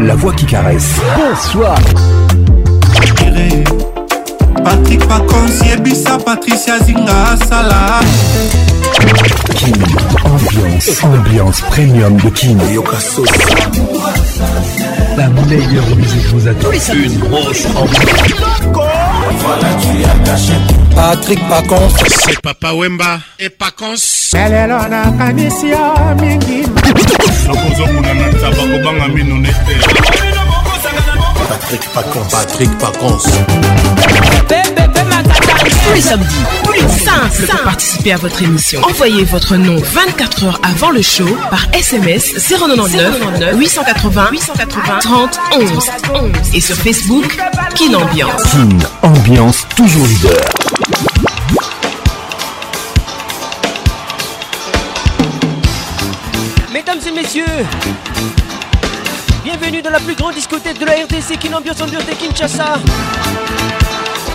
[0.00, 0.96] La voix qui caresse.
[1.16, 1.78] Bonsoir.
[4.64, 8.00] Patrick Pacons, Yebisa, Patricia Zinga, Salah.
[9.54, 9.72] Kin,
[10.24, 12.56] ambiance, ambiance premium de Kin.
[15.16, 16.70] La meilleure musique vous attend.
[16.94, 19.17] Une grosse ambiance.
[19.36, 20.54] Voilà, tu as caché.
[20.94, 21.88] Patrick Pacons.
[22.26, 23.94] C'est Papa Wemba et Pacons.
[24.32, 26.62] lelo nakanisi yo mingi
[27.46, 29.74] nakozokuna na ntaba kobanga mino nete
[31.48, 32.30] Patrick Pacons.
[32.30, 33.24] Patrick Pacons.
[35.70, 38.80] Tous les samedis, tous les simples pour participer à votre émission.
[38.82, 45.90] Envoyez votre nom 24 heures avant le show par SMS 099 880 880 30 11
[46.54, 47.36] et sur Facebook
[47.74, 48.42] Kin Ambiance.
[48.52, 50.40] Kin, ambiance toujours leader.
[56.72, 57.44] Mesdames et messieurs,
[59.44, 62.74] bienvenue dans la plus grande discothèque de la RDC Kin Ambiance Ambiance de Kinshasa.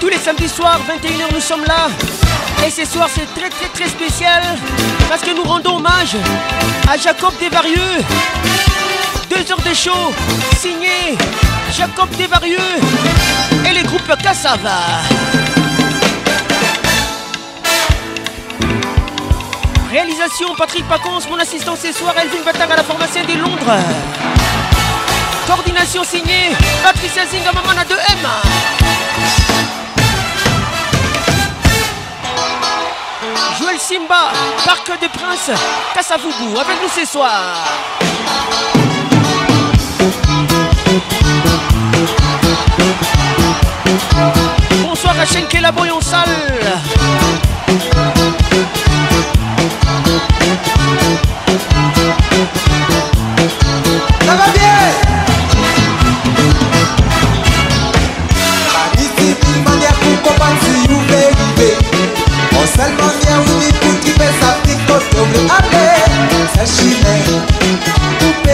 [0.03, 1.87] Tous les samedis soirs, 21h, nous sommes là.
[2.67, 4.43] Et ce soir, c'est très très très spécial
[5.07, 6.17] parce que nous rendons hommage
[6.91, 8.03] à Jacob Desvarieux.
[9.29, 10.13] Deux heures de show,
[10.59, 11.17] signé
[11.71, 12.57] Jacob Desvarieux
[13.65, 14.79] et les groupes Cassava.
[19.89, 23.77] Réalisation Patrick Pacons, mon assistant ce soir, Elvin Batang à la formation des Londres.
[25.47, 26.51] Coordination signée
[26.83, 29.12] Patricia Zinga Mamana de M.
[33.59, 34.31] Joël Simba,
[34.65, 35.51] Parc des Princes,
[35.93, 37.63] Kassafougou, avec nous ce soir.
[44.81, 46.29] Bonsoir à Chenke la en salle.
[54.25, 54.73] Ça va bien?
[63.25, 66.03] Vient où il faut qui fait sa petite côte double Allez,
[66.55, 67.03] c'est fort
[68.19, 68.53] tout le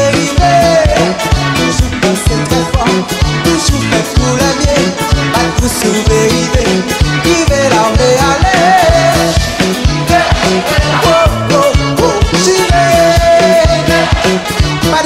[14.92, 15.02] Pas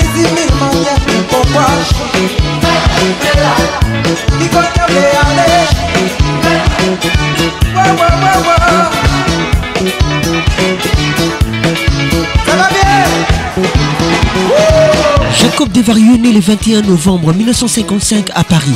[1.07, 2.03] tout pour compte
[15.73, 18.75] Jacob Desvarieux né le 21 novembre 1955 à Paris.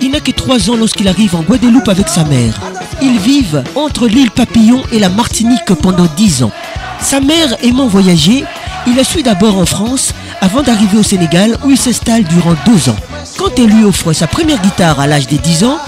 [0.00, 2.60] Il n'a que 3 ans lorsqu'il arrive en Guadeloupe avec sa mère.
[3.00, 6.50] Ils vivent entre l'île Papillon et la Martinique pendant 10 ans.
[7.00, 8.44] Sa mère aimant voyager,
[8.86, 12.88] il la suit d'abord en France avant d'arriver au Sénégal où il s'installe durant 2
[12.88, 12.96] ans.
[13.38, 15.78] Quand elle lui offre sa première guitare à l'âge de 10 ans,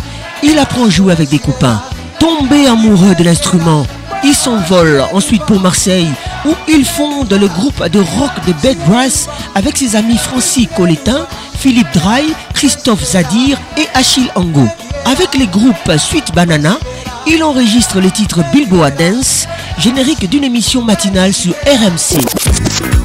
[0.43, 1.83] il apprend à jouer avec des copains.
[2.21, 3.87] Tombé amoureux de l'instrument,
[4.23, 6.09] il s'envole ensuite pour Marseille
[6.47, 11.27] où il fonde le groupe de rock de Bed Brass avec ses amis Francis Coletin,
[11.59, 14.67] Philippe Draille, Christophe Zadir et Achille Ango.
[15.05, 16.79] Avec les groupes Suite Banana,
[17.27, 19.47] il enregistre le titre Bilboa Dance,
[19.79, 22.21] générique d'une émission matinale sur RMC.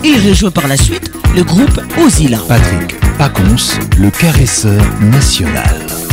[0.04, 2.40] Il rejoint par la suite le groupe Ozilla.
[2.48, 6.09] Patrick Pacons, le caresseur national.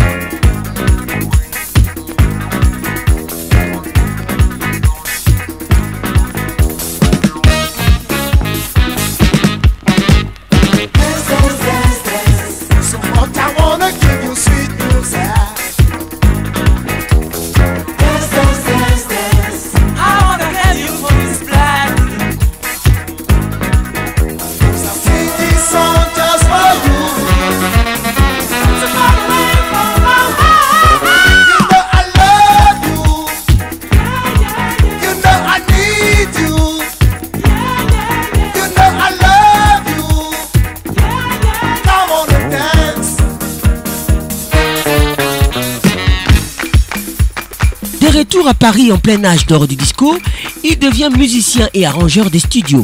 [48.67, 50.19] Paris en plein âge d'or du disco,
[50.65, 52.83] il devient musicien et arrangeur des studios.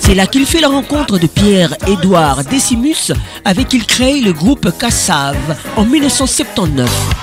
[0.00, 4.70] C'est là qu'il fait la rencontre de Pierre-Édouard Decimus avec qui il crée le groupe
[4.78, 7.13] Cassave en 1979.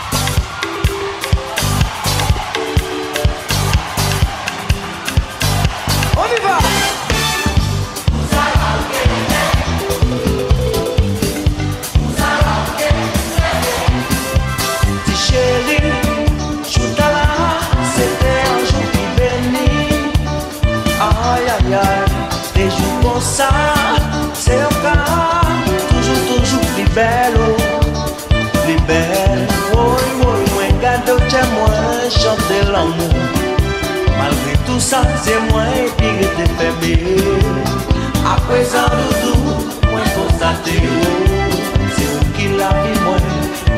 [34.91, 36.95] sa se mwen epi ge te febe
[38.31, 39.37] Apre sa louzou
[39.87, 40.75] mwen konstate
[41.95, 43.23] Se ou ki la vi mwen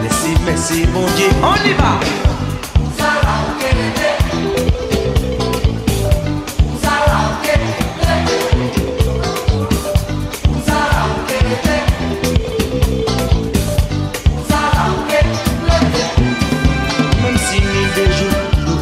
[0.02, 1.94] Nesi mesi bon die On y va!
[2.98, 4.10] Sa la ou ke le te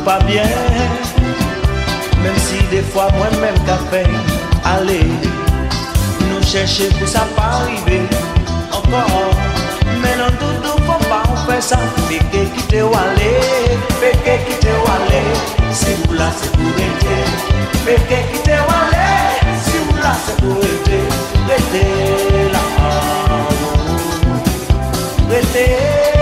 [0.03, 0.70] Pas bien.
[2.71, 4.07] Des fois moi-même qu'a fait
[4.63, 5.03] Aller.
[6.29, 8.01] Nous chercher pour ça pas arriver
[8.71, 9.35] Encore.
[10.01, 11.77] Mais non tout nous faut pas on fait ça.
[12.07, 13.35] Péché quitter ou aller
[13.99, 15.25] Péché quitter ou aller.
[15.73, 17.19] Si vous là c'est pour rester
[17.85, 19.19] Péché quitter ou aller
[19.65, 21.03] Si vous là c'est pour rester
[21.49, 22.63] Restez là.
[25.29, 26.20] Restez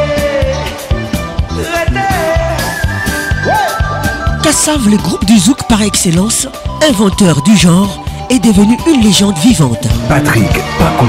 [4.49, 6.47] Kassav, le groupe du zouk par excellence,
[6.89, 9.87] inventeur du genre, est devenu une légende vivante.
[10.07, 10.49] Patrick
[10.79, 11.05] Pacons,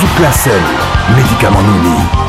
[0.00, 0.62] Zouk la selle,
[1.14, 2.25] médicament Nouni.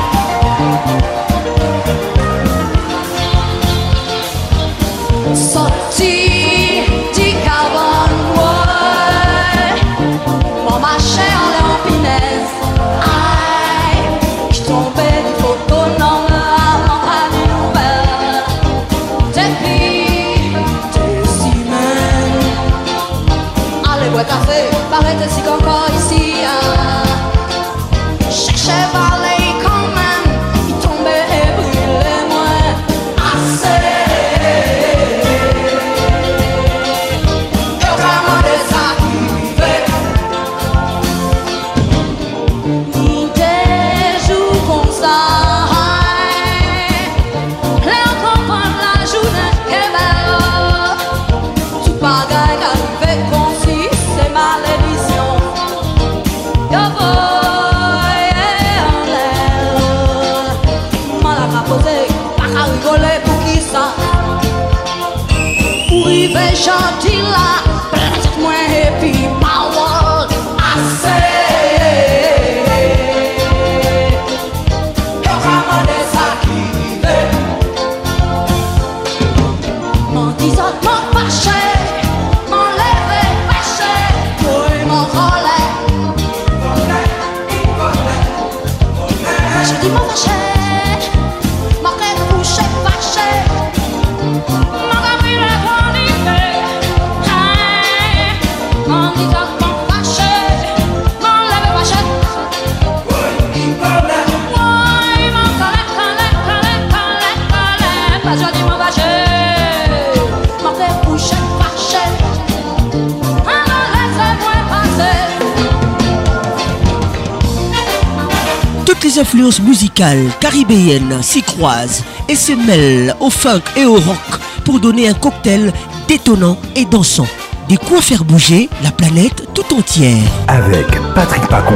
[119.18, 125.08] Influences musicales caribéennes s'y croisent et se mêlent au funk et au rock pour donner
[125.08, 125.74] un cocktail
[126.08, 127.28] détonnant et dansant.
[127.70, 130.24] Des quoi faire bouger la planète tout entière.
[130.48, 131.74] Avec Patrick Pacons,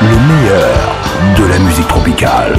[0.00, 0.96] le meilleur
[1.38, 2.56] de la musique tropicale.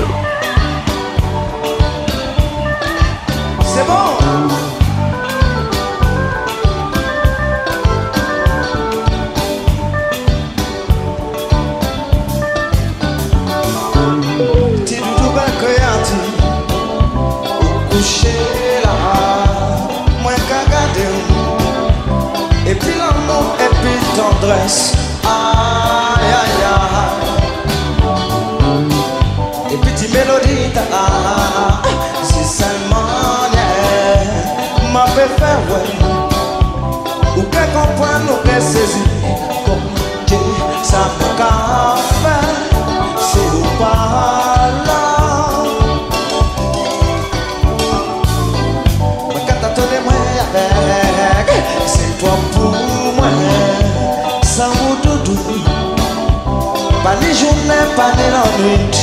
[57.21, 58.95] Ni jounen, pa ni lan nuit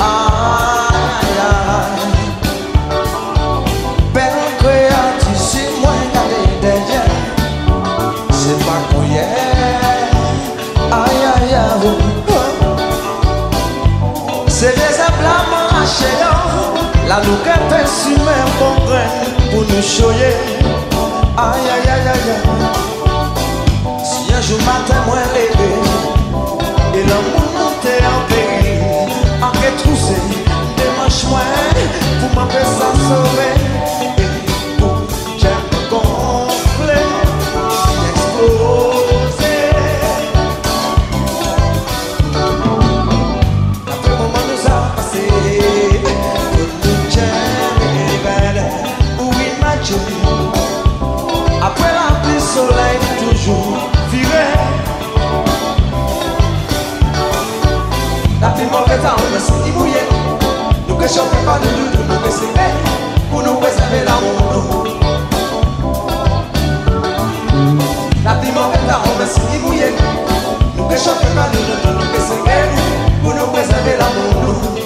[0.00, 1.98] Ay, ay
[4.14, 7.02] Bel kreati si mwen gade denye
[8.40, 9.26] Se pa konye
[10.90, 12.20] Ay, ay, ay.
[14.48, 16.34] Se dezemblaman hache yo
[17.08, 18.14] La nou ke pe si
[18.58, 20.32] bon gren choye
[21.36, 22.42] Ay, ay, ay, ay, ay
[24.04, 25.89] Si un jour matin mwen leve
[28.02, 28.76] yon peyi
[29.40, 30.20] Anke trouse,
[30.76, 31.84] demanche mwen
[32.20, 33.69] Pou mwen pe sa sove
[60.88, 62.52] Nous que chantons pas de nous, nous que c'est
[63.30, 64.90] Pour nous préserver la route.
[68.22, 69.24] La prime en la robe
[70.76, 72.20] Nous que chantons pas de nous, nous que
[73.22, 74.80] Pour nous préserver la route.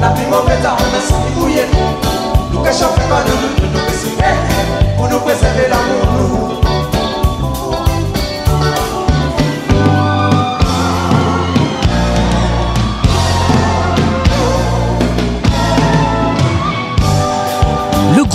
[0.00, 1.14] La prime en la robe si
[2.52, 2.70] Nous que
[3.08, 3.94] pas de nous, nous que
[4.96, 6.81] Pour nous préserver la route.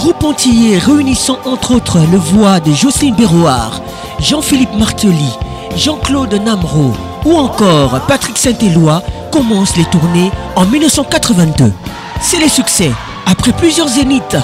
[0.07, 3.81] groupe entier réunissant entre autres le voix de Jocelyne Béroard,
[4.21, 5.33] Jean-Philippe Martelly,
[5.75, 6.93] Jean-Claude Namro
[7.25, 11.73] ou encore Patrick Saint-Éloi commence les tournées en 1982.
[12.21, 12.93] C'est les succès.
[13.25, 14.37] Après plusieurs zéniths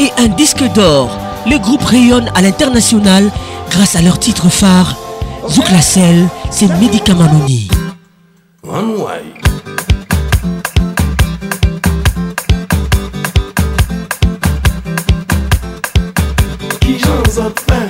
[0.00, 1.16] et un disque d'or,
[1.48, 3.30] le groupe rayonne à l'international
[3.70, 4.96] grâce à leur titre phare,
[5.48, 7.68] Zouk Sel, c'est Médicamamoni.
[17.38, 17.85] up a.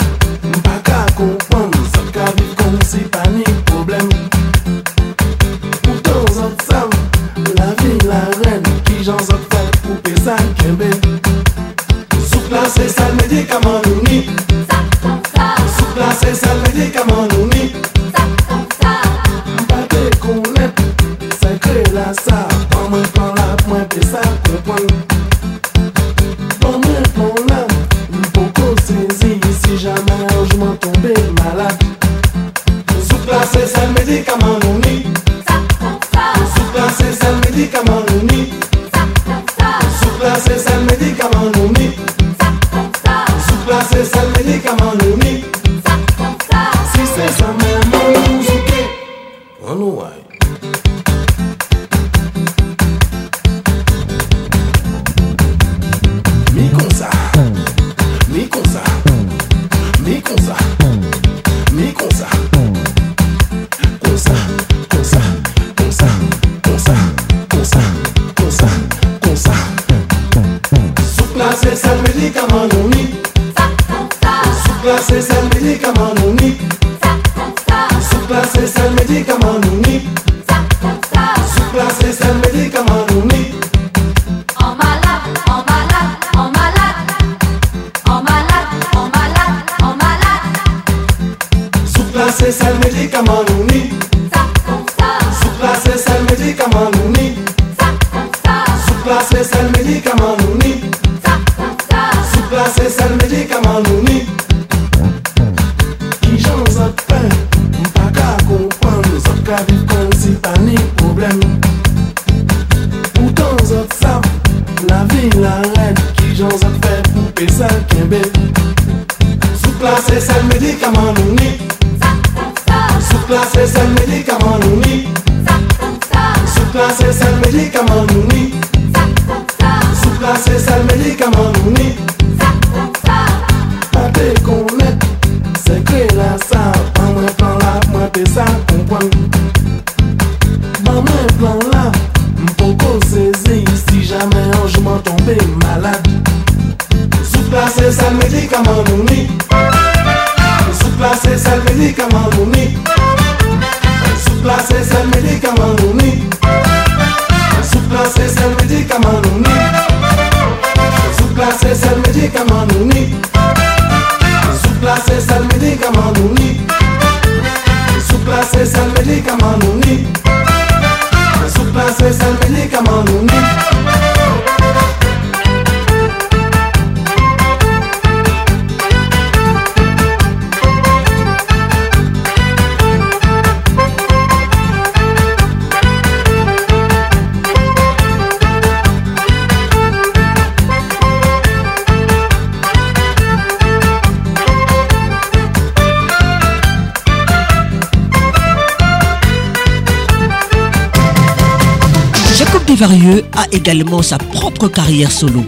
[204.07, 205.45] sa propre carrière solo.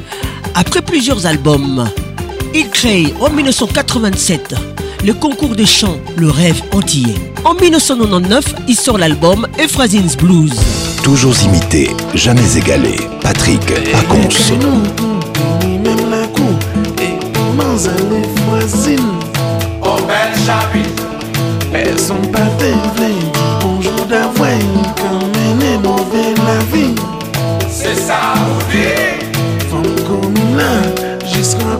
[0.56, 1.88] Après plusieurs albums,
[2.52, 4.56] il crée en 1987
[5.04, 7.14] le concours de chant Le Rêve Antillais.
[7.44, 10.58] En 1999, il sort l'album Ephrasine's Blues.
[11.04, 13.60] Toujours imité, jamais égalé, Patrick
[13.92, 14.28] Pacons.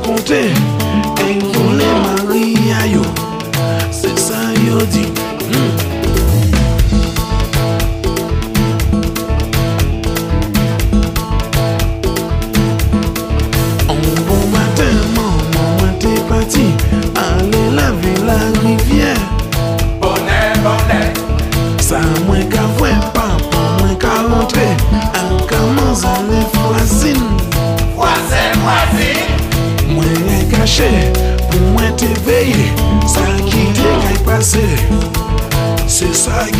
[0.08, 0.40] konte,
[1.28, 3.02] en kon le mari a yo,
[3.90, 5.17] se sa yo di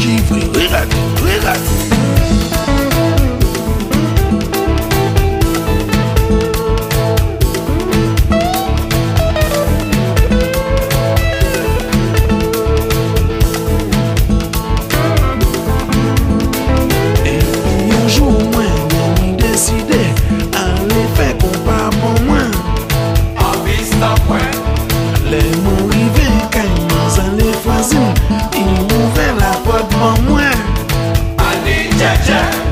[0.00, 0.57] keep it.
[32.38, 32.67] Yeah.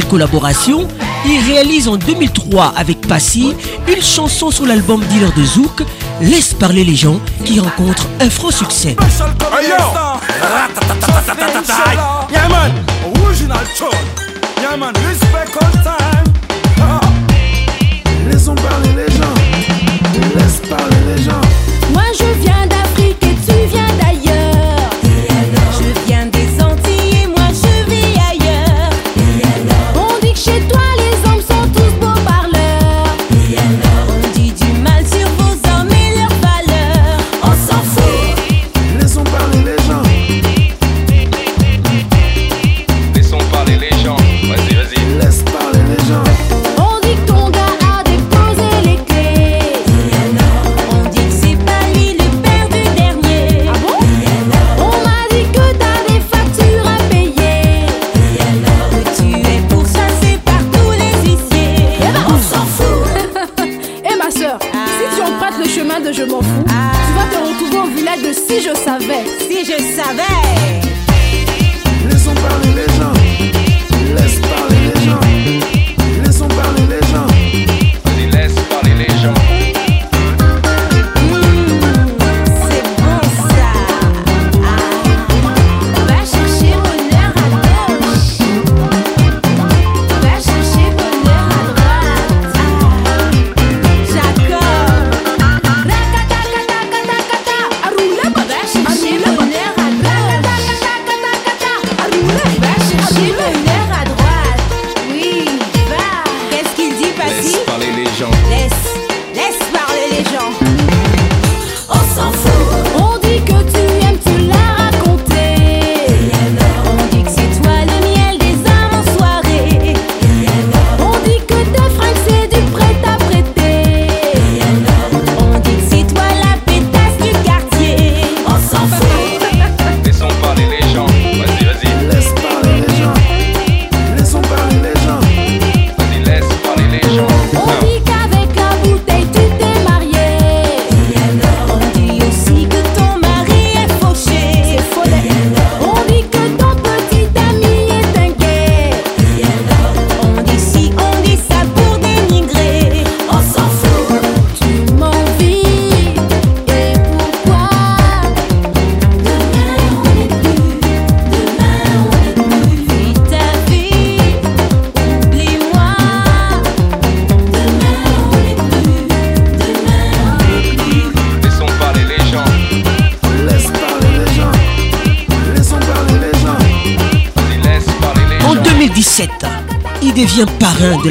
[0.00, 0.88] collaboration,
[1.26, 3.54] il réalise en 2003 avec Passy
[3.88, 5.82] une chanson sur l'album Dealer de Zouk,
[6.20, 8.96] Laisse parler les gens qui rencontrent un franc succès.
[18.54, 19.34] Parler les gens,
[20.36, 21.40] laisse parler les gens.
[21.92, 22.71] Moi je viens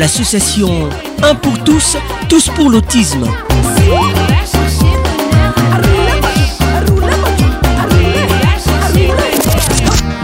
[0.02, 0.90] l'association
[1.22, 1.96] Un pour tous,
[2.28, 3.24] tous pour l'autisme.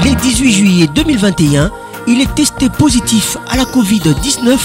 [0.04, 1.70] Les 18 juillet 2021,
[2.08, 4.58] il est testé positif à la Covid-19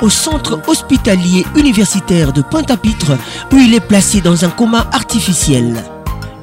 [0.00, 3.18] au centre hospitalier universitaire de Pointe-à-Pitre
[3.52, 5.84] où il est placé dans un coma artificiel.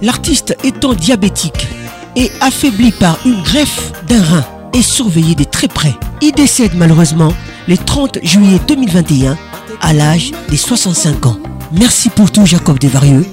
[0.04, 1.68] L'artiste étant diabétique
[2.16, 5.96] et affaibli par une greffe d'un rein est surveillé de très près.
[6.22, 7.34] Il décède malheureusement
[7.68, 9.38] le 30 juillet 2021
[9.82, 11.38] à l'âge des 65 ans.
[11.72, 13.26] Merci pour tout Jacob Desvarieux.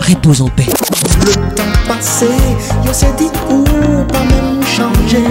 [0.00, 0.66] Repose en paix.
[1.26, 2.26] Le temps passé,
[2.84, 3.64] yo s'est dit ou
[4.12, 5.24] pas même changer.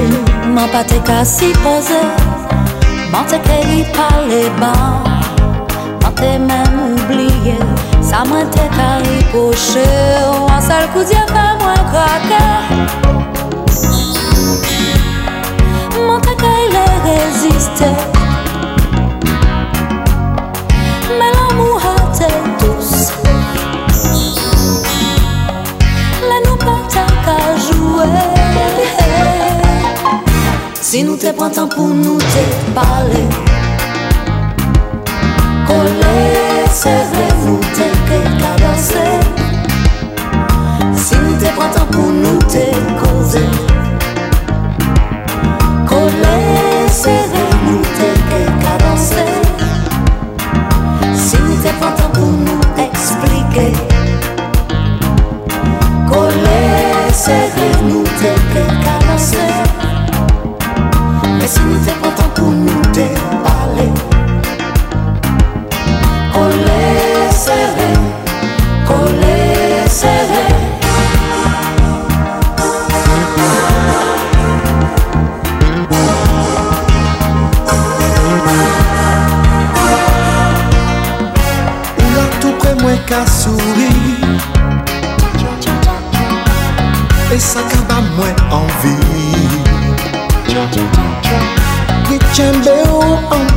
[0.56, 2.00] M'en pas te ka si pose
[3.12, 5.04] M'en te kri pale ban
[6.02, 7.58] M'en te même oublié
[8.02, 9.84] Sa mwen te ka ripoche
[10.32, 12.44] Ou an sel kou fè mwen krake
[16.00, 18.15] M'en te ka ile reziste
[30.96, 33.28] Si nous te prend temps pour nous te parler
[35.68, 38.20] Coller, serrer, nous te que
[38.62, 39.20] danser
[40.96, 42.66] Si nous te prend temps pour nous te
[43.02, 43.50] causer
[45.86, 48.40] Coller, serrer, nous te que
[48.80, 49.34] danser
[51.14, 53.74] Si nous te pour nous expliquer
[56.08, 57.75] Coller, serrer,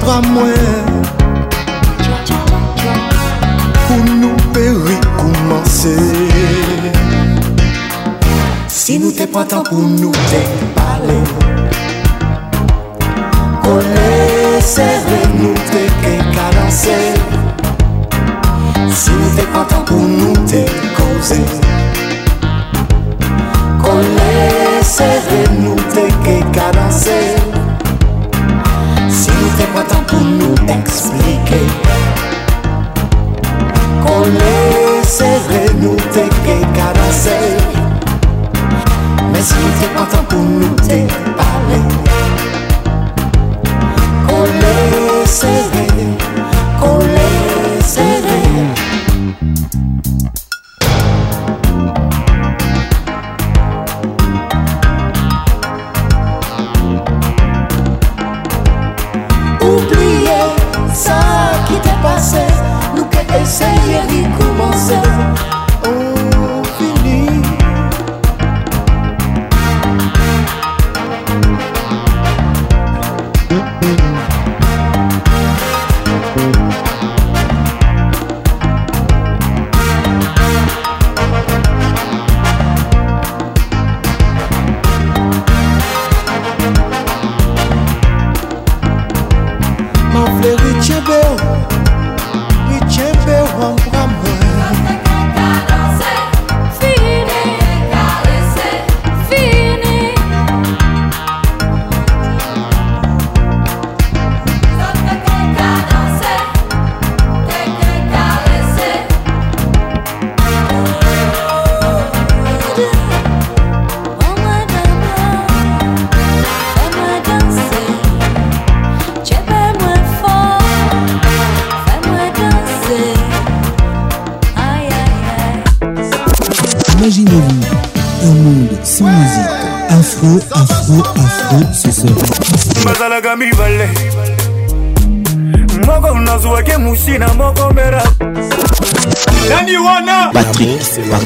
[0.08, 0.86] pa mwen.
[3.86, 5.96] Pou nou peri koumanse.
[8.72, 10.40] Si nou te patan pou nou te
[10.78, 11.18] pale.
[13.66, 14.08] Kole
[14.64, 16.96] sere nou te ke kalanse
[18.88, 20.27] Si nou te patan pou nou
[30.68, 31.60] eksplike
[34.04, 34.54] Kone
[35.08, 37.38] se vre nou te ke karase
[39.32, 41.07] Mè si te patan pou nou te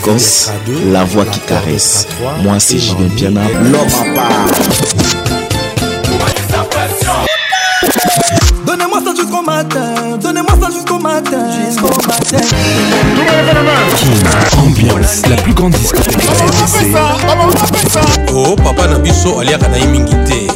[0.05, 0.51] Patrick
[0.93, 2.07] la voix qui caresse.
[2.43, 4.47] Moi c'est Julien Piana, l'homme à part.
[8.67, 11.47] Donnez-moi ça jusqu'au matin Donnez-moi ça jusqu'au matin.
[11.67, 12.45] Jusqu'au matin.
[14.59, 16.17] Ambiance, la plus grande discothèque.
[18.35, 20.53] Oh papa na biso aliaka na mingi te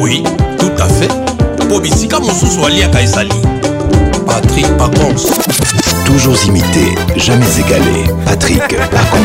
[0.00, 0.22] oui
[0.58, 1.10] tout à fait.
[1.64, 3.30] Mpo bisika mosusu aliaka ezali.
[4.26, 5.30] Patrik pacons
[6.06, 8.04] Toujours imité, jamais égalé.
[8.24, 9.18] Patrick Pacons.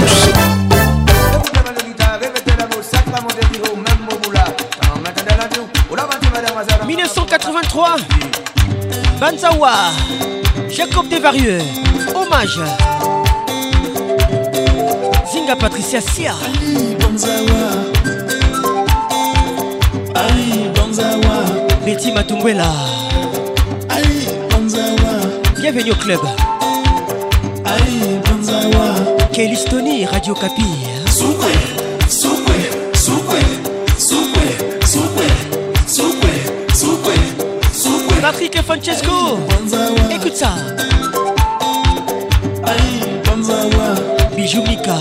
[2.20, 4.46] Répétez la mot, sacrement des bureaux, même mot moula.
[6.88, 7.96] 1983
[9.20, 9.74] Banzawa
[10.70, 11.60] Jacob Desvarieux
[12.16, 12.60] Hommage
[15.32, 16.34] Zinga Patricia Sia
[21.86, 22.72] Betty Matumbwela
[25.62, 26.20] Bienvenue au club
[29.34, 30.64] Kelly Stony Radio Capi
[31.10, 31.52] Soukwe,
[32.08, 32.56] soukwe,
[32.94, 33.40] soukwe,
[33.98, 34.48] soukwe,
[34.86, 35.28] soukwe,
[35.88, 36.32] soukwe,
[36.74, 37.14] soukwe,
[37.74, 38.22] soukwe.
[38.22, 39.38] Patrick et Francesco.
[40.12, 40.54] Écoute ça.
[44.36, 44.96] Bijou Mika.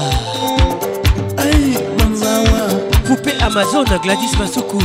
[3.06, 4.78] Poupée Amazon Gladys Masuku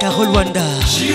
[0.00, 0.62] Carole Wanda.
[0.86, 1.14] Chile,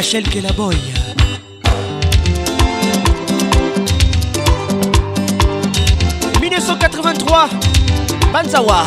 [0.00, 0.76] Rachel Kelaboy
[6.40, 7.50] «1983
[8.32, 8.86] Banzawa.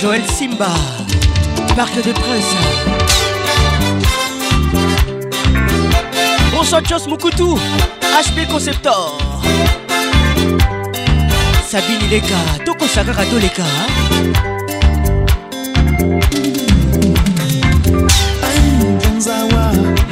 [0.00, 0.68] Joël Simba
[1.74, 2.54] Parc de Prince
[6.52, 7.56] Bonsoir Jos Mukutu
[8.02, 9.18] HP Conceptor.
[11.66, 13.64] Sabine Ileka Toko Sagara Doleka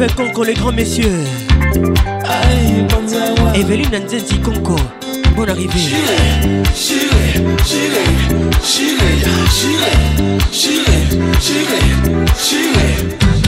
[0.00, 1.24] Pepe Conco, les grands messieurs.
[3.54, 4.76] Evelyne Nzenzi Conco,
[5.36, 5.78] bonne arrivée.
[5.78, 7.44] J'irai, j'irai,
[8.64, 9.12] j'irai,
[9.52, 9.92] j'irai,
[10.50, 11.00] j'irai,
[11.38, 11.80] j'irai,
[12.42, 13.39] j'irai.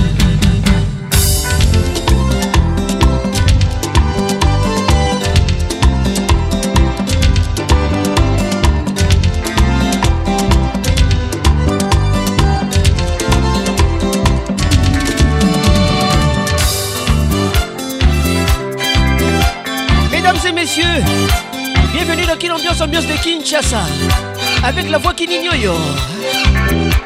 [24.65, 25.75] Avec la voix Kininyoyo,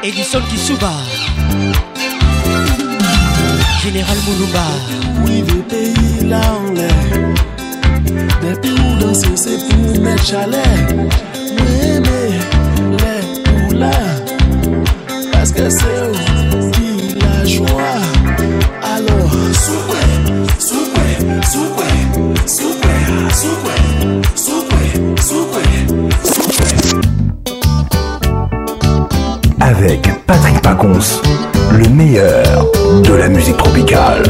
[0.01, 0.93] Edison Kisuba,
[3.83, 4.65] Général Moulumba.
[5.25, 7.33] Oui, des pays là en l'air.
[8.41, 10.95] Depuis où danser, c'est pour mettre chalet.
[11.35, 12.39] Oui, mais
[12.91, 13.91] les pour là.
[15.33, 16.06] Parce que c'est
[30.69, 32.65] Le meilleur
[33.01, 34.23] de la musique tropicale.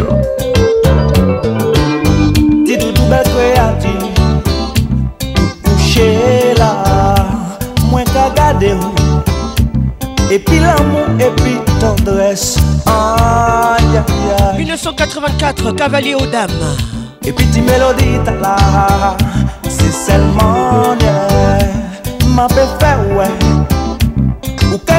[10.30, 12.58] Et puis l'amour, et puis tendresse.
[14.56, 16.52] 1984, cavalier aux dames.
[17.26, 19.18] Et puis tu mélodie, là,
[19.68, 21.58] c'est seulement, yeah.
[22.36, 23.47] ma préférée, ouais.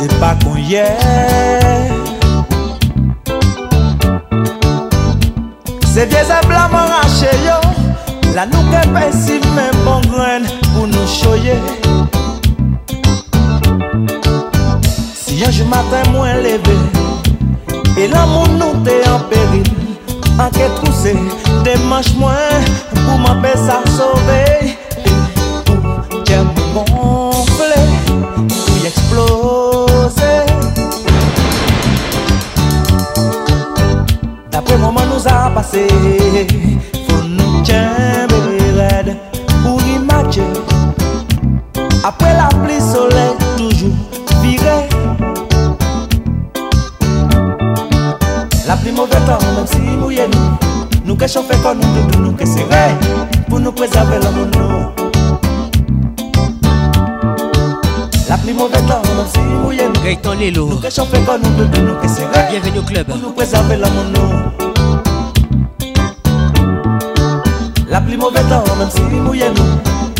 [0.00, 0.84] Se pa konye
[5.92, 7.58] Se vie vieze blaman rache yo.
[8.34, 11.58] La nou ke pesi men bon gren Pou nou choye
[15.20, 16.80] Si yon jou maten mwen leve
[18.00, 19.68] E lan moun nou te an peril
[20.40, 21.12] Anke trouse
[21.68, 22.70] Demanche mwen
[23.02, 24.79] Pou mwen pe sa sove
[35.70, 35.86] passé
[37.08, 38.34] Faut nous tiendre
[39.62, 40.42] pour y marcher
[42.04, 43.90] Après la pluie, soleil toujours
[44.42, 44.88] viré
[48.66, 52.32] La pluie mauvais temps, même si mouillé nous Nous que chauffer comme nous, doudou, nous
[52.32, 52.94] que serrer
[53.48, 55.04] Pour nous préserver l'amour nous
[58.28, 61.50] La pli mouve tan, mèm si mouye nou Gaëtan Lelo Nou ke chanpe kon nou,
[62.50, 63.10] Bienvenue au club.
[63.10, 64.69] Pou nou prezave la moun nou
[68.10, 69.34] pluie mauvais temps même si nous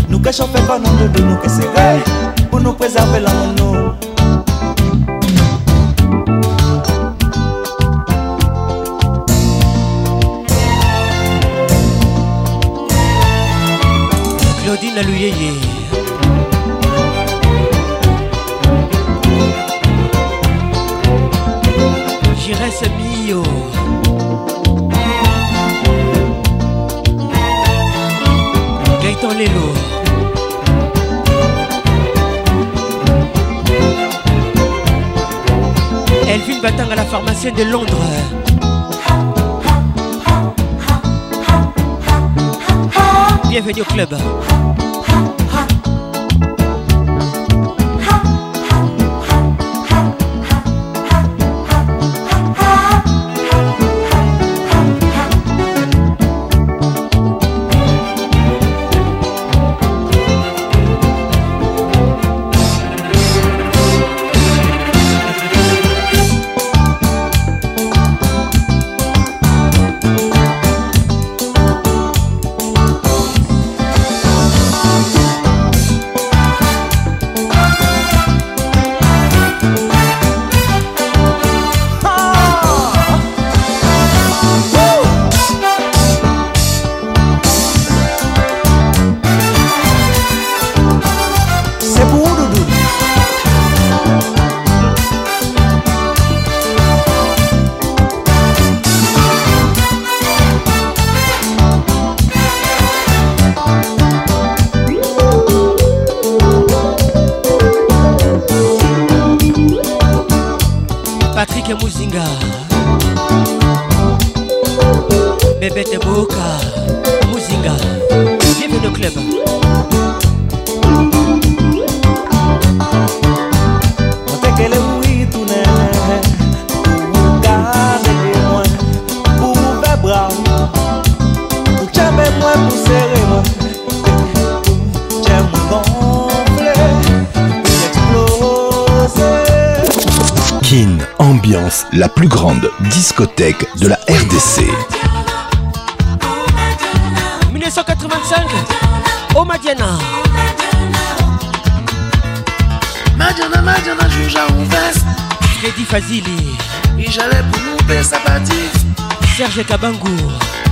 [0.08, 2.02] Nous ke chauffé kon nou doudou nou ke serré
[2.50, 3.92] Pour nous préserver l'amour nous.
[14.62, 15.69] Claudine Alouyeye
[37.56, 37.96] de Londres.
[43.48, 44.16] Bienvenue au club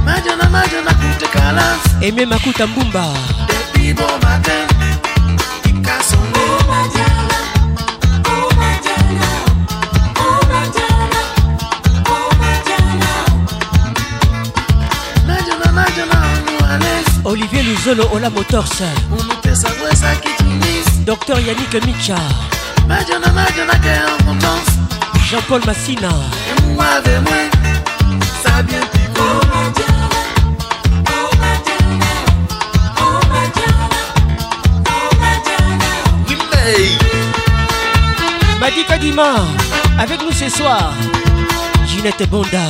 [0.05, 3.05] Madjana, Madjana, coûte calaf Aimé Makuta Mbumba.
[3.49, 4.67] Depuis bon matin
[5.67, 6.49] Il casse son nez.
[15.27, 18.67] Madjana, Madjana, nous à l'aise Olivier Luzolo Ola Motors.
[21.07, 22.17] Docteur Yannick Micha
[25.31, 26.09] Jean-Paul Massina.
[39.99, 40.93] Avec nous ce soir.
[41.87, 42.63] Ginette Bonda.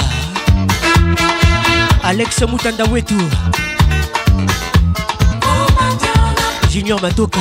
[2.02, 3.14] Alex Moutanda Wetu.
[6.70, 7.38] Junior Matoka.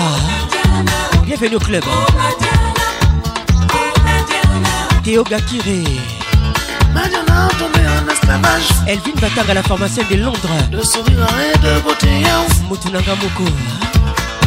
[1.26, 1.84] Bienvenue au club
[5.08, 5.24] Théo
[8.12, 8.68] esclavage.
[8.88, 10.38] Elvin Batang à la pharmacienne de Londres.
[10.70, 12.10] De sourire et de beauté
[12.68, 13.46] Moutunanga Moko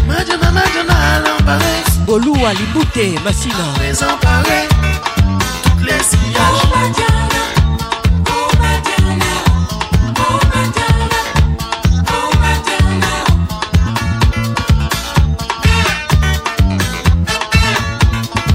[0.06, 0.50] Madjana
[0.92, 3.54] à l'embarras Boluwa Libute Massina.
[3.78, 4.68] Désemparé
[5.64, 6.68] Toutes les sillages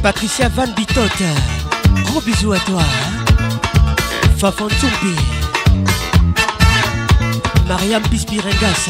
[0.03, 1.64] Patricia Van Bitot
[2.15, 2.81] Gros bisous à toi
[4.37, 5.15] Fafan Tsumbi
[7.67, 8.89] Mariam Pispirengas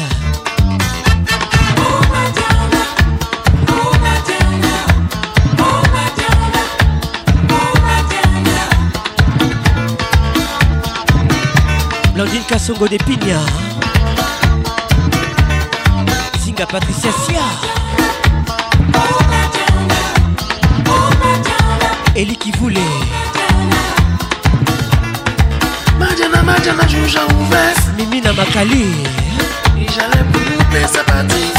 [12.14, 13.40] Blandine Kassongo de Pigna
[16.38, 17.42] Zinga Patricia Sia.
[22.14, 22.80] Eli qui voulait
[26.16, 26.82] Majana, majana,
[27.38, 27.76] ouvert.
[28.36, 28.86] Makali.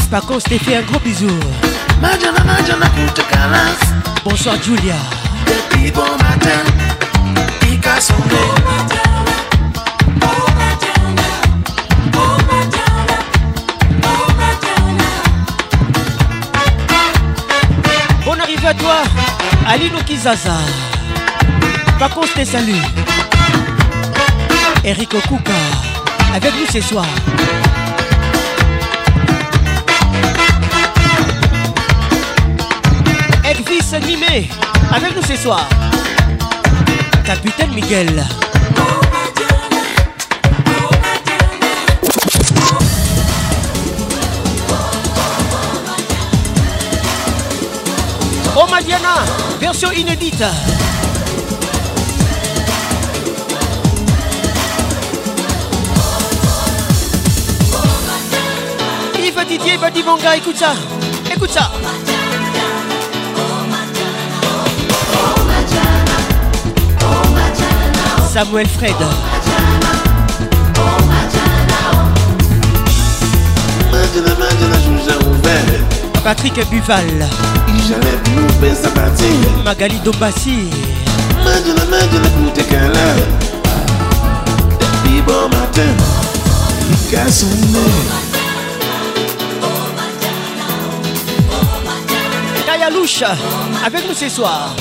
[0.09, 1.27] Contre, je t'ai fait un gros bisou.
[2.01, 2.87] Majana, majana.
[4.23, 4.95] Bonsoir Julia.
[5.45, 6.63] Depuis bon matin,
[7.81, 8.15] casse son.
[18.25, 18.95] Bonne arrivée à toi,
[19.67, 20.57] Alino Kizaza.
[21.99, 22.81] Vacances tes salut.
[24.89, 25.51] Eric Okuka,
[26.33, 27.05] avec nous ce soir.
[33.43, 34.49] Elvis Nimé,
[34.93, 35.67] avec nous ce soir.
[37.25, 38.23] Capitaine Miguel.
[48.55, 49.25] Oh Madiana,
[49.59, 50.45] version inédite.
[59.45, 60.73] Didier Badi Manga, écoute ça,
[61.33, 61.71] écoute ça.
[68.33, 68.95] Samuel Fred.
[76.23, 77.05] Patrick Buval.
[79.63, 79.99] Magali
[82.63, 83.23] calasse.
[84.79, 85.89] Depuis bon matin,
[92.89, 93.27] il casse son nez.
[93.27, 93.29] Kaya
[93.69, 94.75] Louche, avec nous ce soir.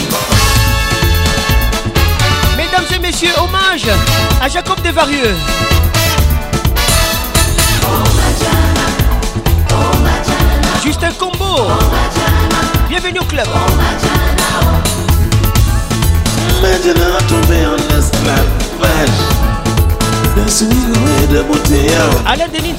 [2.57, 3.87] Mesdames et messieurs, hommage
[4.43, 5.35] à Jacob Desvarieux.
[10.83, 11.69] Justin Combo.
[12.89, 13.47] Bienvenue au club.
[16.63, 19.09] Majana a tombé en esclavage.
[20.37, 20.75] De sourire
[21.23, 21.91] et de beauté.
[22.27, 22.75] Alain Denis.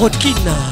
[0.00, 0.71] Rodkin.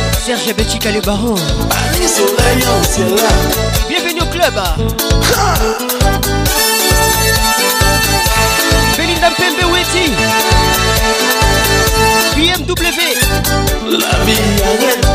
[0.23, 1.33] Serge Belchica le baron.
[3.89, 4.53] Bienvenue au club.
[8.97, 10.11] Belinda Pembe Weti.
[12.35, 13.01] BMW.
[13.89, 15.07] La vie arrête.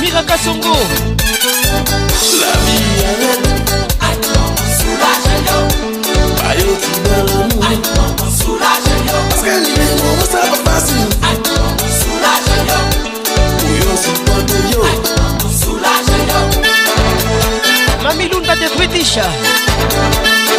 [0.00, 0.76] Mira kasongo.
[2.40, 3.48] La vie est belle
[4.08, 5.58] attends soulage yo.
[6.36, 9.16] Bayoti malamu attends soulage yo.
[9.28, 11.08] Parce que lilingo ça pas facile.
[11.30, 12.80] Attends soulage yo.
[13.68, 14.80] Oyo sipate yo.
[14.82, 16.40] Attends soulage yo.
[18.02, 19.18] Mamilunda de british.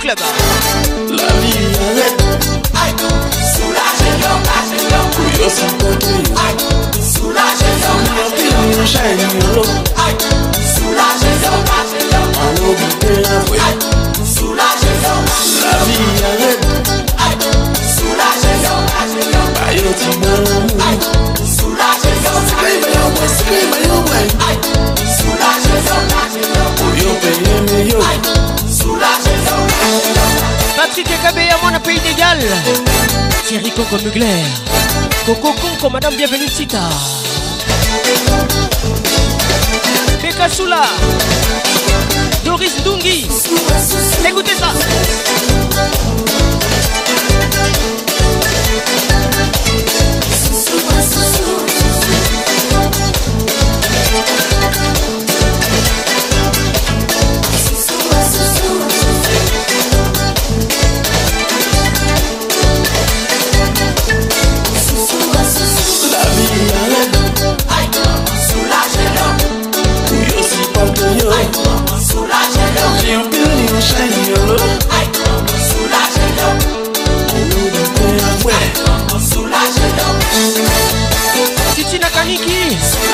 [0.00, 0.18] club.
[1.10, 2.20] La vie arrête.
[2.80, 2.94] Aïe,
[3.52, 5.00] soulagez yo, lâchez yo.
[5.12, 6.20] Pour yo sans compter.
[6.40, 6.56] Aïe,
[7.12, 8.60] soulagez yo, lâchez yo.
[8.66, 9.62] Nous enchaînons yo.
[10.00, 10.16] Aïe,
[10.74, 12.20] soulagez yo, lâchez yo.
[12.40, 13.60] En oublie la voie.
[13.66, 13.78] Aïe,
[14.24, 15.14] soulagez yo.
[15.62, 16.64] La vie arrête.
[17.24, 17.36] Aïe,
[17.94, 19.42] soulagez yo, lâchez yo.
[19.54, 20.66] Bah yo ti malam.
[20.88, 21.00] Aïe,
[21.44, 22.32] soulagez yo.
[22.48, 24.26] Scream yo, boy, scream yo, boy.
[24.48, 24.58] Aïe,
[25.18, 26.64] soulagez yo, lâchez yo.
[26.76, 28.00] Pour yo payer mieux.
[28.00, 28.39] Aïe.
[31.04, 32.38] Kabé à mon pays d'égal.
[33.46, 34.44] Thierry Coco Mugler.
[35.24, 36.88] Coco Conco, Madame Bienvenue Sita.
[40.22, 40.82] Beka Soula.
[42.44, 43.28] Doris Dungi.
[44.26, 44.72] Écoutez ça.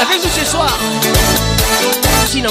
[0.01, 0.79] Avec nous ce soir.
[2.27, 2.49] Sina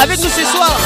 [0.00, 0.76] avec nous ce soir.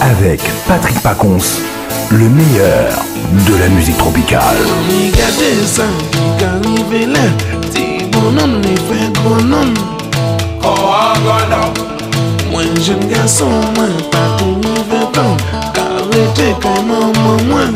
[0.00, 1.38] Avec Patrick Pacons,
[2.10, 4.56] le meilleur de la musique tropicale.
[4.88, 7.20] Regardez ça, qui arrive là.
[7.72, 9.74] Ti bonhomme, il fait grand homme.
[12.50, 15.36] Moi, jeune garçon, moi, pas pour nous vingt ans.
[15.74, 17.66] Arrêtez comme maman, moi.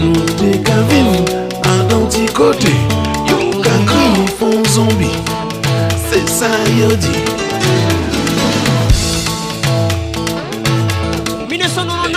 [0.00, 1.24] Nous décavine,
[1.62, 2.26] à d'un petit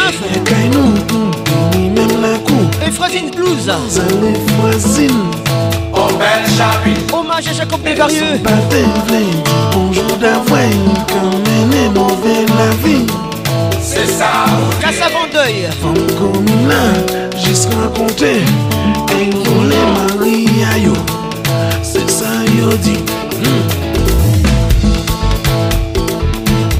[0.07, 0.43] 1999.
[0.45, 0.93] Kay nou,
[1.75, 2.69] ni même la cour.
[2.85, 3.69] Ephrasim Blues.
[4.97, 5.09] Les.
[7.13, 8.39] Hommage à Jacob Desvarieux.
[9.73, 13.05] Bonjour d'avoine, quand mener nouvelle la vie.
[13.81, 14.45] C'est ça.
[14.79, 15.67] Cassa Vendeuil.
[15.81, 16.83] Femme comme là,
[17.37, 18.41] jusqu'à compter.
[19.19, 20.93] Et voler Maria yo.
[21.83, 22.25] C'est ça
[22.57, 23.03] yo dit.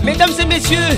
[0.03, 0.97] Mesdames et messieurs,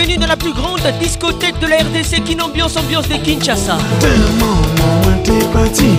[0.00, 3.76] bienvenue dans la plus grande discothèque de la RDC qui ambiance ambiance de Kinshasa.
[3.98, 4.56] Tellement
[5.02, 5.90] moi t'es parti,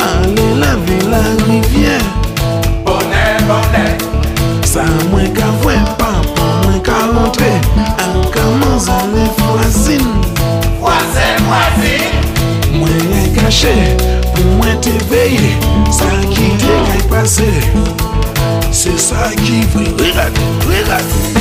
[0.00, 2.00] aller laver la rivière.
[2.86, 3.98] Bonnet, bonnet.
[4.64, 6.12] Ça moins qu'à voir, papa
[6.62, 7.42] moins qu'à montre
[7.98, 10.06] Ankaman zane fwazin
[10.80, 13.74] Fwazen mwazin Mwen yon kache
[14.32, 15.52] pou mwen te veye
[15.90, 17.50] Sa ki te kay pase
[18.72, 21.39] Se sa ki vwe Regarde, regarde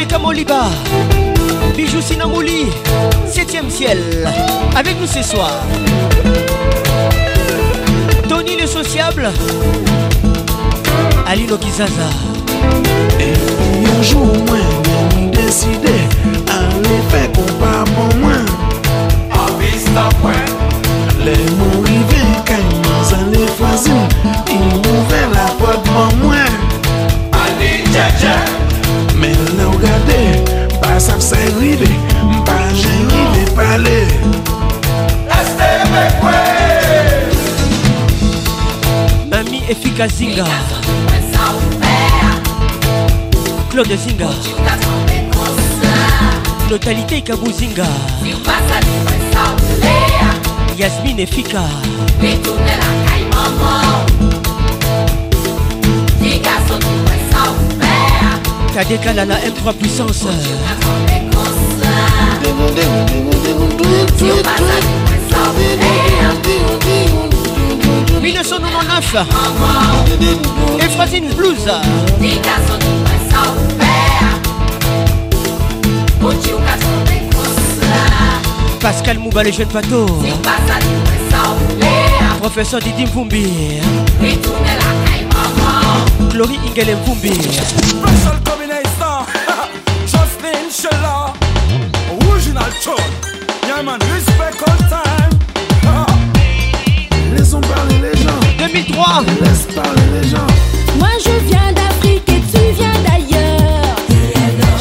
[0.00, 0.62] Rebecca Moliba,
[1.76, 2.64] Bijou Sinamouli,
[3.30, 3.98] 7ème ciel,
[4.74, 5.52] avec nous ce soir.
[8.26, 9.30] Tony le sociable,
[11.26, 12.08] Alino Kizaza.
[13.20, 13.34] Et
[13.86, 15.92] un jour mwen mwen deside
[16.48, 18.46] Ale fe kon pa bon mwen
[19.36, 20.48] An vista pwen
[21.26, 24.08] Le mwen rive kay mwen zane fwazin
[24.48, 26.58] Il ouve la pot bon mwen
[27.42, 28.59] Ani jeje
[29.56, 30.20] La ou gade,
[30.82, 31.88] pa sap se rive
[32.44, 34.00] Pa jen rive pale
[35.38, 36.60] Este me kwen
[39.30, 40.44] Mami Efika Zinga,
[43.70, 44.28] Claude Zinga,
[46.70, 47.86] Notalité Kabou Zinga,
[50.76, 51.64] Yasmine Efika,
[58.74, 60.26] Kadeka Lala M3 Puissance,
[68.20, 69.16] 1999,
[70.80, 71.66] Ephrazine Blues,
[78.80, 80.06] Pascal Mouba le jeune bateau,
[82.40, 83.46] Professeur Didi Mvumbi,
[86.30, 87.30] Glory Ingele Mvumbi,
[93.80, 95.30] Yeah, man, respect all time.
[97.34, 100.46] Laissons parler les gens 2003, Laisse parler les gens
[100.98, 103.96] Moi je viens d'Afrique et tu viens d'ailleurs.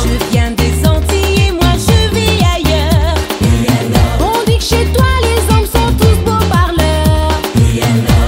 [0.04, 3.16] Je viens des Antilles et moi je vis ailleurs.
[4.20, 7.32] On dit que chez toi les hommes sont tous beaux parleurs.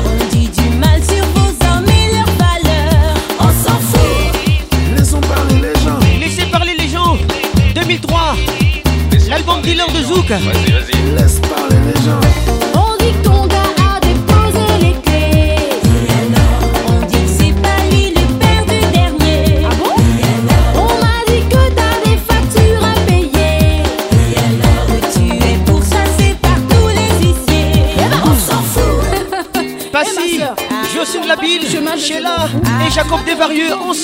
[0.06, 3.16] On dit du mal sur vos hommes et leurs valeurs.
[3.42, 4.96] On s'en fout.
[4.96, 7.18] Laissons parler les gens Laissez parler les gens,
[7.76, 8.36] 2003,
[9.30, 10.32] l'album dealer de Zouk,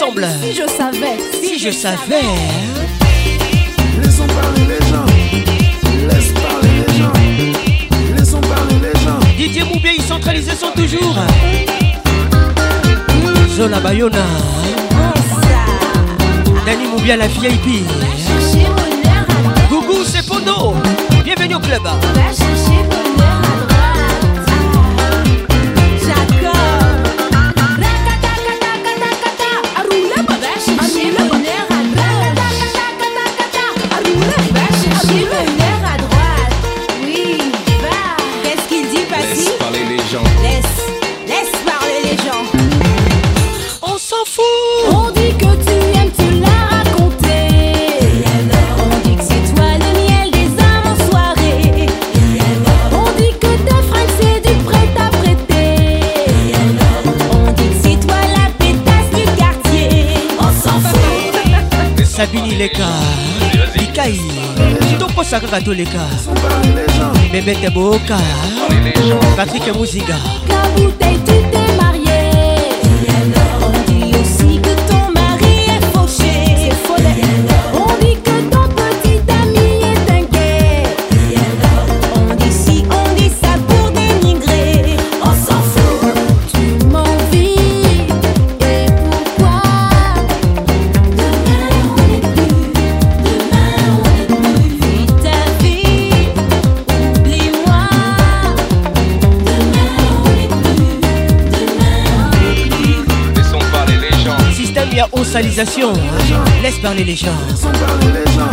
[0.02, 0.28] ensemble.
[0.42, 1.18] Si je savais.
[1.42, 2.22] Si je savais.
[4.02, 5.06] Laissons parler les gens
[6.08, 7.14] Laisse parler les gens
[8.16, 11.16] Laissons parler les gens Didier Moubier, il centralisé son toujours.
[13.50, 14.18] Zola Bayona.
[16.66, 17.86] Dani Moubia, la VIP.
[19.70, 20.76] Gougou, c'est Pondo.
[21.24, 21.84] Bienvenue au club.
[62.58, 62.90] toleka.
[63.78, 64.18] Bikai
[64.98, 66.10] tokosa kaka toleka.
[67.30, 68.18] Bebete boka.
[69.38, 70.18] Patrik muziga
[105.28, 105.92] Osalisation.
[106.64, 107.36] Laisse parler les gens.
[107.50, 108.48] Laissons parler les gens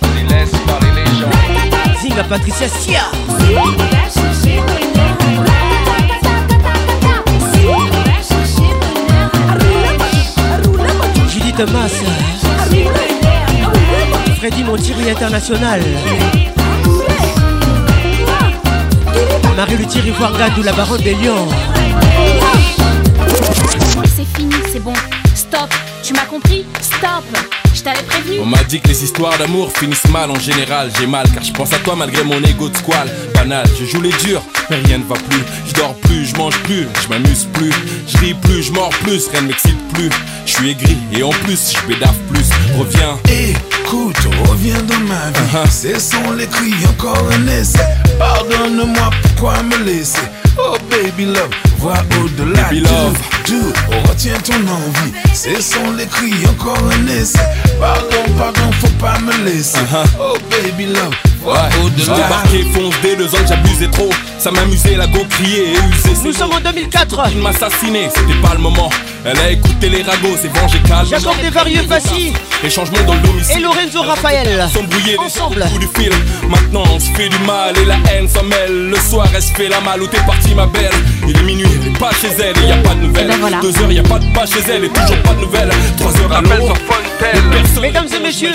[0.00, 2.00] Vas-y, laisse parler les gens.
[2.00, 3.02] Zinga Patricia Sia.
[11.28, 11.90] Judith Thomas.
[14.38, 15.82] Freddy Montieri International.
[19.54, 21.46] Marie Le Thierry Voirgadou, la baronne des lions.
[24.16, 24.94] C'est fini, c'est bon.
[25.34, 25.70] Stop.
[26.10, 27.22] Tu m'as compris Stop
[27.72, 28.40] Je t'avais prévenu.
[28.40, 30.90] On m'a dit que les histoires d'amour finissent mal en général.
[30.98, 33.08] J'ai mal car je pense à toi malgré mon ego de squal.
[33.32, 35.44] Banal, je joue les durs, mais rien ne va plus.
[35.68, 37.70] Je dors plus, je mange plus, je m'amuse plus.
[38.08, 40.10] Je ris plus, je mords plus, rien ne m'excite plus.
[40.46, 42.48] Je suis aigri et en plus, je bédave plus.
[42.76, 43.16] Reviens.
[43.28, 44.16] Écoute,
[44.48, 45.70] reviens dans ma vie.
[45.70, 47.78] Ce sont les cris, encore un essai.
[48.18, 50.18] Pardonne-moi, pourquoi me laisser?
[50.58, 51.50] Oh baby love,
[51.80, 52.62] vois au-delà.
[52.64, 53.18] Baby love.
[53.46, 55.12] Do, do, retiens ton envie.
[55.34, 57.38] Ce sont les cris, encore un essai.
[57.80, 59.78] Pardon, pardon, faut pas me laisser.
[60.20, 61.14] Oh baby love,
[61.44, 62.04] Ouais, au-delà.
[62.04, 64.10] J'embarqué, fonce dès deux ans que j'abusais trop.
[64.38, 66.20] Ça m'amusait, la go crier et user.
[66.24, 67.28] Nous sommes en 2004.
[67.32, 68.90] Il m'assassinait, c'était pas le moment.
[69.24, 71.06] Elle a écouté les ragots, c'est vengé calme.
[71.08, 73.58] Jacob Desvarieux, Fassi Les changements dans le domicile.
[73.58, 74.66] et Lorenzo Raphaël.
[74.72, 75.64] S'embrouiller Ensemble.
[75.78, 76.14] du film.
[76.48, 78.88] Maintenant on se fait du mal et la haine s'en mêle.
[78.90, 80.90] Le soir elle se fait la malle où t'es partie ma belle?
[81.28, 83.26] Il est minuit, elle est pas chez elle et y a pas de nouvelles.
[83.26, 83.60] Eh ben voilà.
[83.60, 85.70] Deux heures, y a pas de pas chez elle et toujours pas de nouvelles.
[85.98, 86.72] Trois heures à l'eau.
[87.80, 88.52] Mesdames et messieurs,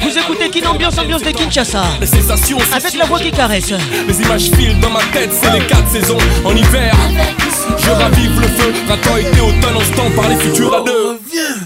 [0.00, 1.82] vous écoutez Kin Ambiance, ambiance de Kinshasa.
[2.00, 3.72] Les sensations, Avec la voix qui caresse.
[4.06, 6.18] Les images filent dans ma tête, c'est les quatre saisons.
[6.44, 6.94] En hiver,
[7.78, 8.72] je ravive le feu.
[8.86, 11.18] Printemps, été, automne, on se tend par les futurs à deux.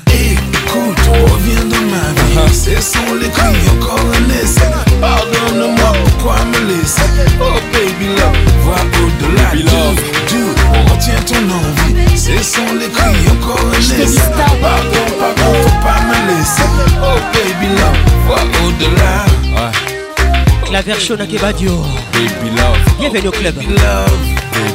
[0.09, 0.99] Écoute,
[1.31, 2.55] reviens dans ma vie.
[2.55, 4.92] Ce sont les cris, encore un essai.
[5.03, 7.03] Pardonne-moi, pourquoi me laisser?
[7.41, 9.53] Oh baby love, vois au-delà.
[9.53, 10.01] Love.
[10.31, 12.17] Do, do, retiens ton envie.
[12.17, 14.61] Ce sont les cris, encore stop.
[14.61, 16.71] Pardon, pardon, faut pas me laisser.
[17.03, 19.27] Oh baby love, vois au-delà.
[19.57, 19.73] Ouais,
[20.73, 21.85] Claver Shona Kebadio.
[22.15, 22.79] baby love.
[22.99, 23.55] Bienvenue au club.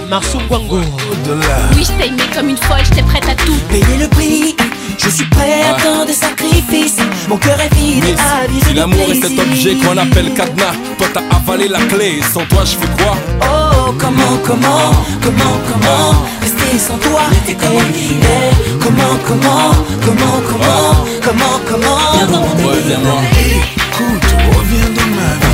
[0.08, 1.58] Marceau au-delà.
[1.76, 3.58] Oui, je t'ai aimé comme une folle, j'étais prête à tout.
[3.72, 4.56] Payer le prix,
[5.00, 5.82] je suis prêt à Ouais.
[5.82, 6.98] tant de sacrifices.
[7.28, 8.04] Mon cœur est vide
[8.48, 12.22] viser si de l'amour est cet objet qu'on appelle cadenas, toi t'as avalé la clé.
[12.32, 13.18] Sans toi, je fais quoi?
[13.42, 14.92] Oh, comment, comment,
[15.24, 19.72] comment, comment Rester sans toi, t'es comme il est Comment, comment,
[20.06, 20.94] comment, comment,
[21.26, 23.20] comment, comment Ouais, viens-moi.
[23.34, 24.57] Écoute, reviens dans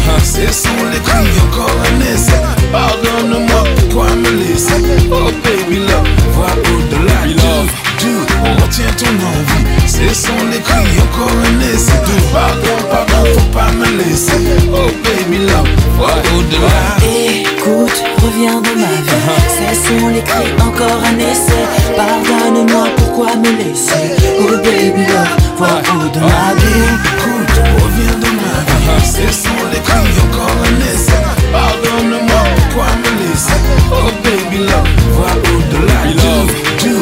[0.07, 0.25] ma vie.
[0.25, 2.41] Ce sont les cris, encore un essai.
[2.71, 4.81] Pardonne-moi, pourquoi me laisser?
[5.11, 7.25] Oh baby love, vois au-delà.
[7.27, 7.71] Love.
[8.01, 8.09] Do,
[8.61, 9.65] retiens ton envie.
[9.87, 11.93] Ce sont les cris, encore un essai.
[12.33, 14.33] Pardon, pardon, faut pas me laisser.
[14.73, 17.03] Oh baby love, vois au-delà.
[17.03, 21.63] Écoute, reviens dans ma vie Ce sont les cris, encore un essai
[21.95, 28.32] Pardonne-moi, pourquoi me laisser Oh baby love, vois au-delà Écoute, reviens dans
[28.85, 29.05] ma vie.
[29.05, 30.53] Ce sont les cris, encore.
[31.51, 33.61] Pardonne-moi, pourquoi me laisser?
[33.91, 35.99] Oh baby love, vois au-delà.
[36.15, 36.51] Love.
[36.83, 36.93] Do,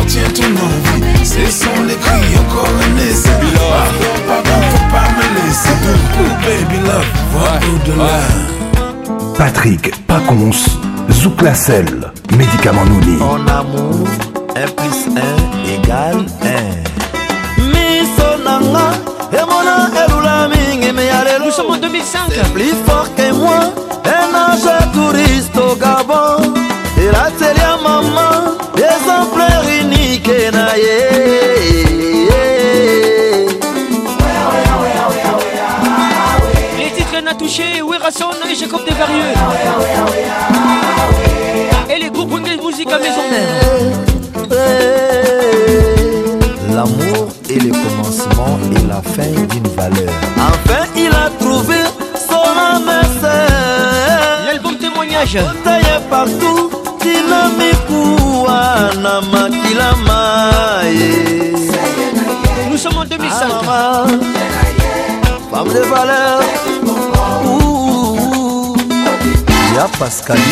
[0.00, 1.24] retiens ton envie.
[1.24, 3.30] Ce sont les cris, encore un essai.
[3.30, 3.70] Baby love.
[3.70, 5.76] Pardon, pardon, faut pas me laisser.
[6.18, 8.18] Oh baby love, vois au-delà.
[9.38, 10.60] Patrick Pacons,
[11.10, 13.16] Zouk la selle, médicament Nouni.
[13.22, 14.08] En amour,
[14.56, 15.20] 1 plus 1
[15.72, 17.62] égale 1.
[17.62, 18.90] Miso nanga,
[21.60, 22.52] sommes en 2005.
[22.54, 23.72] Plus fort que moi,
[24.04, 26.54] un ange touriste au Gabon.
[26.98, 31.00] Et la télé à maman, exemplaire unique na ye.
[36.78, 39.34] Les titres n'a touché, Werason et Jacob Desvarieux.
[41.90, 43.48] Et les groupes de musique à maison mère.
[46.74, 47.09] L'amour
[48.72, 50.14] et la fin d'une valeur.
[50.36, 51.76] Enfin, il a trouvé
[52.28, 52.90] son âme.
[54.46, 55.38] L'album témoignage.
[55.64, 56.70] Taillé partout.
[62.70, 63.48] Nous sommes en 2005.
[63.68, 64.06] Ah,
[65.50, 66.40] femme de valeur.
[69.74, 70.44] Y'a Pascaline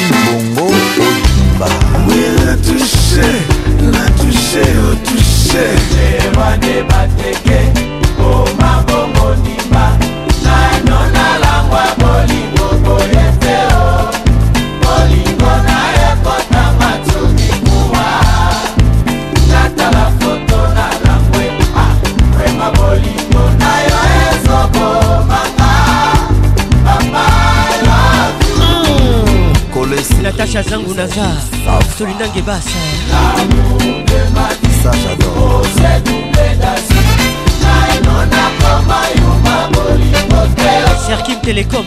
[0.55, 1.67] Bongo Odimba.
[2.09, 3.29] Oui, la touché,
[3.93, 5.39] la touché, oh touché.
[30.49, 31.27] Kolesi Natacha Zangu Naza.
[31.97, 32.65] Solinange Basse.
[34.83, 35.63] ça j'adore.
[41.07, 41.85] Serkim Télécom.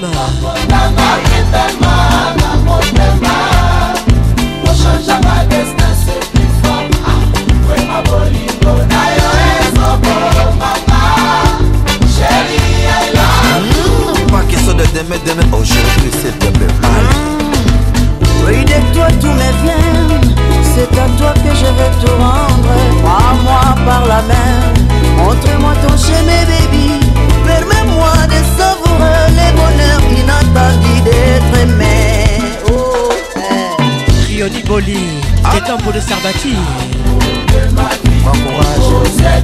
[14.31, 17.30] Pas question de demain, demain, aujourd'hui c'est demain.
[18.45, 20.21] Oui, de toi tout me vient
[20.73, 22.73] C'est à toi que je veux tout rendre
[23.03, 24.71] Prends-moi par la main
[25.17, 26.99] Montre-moi ton chemin, baby.
[27.45, 31.95] Permets-moi de savourer les bonheurs inattendus d'être aimé.
[32.71, 34.27] Oh, eh.
[34.27, 35.21] Rioni Boli,
[35.53, 36.55] des tempos de Sarbati.
[38.57, 39.40] ochangeaka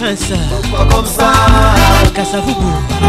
[0.00, 1.32] Parc des Princes, Pourquoi comme ça
[2.14, 2.99] Kasavubu.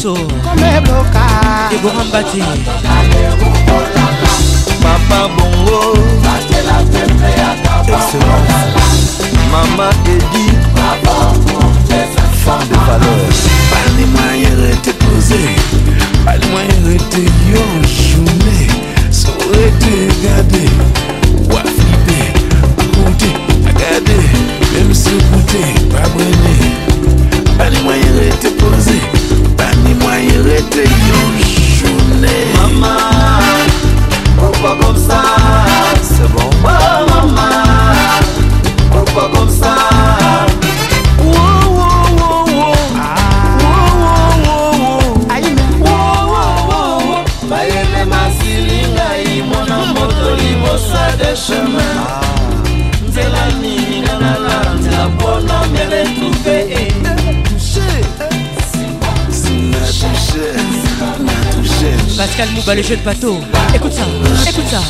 [0.00, 1.26] Como é here, bloca
[1.70, 2.97] They
[62.68, 63.40] Pascal Mouba, le jeune bateau.
[63.74, 64.02] Écoute ça,
[64.48, 64.80] écoute ça.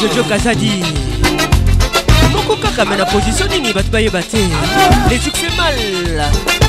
[0.00, 0.82] Jojo Kazadi.
[2.32, 4.36] Moko kaka mais na position nini bato bayeba te
[5.10, 5.74] les trucs fait mal.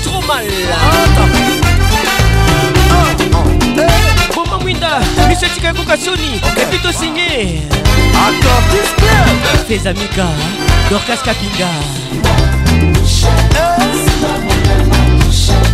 [0.03, 0.45] Trop mal.
[4.35, 7.61] Boma mwinda miso etika ekoka soni epi tosinye
[9.67, 10.27] fezamika
[10.89, 11.69] dorcas kapinga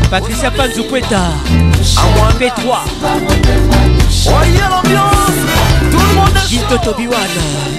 [0.09, 1.21] patricia panzukweta.
[2.39, 2.63] P3
[4.25, 5.39] Voyez l'ambiance.
[5.91, 7.19] Tout le monde est Gilto Tobiwan.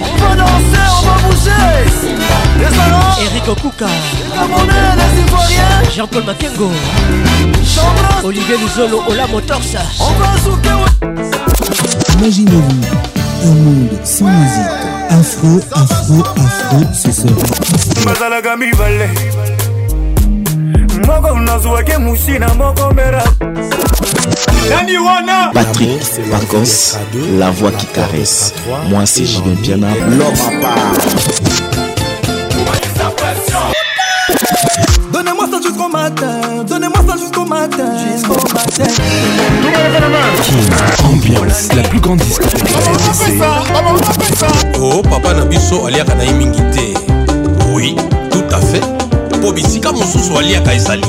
[0.01, 1.61] On va danser, on va bouger.
[2.59, 3.25] Les salons.
[3.25, 3.85] Eric Okuka.
[3.85, 5.91] Les Gabonais, les Ivoiriens.
[5.95, 6.71] Jean-Paul Makengo.
[8.23, 9.61] Olivier Luzolo Ola Motors.
[9.99, 10.75] On va souquer
[12.19, 12.81] Imaginez-vous
[13.43, 14.81] un monde sans musique.
[15.09, 17.35] Afro, afro, afro, ce sera.
[21.07, 23.23] Moko nazwaki musina moko mera
[24.69, 25.51] nani wana?
[25.53, 26.97] Patrick Pacos,
[27.37, 28.53] la voix qui caresse.
[28.89, 30.93] Moi c'est Julien Piana, l'homme à part.
[35.11, 38.91] Donnez-moi ça jusqu'au matin, donnez-moi ça jusqu'au matin, jusqu'au matin.
[41.03, 46.93] Ambiance, la plus grande discothèque de la oh papa na biso aliaka na mingi te.
[47.73, 47.95] Oui
[49.41, 51.05] mpo bisika mosusu aliaka ezali.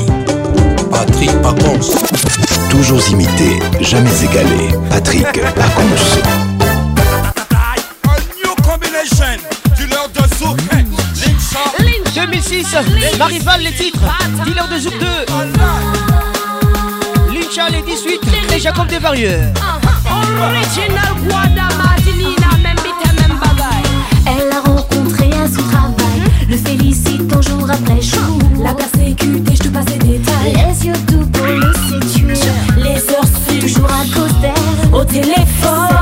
[0.91, 1.91] Patrik pacons
[2.69, 4.69] Toujours imité, jamais égalé.
[4.89, 6.21] Patrick Pacons.
[8.43, 9.37] New combination
[9.77, 10.57] Dealer de souk
[11.79, 12.65] Lincha 2006
[13.19, 13.99] Marival les titres.
[14.45, 15.05] Dealer de Zouk 2
[17.33, 18.21] Lincha les 18
[18.55, 19.53] et Jacob Desvarieux.
[20.41, 22.49] Original Guada Martinina,
[26.53, 28.37] le félicite un jour après jour.
[28.63, 30.53] La persécutée, je te passe les détails.
[30.53, 32.37] Les yeux doux pour le séduire.
[32.77, 34.93] Les heures suivent, toujours à cause d'elle.
[34.93, 35.92] Au téléphone,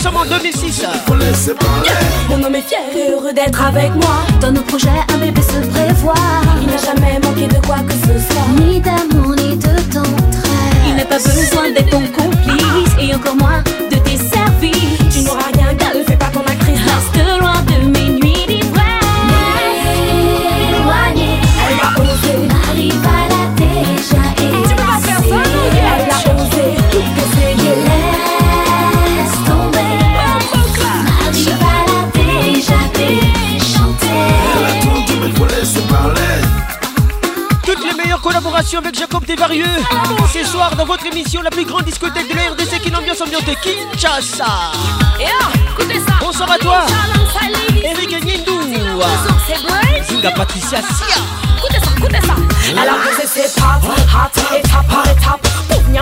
[0.00, 0.82] sommes en 2006.
[2.28, 2.80] Mon homme est fier
[3.12, 4.16] heureux d'être avec moi.
[4.40, 6.14] Dans nos projets, un bébé se prévoit.
[6.62, 8.64] Il n'a jamais manqué de quoi que ce soit.
[8.64, 10.86] Ni d'amour, ni de tendresse.
[10.88, 12.92] Il n'a pas besoin d'être ton complice.
[12.98, 14.98] Et encore moins de tes services.
[15.12, 15.69] Tu n'auras rien
[38.60, 39.64] avec Jacob Desvarieux.
[40.32, 43.20] Ce soir, dans votre émission, la plus grande discothèque de la RDC qui est l'ambiance
[43.22, 44.44] ambiante Kinshasa.
[46.20, 46.84] Bonsoir à toi,
[47.82, 48.60] Eric Niendou.
[50.10, 51.16] Zinga Patricia Sia.
[53.56, 55.48] Pattes, hâte, étape par étape.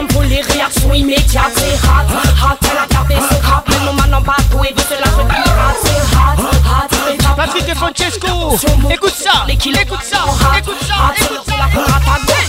[0.09, 2.11] Pour les réactions immédiates, hâte,
[2.43, 2.59] hâte.
[2.71, 4.75] Elle a gardé son cap, mais nos mains n'ont pas tout et
[7.75, 8.57] Francesco.
[8.91, 10.19] Écoute ça, écoute ça, écoute ça,
[10.59, 10.95] écoute ça.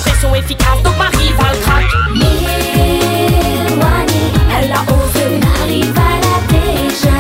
[0.02, 1.94] Pression efficace, donc ma rivale craque.
[4.58, 7.16] elle a osé, ma rivale a déjà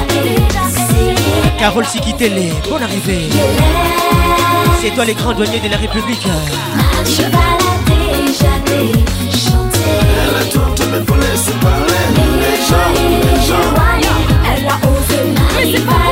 [1.57, 3.29] Carole Sikitele, bonne arrivée.
[4.81, 6.25] C'est toi les grands douaniers de la République.
[6.75, 7.33] Ma rivale
[7.67, 8.53] a déjà
[14.51, 16.08] elle a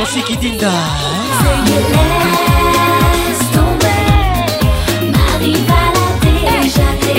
[0.00, 0.32] Nancy qui.
[0.32, 0.38] Et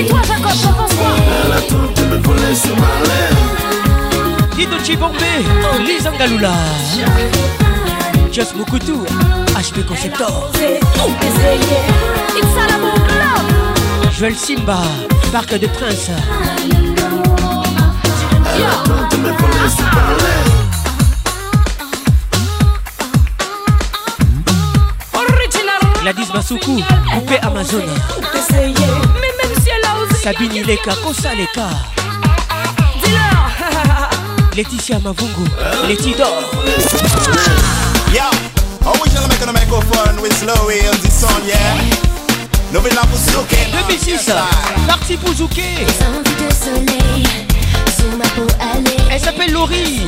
[0.06, 1.12] toi Jacob, t'en penses quoi
[1.46, 1.86] Elle attend
[9.56, 10.50] HP Conceptor.
[14.36, 14.82] Simba,
[15.32, 16.10] Parc de Prince
[18.56, 20.61] Elle attend me
[26.32, 27.84] Patrice Masuku, coupé Amazon.
[30.24, 31.70] Sabine Ileka, Kosa Leka.
[34.56, 35.46] Laetitia Mavungu,
[35.88, 36.28] Leti Dor.
[38.14, 38.22] Yo,
[38.86, 41.78] oh, always gonna make on microphone with Slowy on this song, yeah?
[42.72, 43.68] Novena Bouzouké.
[43.88, 44.32] 2006,
[44.88, 45.86] parti Bouzouké.
[45.86, 47.24] De soleil,
[47.98, 48.48] sur.
[49.10, 50.02] Elle s'appelle Laurie.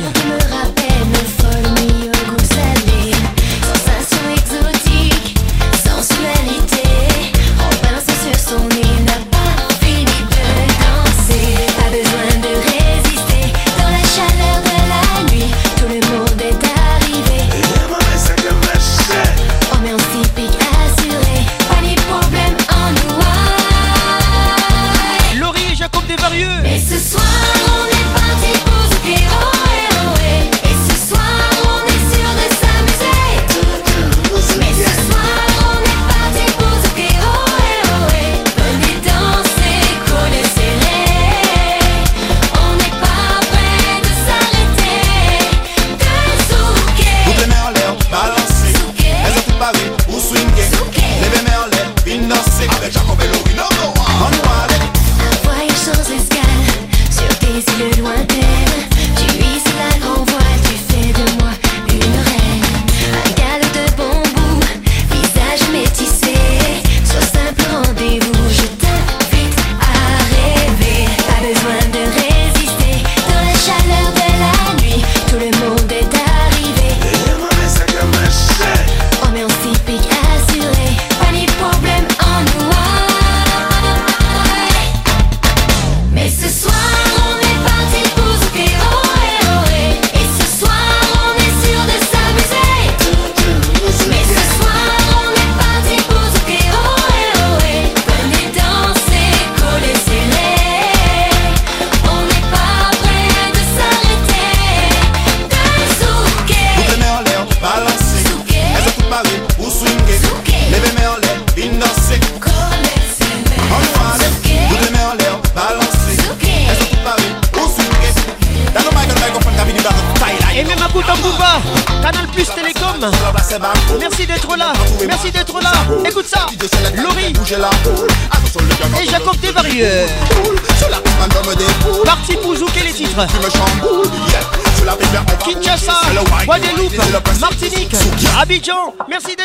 [138.64, 139.43] Jean, merci de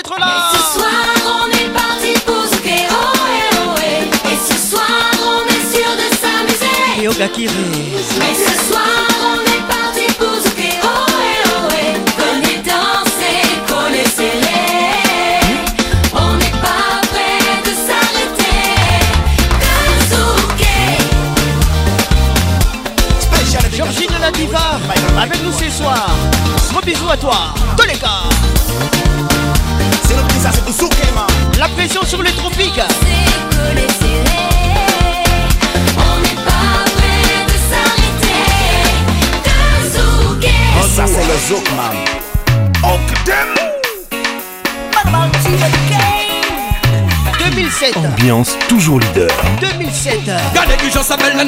[48.19, 49.29] Ambiance toujours leader.
[49.61, 50.25] 2007.
[50.53, 51.45] Gardez du gens s'appelle la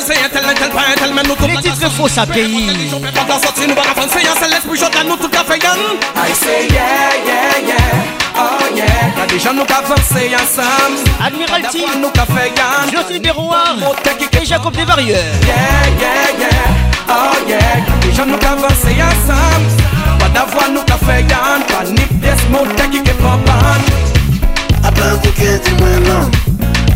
[0.00, 2.90] c'est un tel, tel, pas tel, mais Les titres race faux, ça pays.
[3.14, 4.26] Pas d'en sortir, nous va avancer,
[6.16, 6.82] I say yeah,
[7.24, 7.76] yeah, yeah,
[8.36, 13.20] oh yeah gens nous qu'avancer ensemble Admiralty, nous yann José
[14.42, 15.14] et Jacob Desvarieux.
[15.14, 15.54] Yeah,
[16.00, 21.84] yeah, yeah, oh yeah Y'a des gens nous qu'avancer ensemble Pas d'avoir nous yann Pas
[21.88, 23.38] ni pièce, mon tech qui est pas
[24.98, 26.26] plan pou ke di mwen lan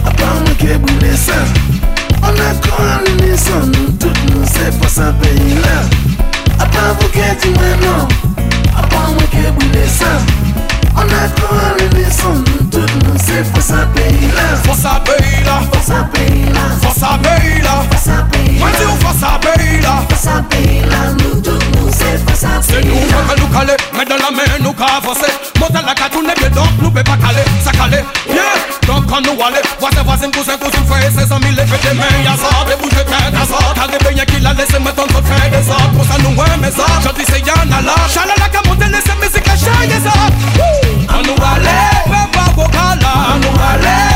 [0.03, 1.47] A pa mwen ke boule san
[2.27, 5.77] On a kon alini san Nou tout nou se pa sa peyi la
[6.59, 8.03] A plan pou ke di mwen lan
[8.75, 10.19] A pa mwen ke boule san
[10.99, 15.47] On a kon alini san Nou tout nou se pa sa peyi la Fosa peyi
[15.47, 19.81] la Fosa peyi la Fosa peyi la Fosa peyi la Mwen di ou fosa peyi
[19.87, 23.43] la Fosa peyi la Nou tout nou se pa sa peyi la Se nou wakal
[23.45, 26.91] nou kale Men dan la men nou ka avose la la et bien donc nous
[26.91, 27.71] peut pas caler, ça
[28.87, 31.63] donc quand nous aller, voisin, voisin, cousin, cousin, frère, ses amis, les
[32.25, 33.75] y'a ça, à ça.
[33.75, 36.35] Car des beignets qu'il a laissé mettre entre frère des autres Pour ça nous
[36.71, 36.85] ça,
[37.29, 37.95] c'est là.
[38.39, 38.49] La
[43.39, 44.12] nous aller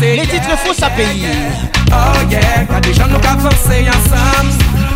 [0.00, 1.28] les titres faux à payer.
[1.92, 4.48] Oh yeah, ka dejan nou ka fose yansam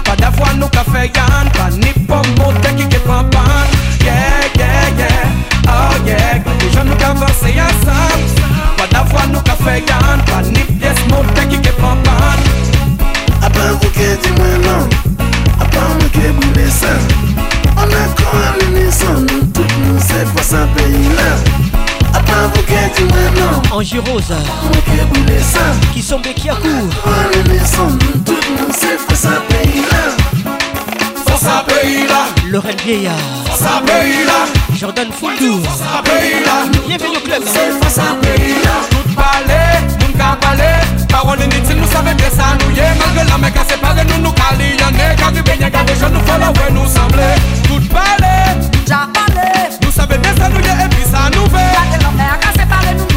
[0.04, 3.68] Pa davwa nou ka fe yan Pa ni pom mote ki ke pan pan
[4.00, 5.68] Yeah, yeah, yeah.
[5.68, 8.24] Oh yeah, ka dejan nou ka fose yansam
[8.80, 12.40] Pa davwa nou ka fe yan Pa ni piyes mote ki ke pan pan
[13.44, 14.88] Apan pou ke di mwen nan
[15.60, 17.00] Apan mwen ke bou lesan
[17.76, 21.55] An akon alinisan Nou tout nou se fwa sa peyi lan
[23.70, 24.32] Angie Rose,
[24.64, 25.60] Nous qui boule ça
[25.92, 26.88] qui sont Bekiakou.
[32.48, 33.14] Lorraine Vieillard,
[34.74, 35.60] Jordan Foundou.
[36.86, 37.42] Bienvenue au club.
[41.08, 42.94] Parole nous savons bien ça nous y est.
[42.98, 45.94] Malgré la mec à séparer, nous nous cali Y'en est, car du beignet, car des
[45.94, 47.34] gens nous follow, ouais, nous sembler
[47.64, 49.48] Tout parler, Déjà parlé.
[49.82, 50.25] Nous savons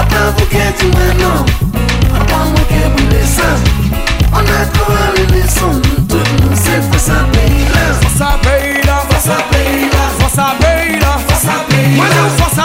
[0.00, 1.44] là Apa vous qui dis-moi non
[2.14, 3.42] Apa nous qui boule ça
[4.32, 8.38] On a quoi en unisson Nous toutes nous c'est pas ça pays là Force à
[8.42, 12.60] pays là, force à pays là Force à pays là, force à pays là Force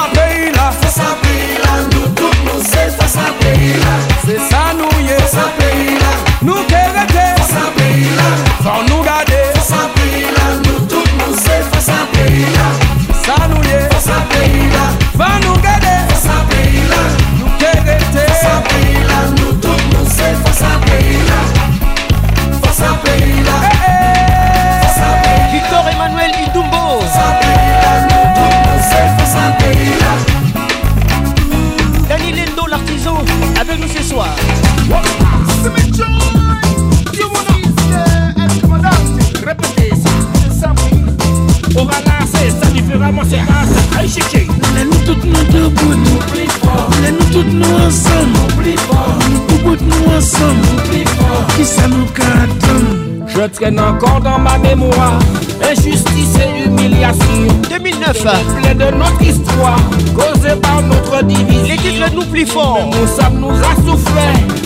[43.06, 43.98] différemment, c'est ça.
[43.98, 44.48] Allez, chichi.
[44.76, 49.58] Laisse-nous toutes nous debout, nous plus fort Laisse-nous toutes nous ensemble, nous plus fort Nous
[49.64, 54.58] bout nous ensemble, nous plus fort Qui ça nous cadre Je traîne encore dans ma
[54.58, 55.20] mémoire.
[55.62, 57.48] Injustice et humiliation.
[57.70, 59.80] 2009, Reflet de notre histoire
[60.16, 61.64] Causée par notre division.
[61.68, 62.90] Les titres nous plus forts.
[62.92, 64.65] Nous sommes nous a Traité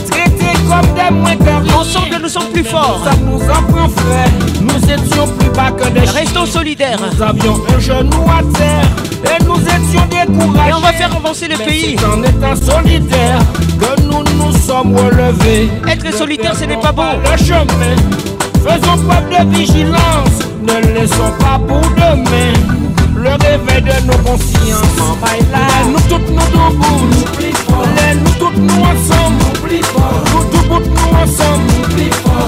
[0.70, 1.30] comme des moins
[1.80, 3.02] Ensemble, nous sommes plus forts.
[3.04, 4.30] Ça nous en prend frais.
[4.62, 7.00] Nous étions plus bas que des Restons solidaires.
[7.00, 8.90] Nous avions un genou à terre
[9.26, 10.70] et nous étions découragés.
[10.70, 11.96] Et on va faire avancer le Mais pays.
[11.98, 13.40] C'est en étant solidaire
[13.80, 15.70] que nous nous sommes relevés.
[15.88, 17.18] Être solitaire, ce n'est pas bon.
[17.24, 17.96] Le chemin.
[18.64, 20.40] Faisons preuve de vigilance.
[20.62, 22.54] Ne laissons pas pour demain
[23.16, 24.82] le réveil de nos consciences.
[25.24, 27.08] Laisse-nous toutes nous debout.
[27.96, 29.59] Laisse-nous toutes nous ensemble.
[29.72, 31.70] Nous debout nous ensemble.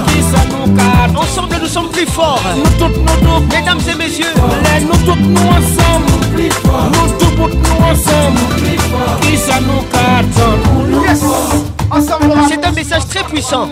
[0.08, 2.42] Qui ça nous cadre Ensemble, nous sommes plus forts.
[2.56, 3.46] Nous toutes nous debout.
[3.50, 4.26] Mesdames et messieurs,
[4.64, 6.06] Laisse-nous toutes nous ensemble.
[6.36, 8.40] Nous debout nous ensemble.
[9.20, 11.24] Qui ça nous cadre Yes.
[12.48, 13.68] C'est un message très puissant.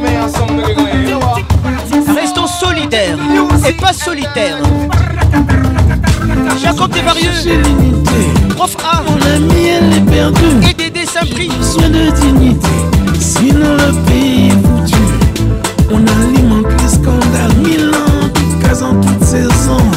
[2.15, 3.17] Restons solidaires
[3.69, 4.59] et pas solitaires.
[6.63, 7.31] Jacob Desvarieux,
[8.57, 10.69] Prof A, Mon ami, elle est perdue.
[10.69, 11.51] et Dédé Saint-Prix.
[11.63, 12.69] Soin de dignité,
[13.21, 15.05] sinon le pays est foutu.
[15.93, 19.91] On alimente les scandales, mille ans, toutes cases en toutes saisons.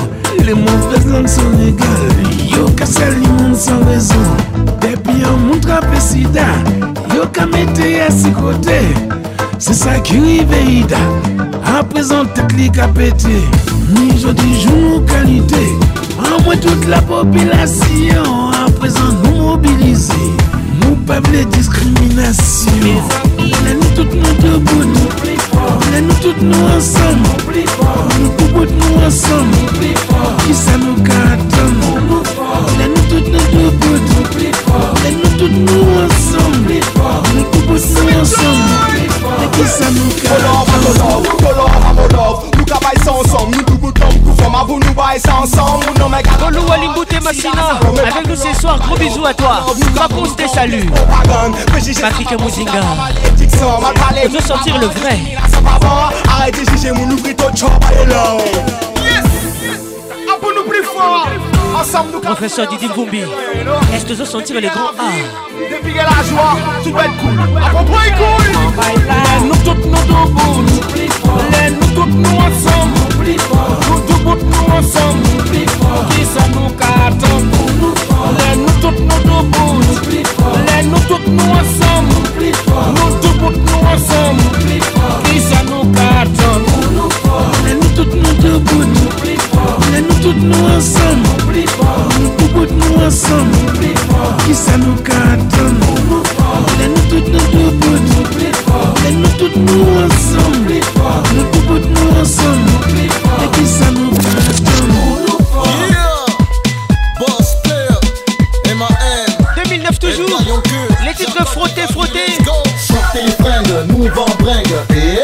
[0.45, 2.19] Les mauvaises langues sont légales,
[2.51, 4.15] yo ka sali monde sans raison.
[4.81, 6.47] Depuis on montre un sida,
[7.15, 8.93] yo mette à ses côtés.
[9.57, 10.97] C'est ça qui rive Ida,
[11.65, 13.41] à présent tête li ka pété.
[13.95, 15.69] Ni je dis jour qualité,
[16.19, 20.13] en moins toute la population, à présent nous mobiliser.
[20.93, 22.71] Nous pas les discriminations.
[23.39, 24.85] Laisse-nous toutes nous debout.
[25.91, 27.29] Laisse-nous toutes nous ensemble.
[28.19, 29.57] Nous debout nous ensemble.
[30.45, 31.81] Qui ça nous cartonne
[32.77, 34.01] Laisse-nous toutes nous debout.
[35.03, 36.75] Laisse-nous toutes nous ensemble.
[37.33, 38.69] Nous debout nous ensemble.
[39.53, 41.23] Qui ça nous cartonne
[42.55, 43.82] Nous travaillons ensemble, nous nous
[45.31, 45.85] ensemble?
[46.39, 49.65] Golou Alimbouté Massina, avec nous ce soir, gros bisous à toi.
[49.95, 50.87] Pacons te salue.
[52.01, 52.81] Patrick Mouzinga,
[54.25, 55.19] on veut sentir le vrai.
[56.27, 57.09] Arrêtez de juger mon
[57.55, 57.71] chop
[61.83, 63.19] Professeur Didi Boumbi,
[63.93, 65.11] est-ce que vous sentir les grands A
[65.69, 67.37] Depuis que la joie, tout va être cool.
[67.61, 68.47] Après, point cool.
[69.05, 70.63] Laisse-nous toutes nous debout.
[71.51, 72.95] Laisse-nous toutes nous ensemble.
[73.89, 75.23] Nous debout nous ensemble.
[76.09, 77.51] Qui ça nous cartonne?
[78.37, 79.79] Laisse-nous toutes nous debout.
[80.65, 82.13] Laisse-nous toutes nous ensemble.
[82.95, 84.43] Nous debout nous ensemble.
[85.25, 86.65] Qui ça nous cartonne?
[87.65, 89.32] Laisse-nous toutes nous debout.
[89.91, 91.27] Laisse-nous toutes nous ensemble.
[92.19, 93.55] Nous debout nous ensemble.
[94.45, 95.79] Qui ça nous cartonne?
[96.79, 97.99] Laisse-nous toutes nous debout.
[99.03, 100.73] Laisse-nous toutes nous ensemble.
[101.35, 102.69] Nous debout nous ensemble.
[103.43, 105.33] Et qui ça nous cartonne?
[109.55, 110.41] 2009 toujours,
[111.05, 112.37] les titres frottés, frottés.
[112.77, 114.75] Sortez les fringues, nous vend bringue.
[114.95, 115.19] Et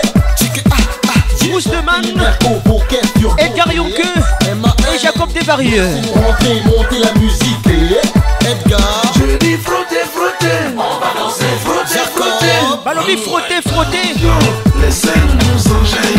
[1.49, 2.03] Bruce Leman,
[3.37, 4.08] Edgar Yonke
[5.35, 5.87] et Jacob Desvarieux.
[6.15, 7.49] montez, montez la musique.
[7.67, 9.01] Et Edgar.
[9.15, 10.75] Je dis frotter, frotter.
[10.75, 12.83] On va danser, frotter, frotter.
[12.85, 13.97] Balobi frotté, frotté.
[14.81, 16.18] Laissez-nous nous enjaillir.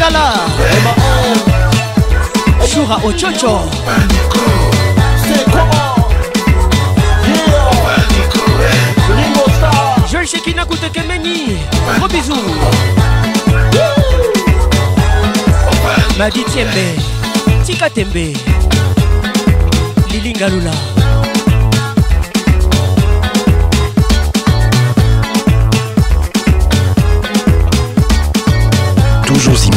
[0.00, 0.46] Mandala
[2.66, 3.68] Shura Ochocho.
[10.08, 11.58] Jules Shekina Koutekemeni
[11.98, 12.38] Gros bisous.
[16.18, 16.96] Madi Tiembe.
[17.66, 18.32] Tika Tembe.
[20.10, 20.72] Lilinga Lula
[29.40, 29.70] toujours si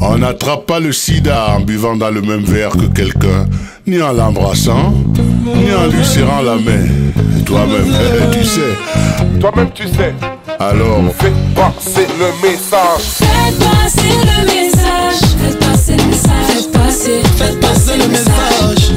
[0.00, 3.46] On n'attrape pas le sida en buvant dans le même verre que quelqu'un,
[3.86, 4.92] ni en l'embrassant,
[5.44, 6.86] ni en lui serrant la main.
[7.44, 7.92] Toi-même,
[8.32, 9.40] tu sais.
[9.40, 10.14] Toi-même, tu sais.
[10.58, 13.02] Alors, fais passer le message.
[13.18, 15.20] Fais passer le message.
[15.38, 16.46] Fais passer le message.
[16.48, 18.92] Fais passer, faites passer le message.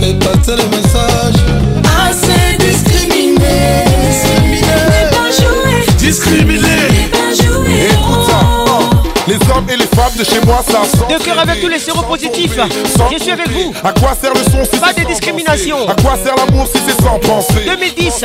[0.00, 0.81] Fais passer le message.
[10.12, 11.04] portable de chez moi, ça sent.
[11.08, 12.58] De cœur avec tous les séropositifs.
[13.12, 13.72] Je suis avec vous.
[13.84, 15.88] À quoi sert le son si c'est Pas de discrimination.
[15.88, 17.64] À quoi sert l'amour si c'est sans penser?
[17.64, 18.24] 2010.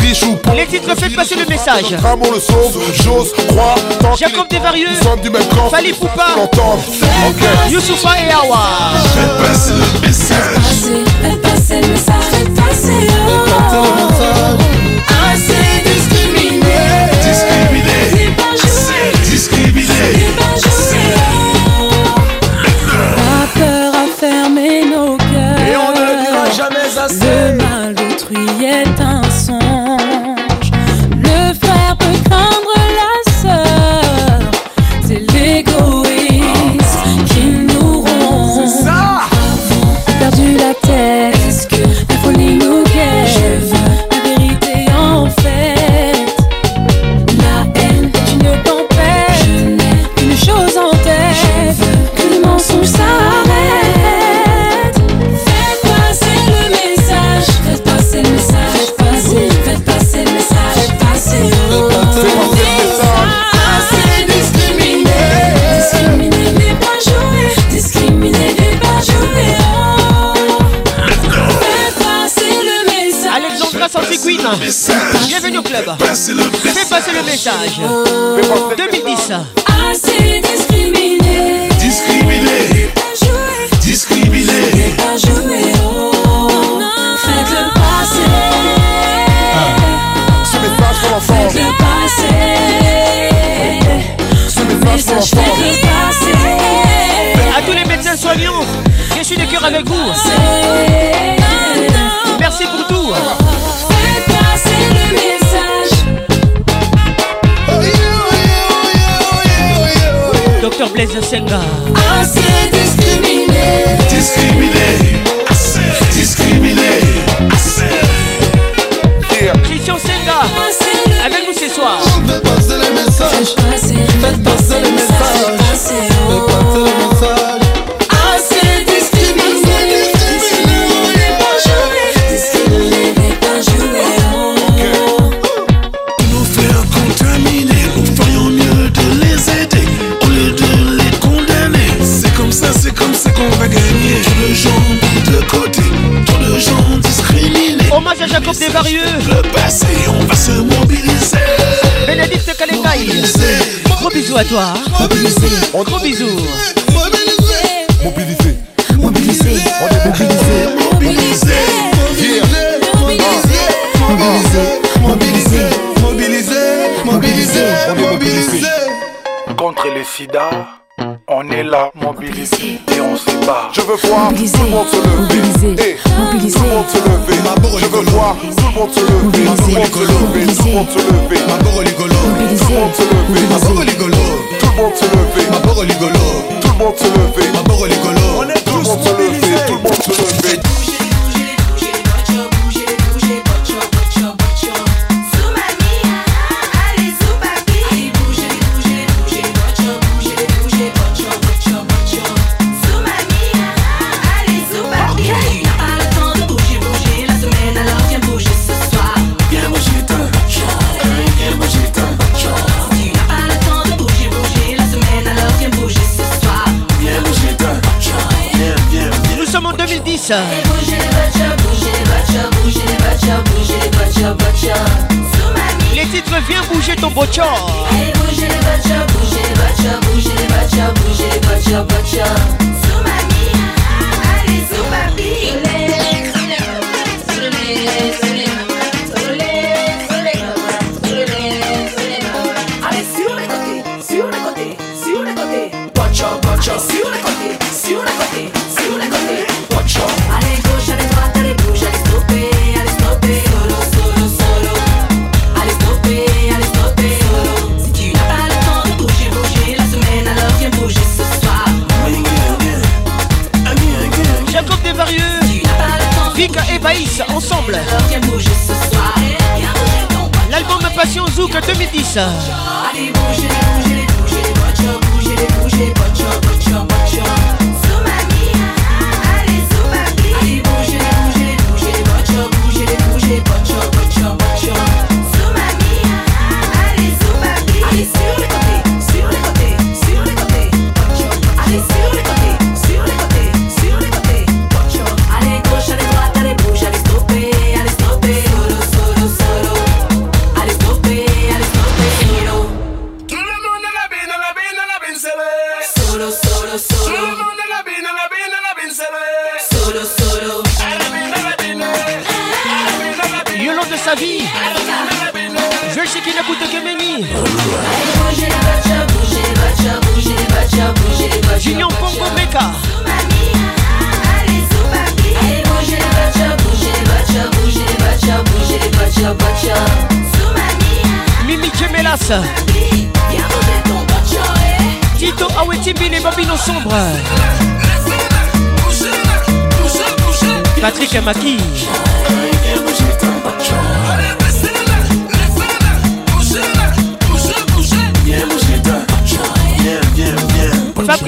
[0.00, 0.56] riche ou pauvre.
[0.56, 1.94] Les titres fait passer le message.
[2.04, 3.76] amour le sauve, j'ose croire.
[4.16, 4.88] Jacob Desvarieux.
[4.90, 5.70] Nous sommes du même camp.
[5.70, 6.26] Fali Poupa.
[7.70, 9.37] Youssoufa et Awa.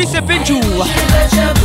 [0.00, 1.59] che si è.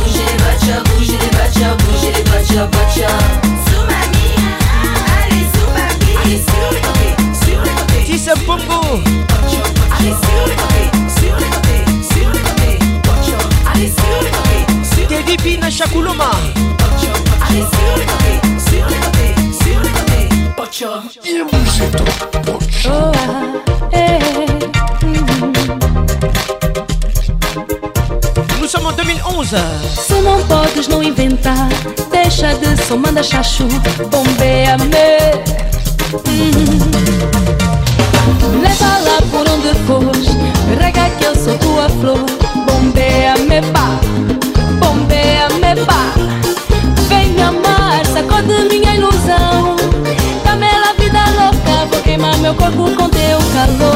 [32.86, 33.66] só manda chachu,
[34.10, 34.86] bombeia-me.
[36.28, 36.52] Hum.
[38.62, 40.28] Leva lá por onde fores,
[40.80, 42.24] rega que eu sou tua flor,
[42.66, 43.98] bombeia-me, pá,
[44.78, 46.12] bombeia-me, pá.
[47.08, 49.76] Vem me amar, sacode minha ilusão,
[50.44, 53.95] dá-me a vida louca, vou queimar meu corpo com teu calor.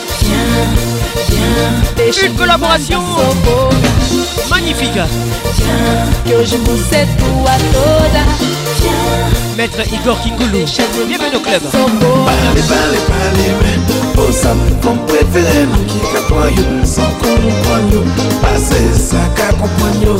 [2.23, 3.01] Une collaboration
[4.49, 4.99] magnifique.
[9.57, 10.65] Maître Igor Kingoulou,
[11.07, 11.61] bienvenue au club.
[11.71, 13.51] Parlez, parlez, parlez,
[14.13, 14.53] pour ça,
[15.87, 18.03] qui capoyons, sans comprendre,
[18.41, 19.17] passez ça,
[19.53, 20.19] comprendre,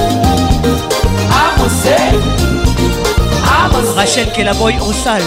[3.95, 5.21] Rachel Kelaboy en salle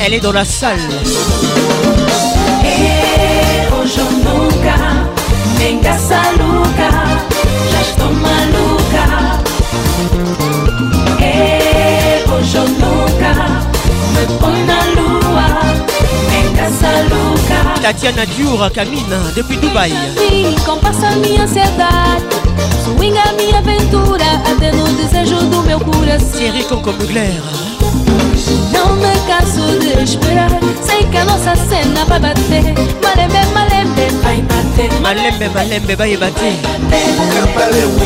[0.00, 0.78] Elle est dans la salle
[2.64, 4.00] Eh, hoje
[17.82, 19.92] Tatiana Diour Camina depuis Dubaï.
[20.16, 22.24] Vim com passa minha ansiedade,
[22.84, 26.38] swing a minha aventura, até no desejo do meu coração.
[26.38, 27.65] Thierry Conco Mugler
[28.72, 30.50] Não me canso de esperar
[30.82, 36.52] Sei que a nossa cena vai bater Malembe, malembe, vai bater Malembe, malembe, vai bater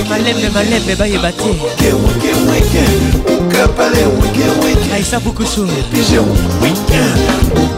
[0.09, 1.57] Malembe, malembe, vai bater
[3.51, 7.01] Kapale wike wike Aisa bukusu Pije wike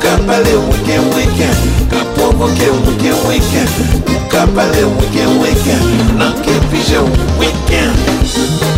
[0.00, 1.48] Kapale wike wike
[1.90, 3.62] Kapomo ke wike wike
[4.28, 5.76] Kapale wike wike
[6.18, 8.71] Nanke pije wike Wike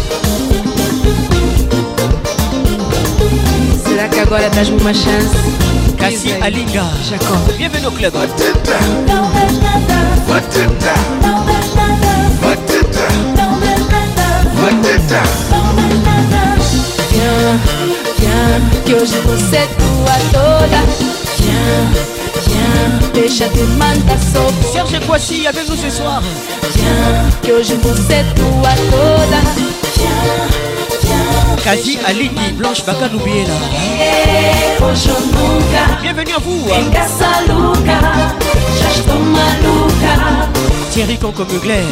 [4.24, 5.36] agora dás-me uma chance?
[5.98, 8.12] Cassie Alinga Jacob Bienvenue au club
[17.10, 17.60] Viens,
[18.18, 20.80] viens, que hoje você é tua toda.
[21.38, 21.88] Viens,
[22.46, 24.72] viens, deixa de mandar sobre.
[24.72, 26.22] Serge Kwasi avec nous ce soir
[26.74, 29.40] Viens, que hoje você é tua toda.
[29.96, 30.63] Viens.
[31.62, 32.82] Kazi Aligi Blanche
[35.32, 36.00] nunca.
[36.02, 36.66] Bienvenue à vous.
[40.90, 41.82] Thierry Conco Mugler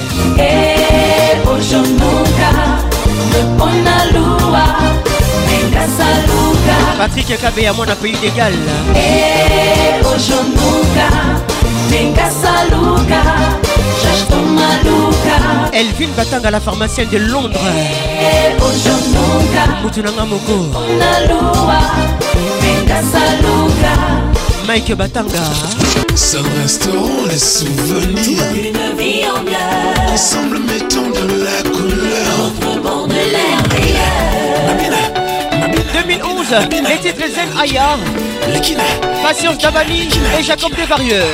[1.47, 2.51] hoje eu nunca
[3.33, 4.65] me põe na lua.
[5.51, 6.77] Em caça-luca.
[6.99, 8.17] Patrick Kabea mon pays
[8.95, 10.01] Eh,
[15.73, 17.59] Elvin Batanga la pharmacienne de Londres
[20.27, 20.71] Moko
[22.87, 23.95] caça-luca.
[24.67, 25.45] Mike Batanga
[26.15, 28.43] Ça resteront les souvenirs.
[28.55, 32.83] Une vie en miel, Ensemble, mettons de la couleur.
[32.83, 34.03] bord de l'air meilleur.
[35.93, 36.47] 2011
[36.89, 37.97] les titres Zen Aya
[39.23, 41.25] Patience Dabani et Jacob Desvarieux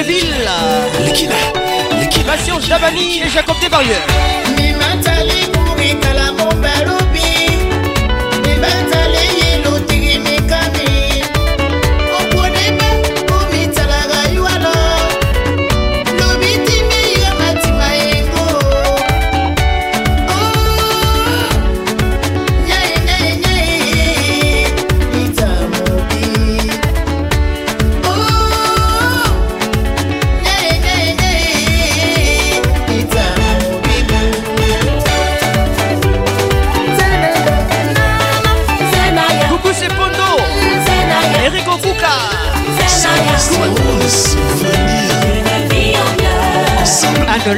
[0.00, 0.48] Libreville
[1.04, 1.34] Lekina
[2.00, 4.06] Lekina Patient Jabani et Jacob Desbarrières.
[4.56, 7.50] Mimatali pour Ikala mon balobi.
[8.46, 9.09] Mimatali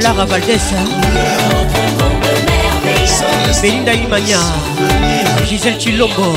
[0.01, 0.61] Lara Valdez
[3.61, 4.39] Belinda Imania
[5.45, 6.35] Gisèle Chilombo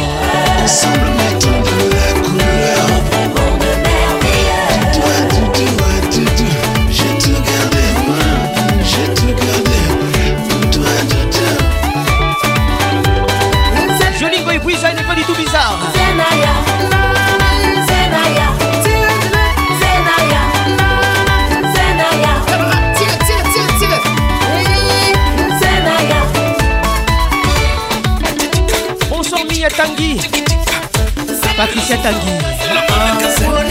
[31.65, 33.64] patricia tangi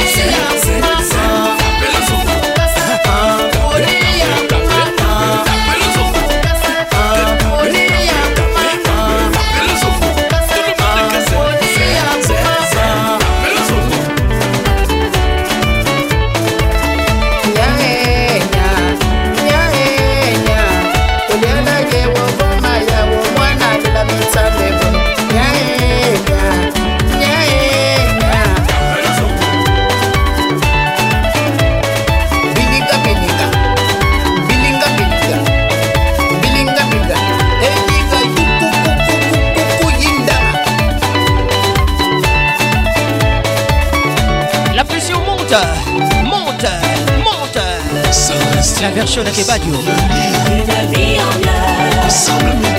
[48.95, 49.75] version de Kebadio.
[49.75, 52.74] Une vie en.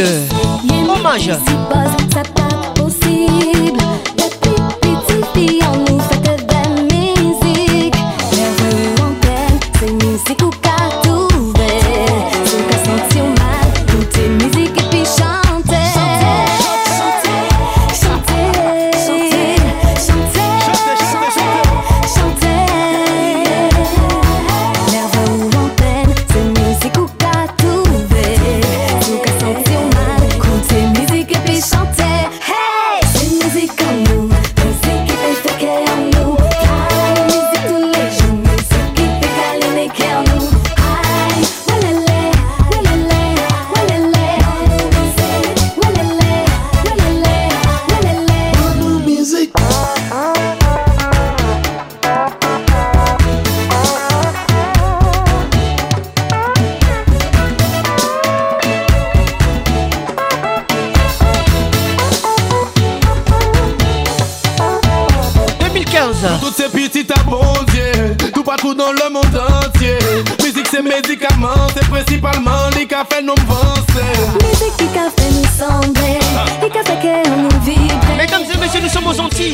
[0.00, 1.91] Hommage.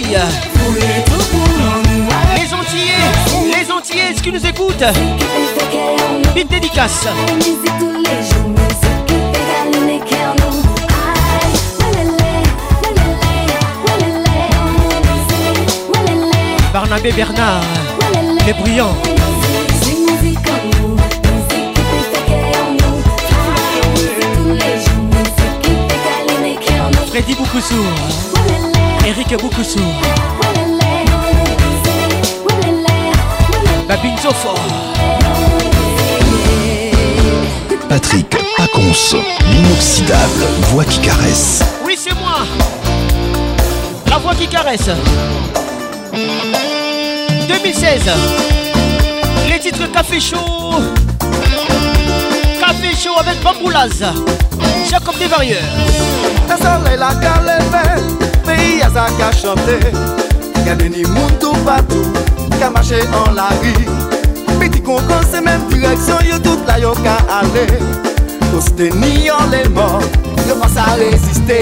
[0.08, 0.16] Les
[2.54, 4.82] Antillais, les Antillais, ce qui nous écoutent.
[6.34, 7.06] Une dédicace.
[16.72, 17.60] Barnabé Bernard,
[18.46, 18.94] les brillants.
[27.10, 28.27] Freddy Boukoussou.
[29.08, 29.80] Eric Boukoussou.
[33.88, 34.60] Babinzo fort.
[37.88, 38.28] Patrick
[38.58, 39.16] Pacons,
[39.50, 41.62] l'inoxydable voix qui caresse.
[41.86, 42.40] Oui, c'est moi.
[44.10, 44.90] La voix qui caresse.
[47.48, 48.02] 2016.
[49.48, 50.82] Les titres Café Chaud.
[52.60, 54.04] Café Chaud avec Bamboulaz.
[54.90, 55.62] Jacob Desvarieurs
[58.92, 59.78] sa ka chante.
[60.68, 62.04] Gade ni moun tou patou,
[62.60, 63.72] ka mache an la ri
[64.60, 67.64] Peti kon kon se menm direksyon, yo tout la yo ka ale
[68.50, 70.02] Koste ni yon le mor,
[70.48, 71.56] yo pas sa reziste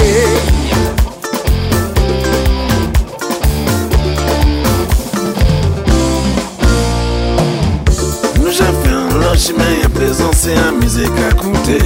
[8.40, 11.78] Nou jan fè an lò chimè Yè prezant se an mizek akoute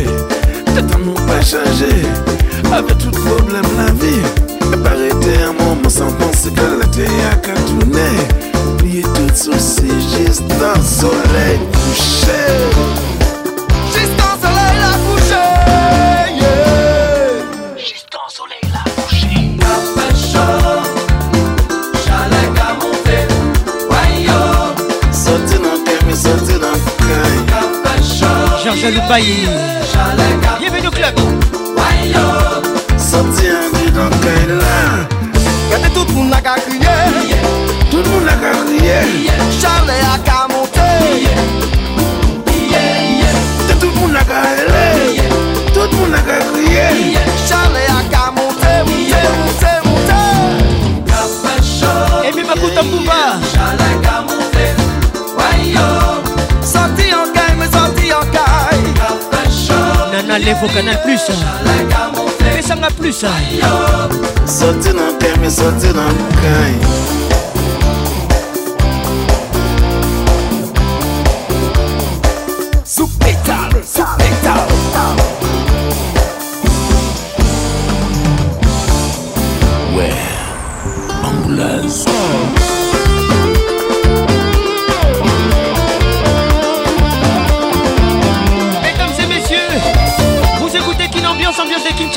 [0.70, 1.92] Tèt an nou pa chanje
[3.00, 4.16] tout problem la vi
[5.30, 8.10] E parete an mouman san panse Kè la te a katoune
[8.66, 12.42] Oubliye tout souci Jist an soleil couché.
[13.92, 14.40] Jist an
[60.60, 61.22] info canal plus.
[62.38, 63.24] Pesanga plus.
[64.44, 67.19] Soti na permi soti na mokai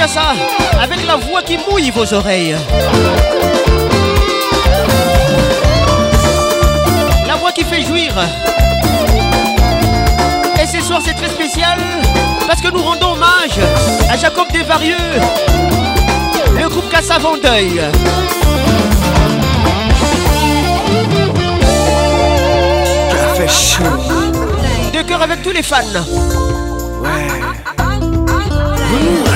[0.04, 0.34] Kinshasa,
[0.82, 2.58] avec la voix qui mouille vos oreilles.
[7.26, 8.14] La voix qui fait jouir.
[10.62, 11.80] Et ce soir c'est très spécial
[12.48, 13.60] parce que nous rendons hommage
[14.10, 14.98] à Jacob Desvarieux,
[16.60, 17.82] le groupe Cassa Vendeuil.
[23.48, 23.84] Chaud
[24.94, 25.82] De cœur avec tous les fans.
[28.90, 29.33] Tout moun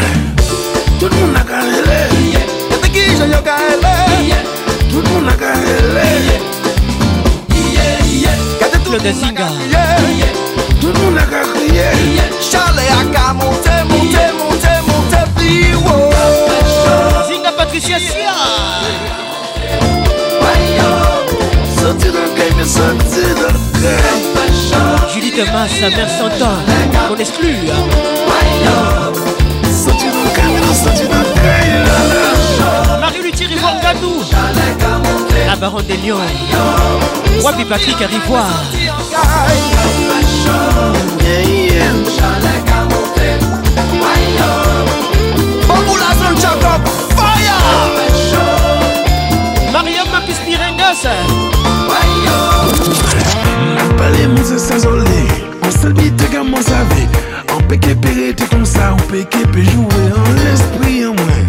[8.88, 9.48] Claude Zinga.
[10.80, 10.92] Tout a
[17.28, 18.32] Zinga Patricia Sia.
[25.90, 26.56] Mère s'entend.
[27.12, 27.58] On exclut.
[29.88, 31.68] Soti nan kemi, soti nan kay
[33.00, 34.20] Marie-Luthi Rivoire Gadou.
[35.48, 36.20] La baronne des Lions.
[37.42, 38.52] Wabi Patrick à Rivoire.
[41.24, 41.94] Yeah, yeah
[45.68, 46.82] Bamboula son Jacob,
[47.16, 47.60] fire
[49.72, 50.40] Mariam Mapis
[55.64, 56.12] An selbi
[57.68, 61.16] te gaman save An peke pere te kon sa peke pe joue an l'esprit an
[61.20, 61.46] mwen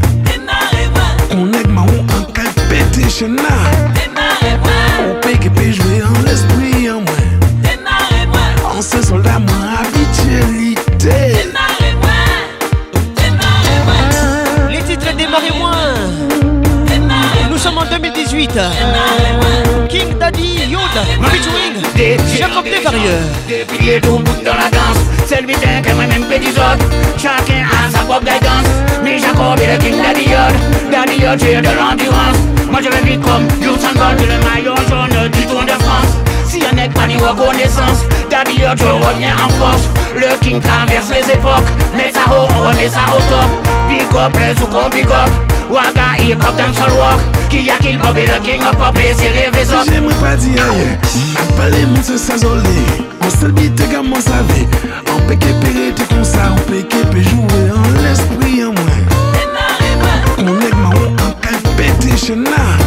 [1.30, 3.54] Konek ma ou an kal pete chena
[5.22, 7.86] peke pe joue an l'esprit an mwen
[8.72, 11.18] An se soldat mwen habitualité
[14.70, 15.70] Les titres démarrez-moi.
[17.50, 18.50] Nous sommes en 2018.
[19.88, 21.74] King Daddy Yoda featuring
[22.36, 23.22] Jacob Desvarieux.
[23.48, 26.88] Déplier tout bout dans la danse C'est le butin que moi-même fait du autres
[27.18, 28.64] Chacun a sa propre guidance
[29.04, 32.38] Mais Jacob est le king Daddy Yod j'ai de l'endurance.
[32.70, 36.16] Moi je vais vite comme Usain Bolt Le maillot jaune du Tour de France.
[36.46, 39.82] Si y'a n'est pas ni reconnaissance Daddy Yod je reviens en force.
[40.16, 43.68] Le king traverse les époques Mais ça haut on remet ça au top.
[43.86, 45.28] Big up les ou gros big up.
[45.68, 49.32] Waga hip hop dancehall walk Qui a kill Bobby le king of pop Et c'est
[49.32, 50.98] les vaisseaux J'aimerais pas dire ailleurs
[51.56, 52.12] Pale moun se
[53.28, 54.66] An selbi te gaman save
[55.08, 59.04] An peke pere te kon sa An peke pe joue an l'esprit an mwen
[60.36, 62.77] Konek ma ou an kal pete chena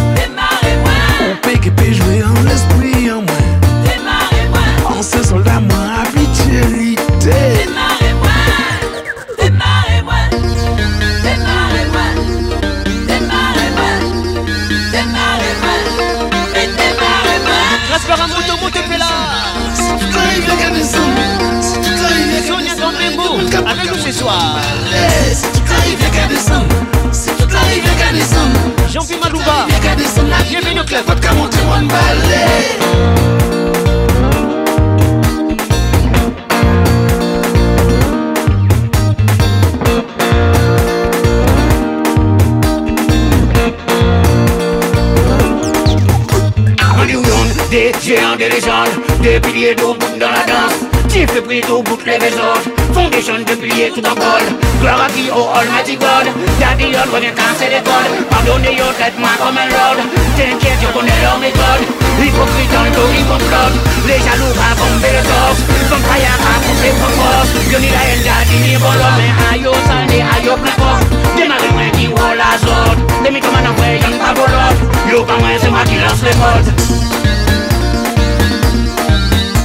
[55.01, 56.29] Gloire à qui au Almighty God.
[56.59, 58.29] Daddy on revient casser les codes.
[58.29, 59.97] Pardonnez yo, traite-moi comme un lord.
[60.37, 61.83] T'inquiète, je connais leur méthode.
[62.21, 63.81] Hypocrite dans le dos, ils complotent.
[64.05, 65.61] Les jaloux racontent les torses.
[65.89, 67.49] Comme Kaya raconte les propos.
[67.71, 69.17] Yo ni la haine, daddy ni bon l'homme.
[69.17, 71.09] Mais ayo salé, ayo précoce.
[71.35, 73.01] Démarrez moi qui roule la zone.
[73.23, 74.77] Les mythomanes en vrai, y'en pas volot.
[75.09, 76.69] Yo pas moi, c'est moi qui lance les modes.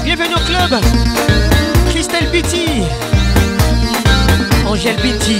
[0.05, 0.81] Bienvenue au club
[1.91, 2.89] Christelle Bitty
[4.77, 5.39] Angèle Bitty.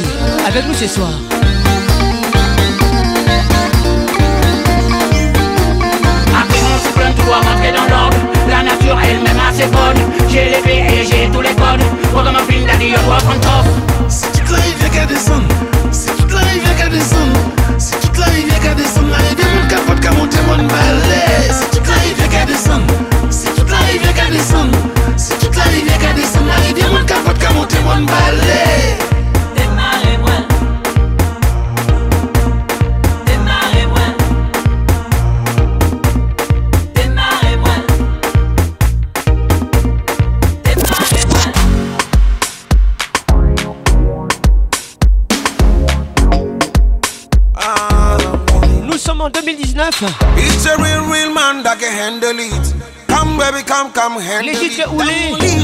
[0.48, 1.10] Avec nous ce soir.
[7.26, 8.16] Doit rentrer dans l'ordre.
[8.48, 9.98] La nature elle-même a ses codes
[10.30, 11.82] J'ai les clés et j'ai tous les codes
[12.12, 13.66] Moi comme un film d'adieu, je dois prendre top
[14.08, 15.48] Si toute la rivière qu'à descendre
[15.90, 17.40] Si toute la rivière qu'à descendre
[17.78, 21.76] Si toute la rivière qu'à descendre La rivière mon capote qu'à monter mon balai Si
[21.76, 22.94] toute la rivière qu'à descendre
[23.30, 24.78] Si toute la rivière qu'à descendre
[25.16, 29.15] Si toute la rivière qu'à descendre La rivière mon capote qu'à monter mon balai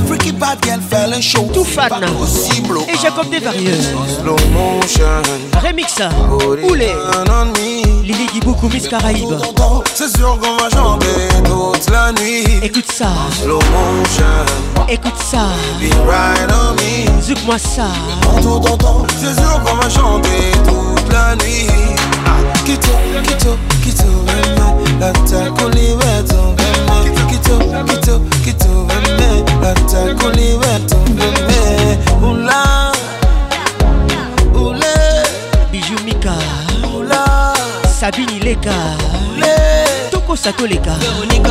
[0.07, 1.49] freaky bad girl fell and show.
[1.53, 1.91] Tout fan.
[2.89, 3.81] Et Jacob Desvarieux
[4.21, 5.23] Slow motion.
[5.63, 5.99] Remix
[6.69, 6.93] Oulé.
[8.03, 9.29] Lily Diboukou Miss Caraïbe
[9.95, 12.45] C'est sûr qu'on va chanter toute la nuit.
[12.63, 13.09] Écoute ça
[13.43, 14.87] Slow motion.
[14.89, 15.47] Écoute ça
[15.81, 17.23] Be right on me.
[17.23, 17.89] Zouk-moi ça
[19.21, 21.69] C'est sûr qu'on va chanter toute la nuit.
[22.27, 22.31] Ah,
[22.65, 22.93] Kito,
[23.23, 24.23] kito, kito,
[27.43, 32.93] kito, kito, kito, veme, la takuliveto, veme, oula,
[34.55, 35.23] oulé,
[35.71, 36.35] Bijou Mika
[36.95, 37.53] oula,
[38.01, 38.73] Sabine Leka
[40.11, 41.51] Toko Sato Leka Véronica,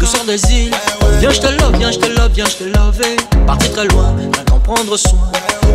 [0.00, 0.74] le sort des îles.
[1.20, 3.00] Viens, je te love, viens, je te love, viens, je te love.
[3.46, 5.30] Partir très loin, rien qu'en prendre soin.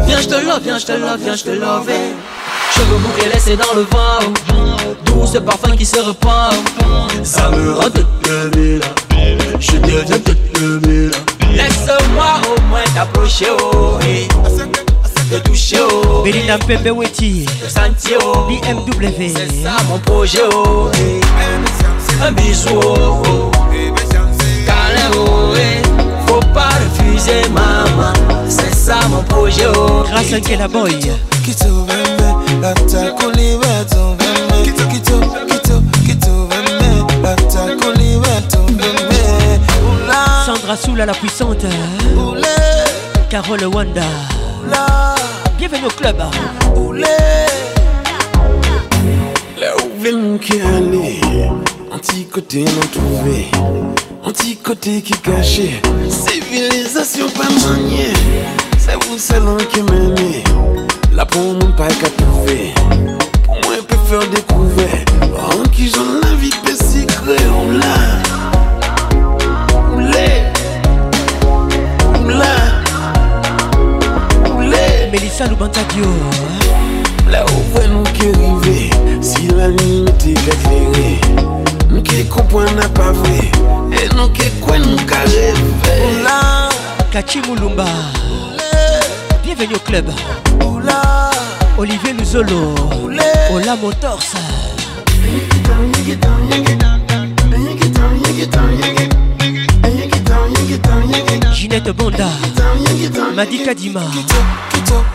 [0.07, 1.91] Viens, je te love, viens, je te love, viens, je te love.
[2.73, 4.33] Cheveux bouclés laissés dans le vent.
[5.05, 6.55] Doux ce parfum qui se repart.
[7.23, 8.81] Ça me rend toute le ville.
[9.59, 11.11] Je deviens toute le ville.
[11.53, 14.27] Laisse-moi au moins t'approcher, oh, et
[15.29, 16.21] te toucher, oh.
[16.23, 18.47] Belinda Mpembe Weti Te sentir, oh.
[18.47, 20.89] BMW C'est ça mon projet, oh.
[20.95, 21.21] eh.
[22.23, 23.21] Un bisou, oh.
[23.27, 23.51] oh.
[24.65, 25.53] Câlin, oh.
[25.57, 25.81] eh.
[26.27, 28.13] Faut pas refuser, maman.
[28.49, 30.03] C'est ça mon projet, oh.
[30.09, 30.99] Grâce à Kela Boy
[31.45, 31.85] kito,
[32.61, 38.74] la takuliveto, veme, kito, kito, kito, kito, veme, la takuliveto, veme,
[40.65, 41.63] Sandra Soula la puissante
[42.17, 42.41] oulé,
[43.29, 44.01] Carole Wanda.
[44.65, 45.13] Oula,
[45.59, 46.15] Bienvenue au club.
[46.75, 47.03] Oulé.
[49.59, 51.19] Là où veulent qui aller
[51.91, 53.45] Anti-côté non trouvé
[54.23, 55.81] Anti-côté qui caché.
[56.09, 58.13] Civilisation pas maniée
[58.79, 60.43] C'est vous seul qui m'aimez.
[61.13, 62.73] Là pour mon pas qu'à trouver
[63.43, 65.05] Pour moi peut faire découvert
[65.37, 68.34] En qui j'en la vie secret On l'a
[75.15, 76.03] Oulé Mélissa Loubantadio
[77.29, 78.89] Là où voit nous qui arriver
[79.21, 81.21] Si la nuit m'était éclairée
[81.89, 83.51] Nous qui comprend n'a pas vrai
[83.93, 86.19] Et nous qui quoi nous qui rêver.
[86.19, 86.69] Oula,
[87.11, 87.85] Kachi Moulumba
[89.43, 90.05] Bienvenue au club.
[90.65, 91.29] Oula,
[91.77, 92.75] Olivier Luzolo.
[93.51, 94.33] Ola Motors
[101.53, 102.27] Ginette Bonda
[103.35, 104.01] Madi Kadima
[104.71, 105.05] kito,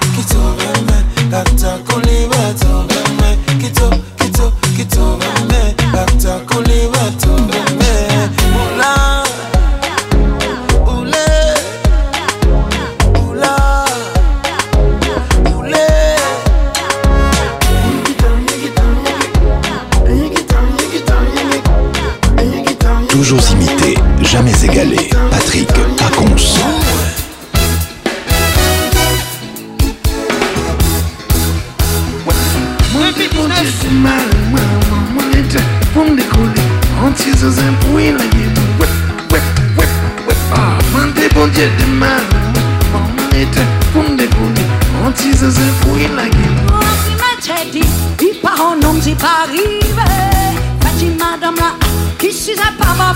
[49.51, 50.59] homme, c'est pas arrivé.
[50.81, 51.74] Petit madame là,
[52.18, 53.14] qui si c'est pas ma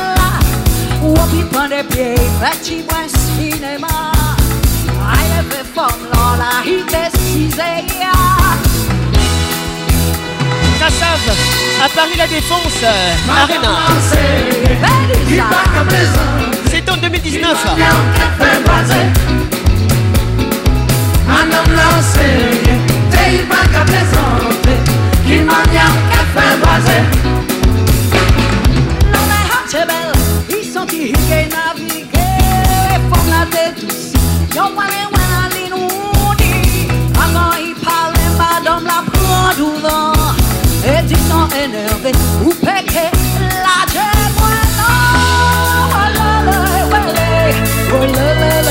[0.00, 0.16] là.
[1.02, 4.12] Ou on peut prendre des pieds, petit moi cinéma.
[5.12, 7.56] Aïe, fait forme là, là, il décise.
[10.78, 11.24] Cassav,
[11.84, 13.74] à Paris La Défense, euh, Arena.
[16.70, 17.64] C'est en 2019.
[21.26, 22.80] Madame l'enseigne,
[23.10, 24.78] t'es pas qu'à présenter,
[25.26, 27.02] qui m'a bien qu'à faire baser.
[29.12, 29.44] Non mais
[30.50, 31.12] ils sont qui
[35.54, 36.54] l'inoudi.
[37.24, 38.98] Avant ils parlaient, madame la.
[40.86, 41.16] Et ils
[43.66, 43.80] la
[44.36, 44.88] voilà,
[45.90, 47.14] voilà, voilà,
[48.10, 48.63] voilà.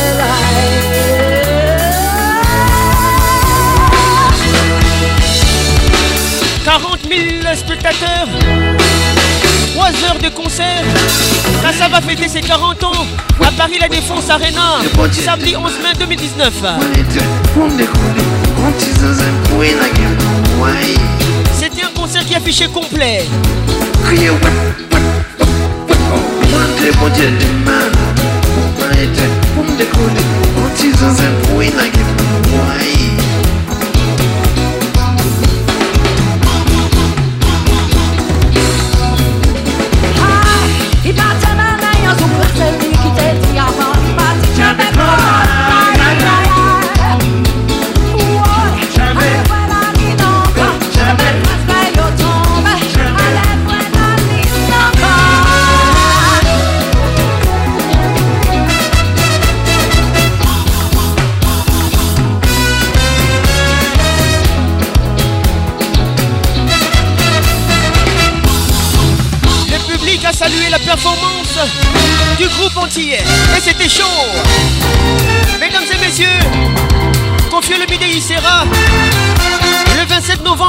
[7.66, 8.28] Spectateurs.
[9.74, 10.84] 3 heures de concert.
[11.78, 13.06] Ça va fêter ses 40 ans
[13.42, 14.80] à Paris La Défense Arena
[15.12, 16.54] Samedi 11 mai 2019
[21.60, 23.26] C'était un concert qui affichait complet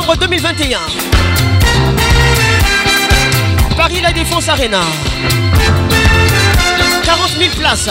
[0.04, 0.78] novembre 2021
[3.76, 4.80] Paris La Défense Arena.
[7.04, 7.90] 40 000 places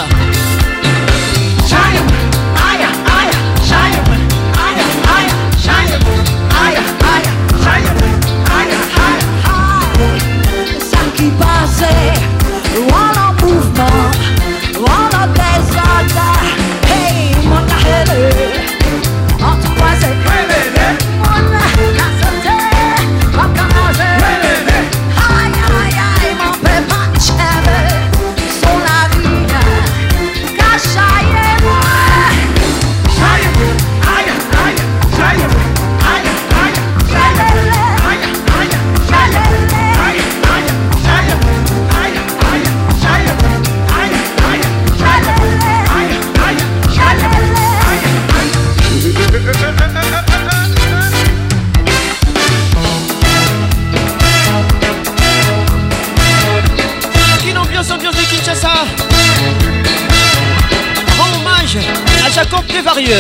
[62.73, 63.13] à Jacob Desvarieux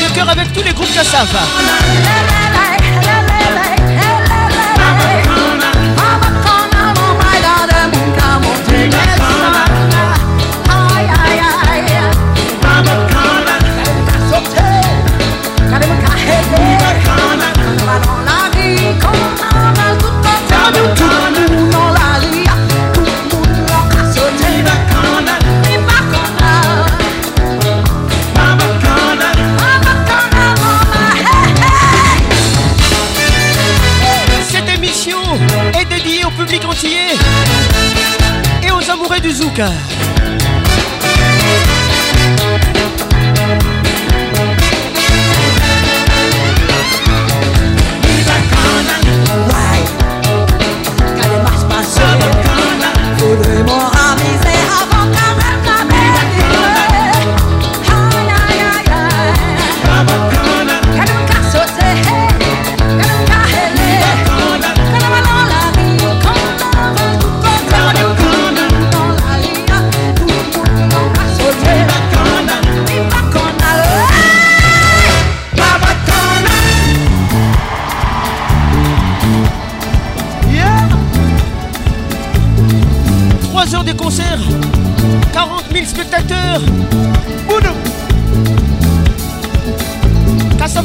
[0.00, 2.77] De cœur avec tous les groupes Kassav Cette
[39.60, 39.97] amoureux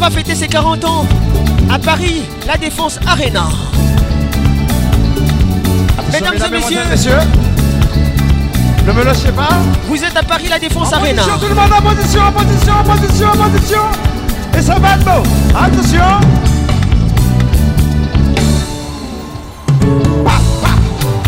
[0.03, 1.05] va fêter ses 40 ans
[1.71, 3.45] à Paris, la Défense Arena.
[6.11, 7.11] Mesdames, et messieurs,
[8.85, 9.47] ne me lâchez pas.
[9.87, 11.21] Vous êtes à Paris, la Défense En Arena.
[11.21, 13.79] position, tout le monde en position, en position, en position, en position.
[14.57, 15.23] Et ça va beau.
[15.55, 16.01] Attention.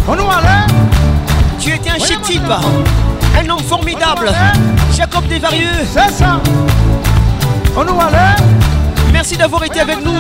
[0.05, 0.73] On nous allait.
[1.61, 4.33] Tu étais un chic type, un homme formidable.
[4.97, 5.69] Jacob Desvarieux.
[5.93, 6.41] C'est ça.
[7.77, 8.54] On nous allait.
[9.27, 10.11] Merci d'avoir été avec nous.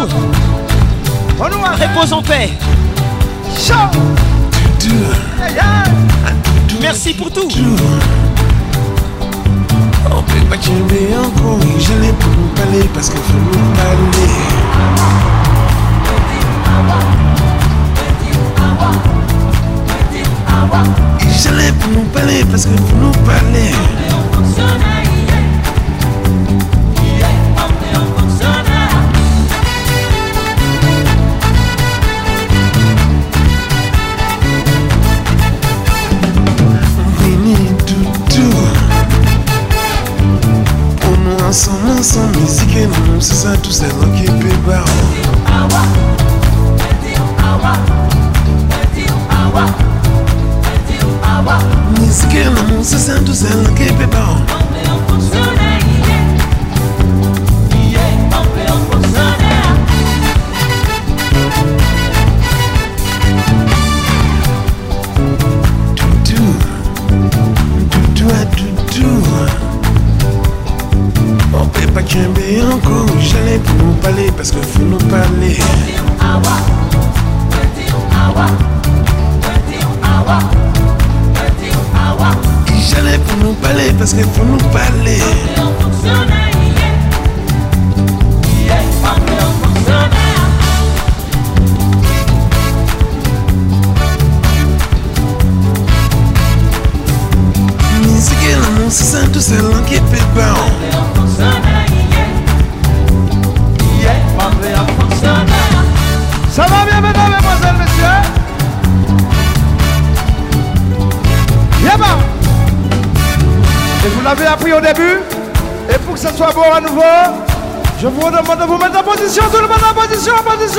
[1.39, 2.49] Repose en paix.
[6.81, 7.47] Merci pour tout.
[10.09, 10.23] On
[11.79, 14.31] je l'ai pour nous parler parce qu'il faut nous parler.
[21.29, 24.94] Je pour nous parler parce qu'il faut nous parler.
[43.65, 44.14] Nous, c'est ça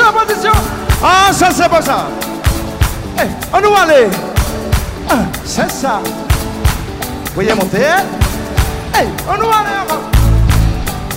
[0.02, 0.52] en position.
[1.02, 2.06] Ah, ça c'est bon ça.
[3.18, 4.08] Eh, on nous aller.
[5.08, 5.14] Ah,
[5.44, 6.00] c'est ça.
[7.34, 7.86] Voyez monter.
[7.86, 8.02] hein?
[9.00, 10.00] Eh, on nous encore.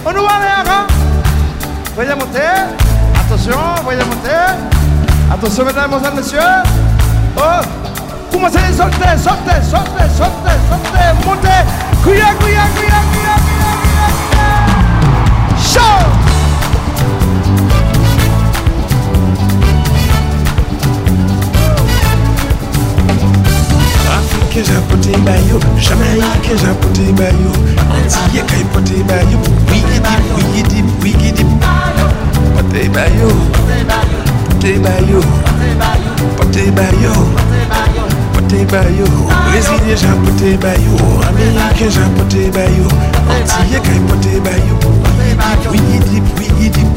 [0.05, 0.87] On nous encore.
[1.95, 2.39] Voyez monter.
[3.19, 4.53] Attention, voyez monter.
[5.31, 6.39] Attention, mesdames, mesdemoiselles, messieurs.
[7.37, 7.61] Oh,
[8.31, 11.59] commencez à sauter, sauter, sauter, sauter, sauter.
[15.61, 16.18] Chaud.
[24.59, 27.51] Africain j'apporte bayo, Jamaïcain j'apporte bayo,
[27.95, 31.47] Antillais kay porte bayo, wiggy dip, wiggy dip, wiggy dip,
[32.55, 33.29] porte bayo,
[34.49, 35.21] porte bayo,
[36.35, 37.13] porte bayo,
[38.33, 39.05] porte bayo,
[39.47, 40.93] Brésilien j'apporte bayo,
[41.29, 42.87] Américain j'apporte bayo,
[43.29, 44.75] Antillais kay porte bayo,
[45.71, 46.87] wiggy dip, wiggy dip,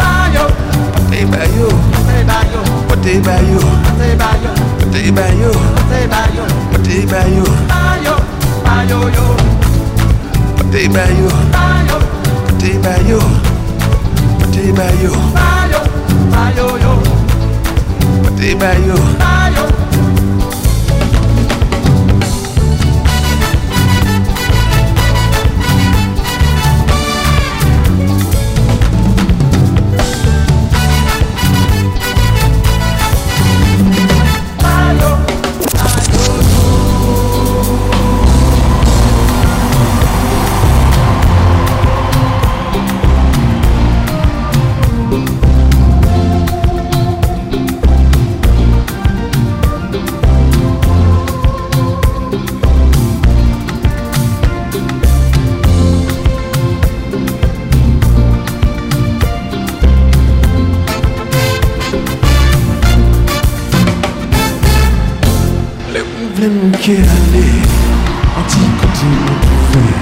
[0.98, 1.68] porte bayo,
[2.89, 3.60] porte bayo,
[4.80, 5.52] porte bayo,
[6.83, 7.45] Bade bayo.
[7.71, 8.15] Bayo,
[8.67, 9.27] bayo yo.
[10.59, 11.29] Bade bayo.
[11.55, 11.99] Bayo,
[12.51, 13.21] bade bayo.
[14.43, 15.13] Bade bayo.
[15.31, 15.81] Bayo,
[16.35, 16.93] bayo yo.
[18.27, 18.99] Bade bayo.
[19.15, 19.65] Bayo.
[66.91, 67.63] Aller
[68.37, 69.95] Anti-côté nous trouver?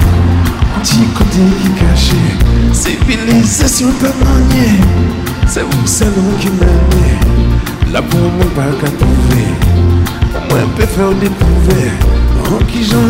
[0.78, 3.88] Anti-côté qui cachait Civilisation
[4.24, 4.80] manier.
[5.46, 7.92] C'est vous seul qui m'aimez.
[7.92, 9.48] Là pour moi pas qu'à trouver.
[10.48, 11.92] Moi peut faire découvert
[12.46, 13.09] En qui j'en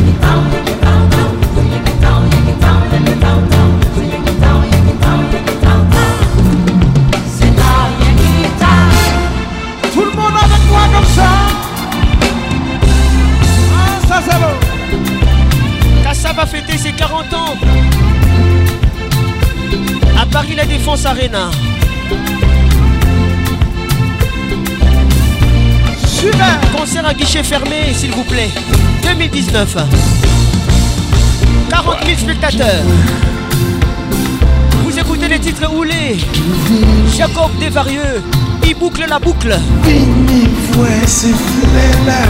[20.81, 21.51] Défense Arena.
[26.07, 26.59] Super.
[26.75, 28.49] Concert à guichet fermé, s'il vous plaît.
[29.03, 29.77] 2019.
[31.69, 32.81] 40 000 spectateurs.
[34.83, 36.17] Vous écoutez les titres roulés.
[37.15, 38.23] Jacob Desvarieux.
[38.65, 39.55] Il boucle la boucle.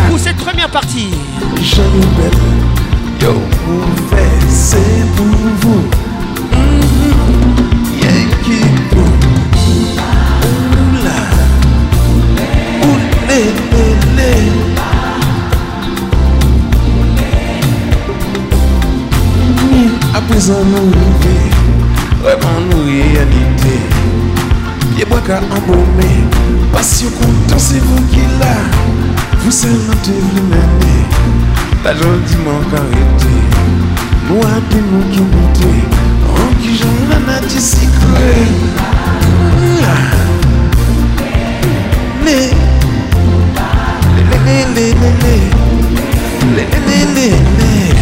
[0.09, 1.11] Pour cette première partie.
[3.21, 3.33] Yo
[3.65, 6.00] mauvais c'est pour vous
[20.51, 21.39] À présent nous rêver
[22.21, 23.79] Vraiment nous réalité.
[24.97, 26.25] Y'a pas qu'à embaumer
[26.73, 28.57] Passion content c'est vous qui l'a
[29.39, 31.05] Vous seulement te vous mener
[31.85, 33.33] La jolie manque arrêté.
[34.27, 35.63] Nous à des mots qui montent
[36.27, 38.45] En qui j'en ai un petit secret
[42.25, 42.51] Les Les
[44.27, 45.41] les les les les
[46.55, 48.00] Les les les les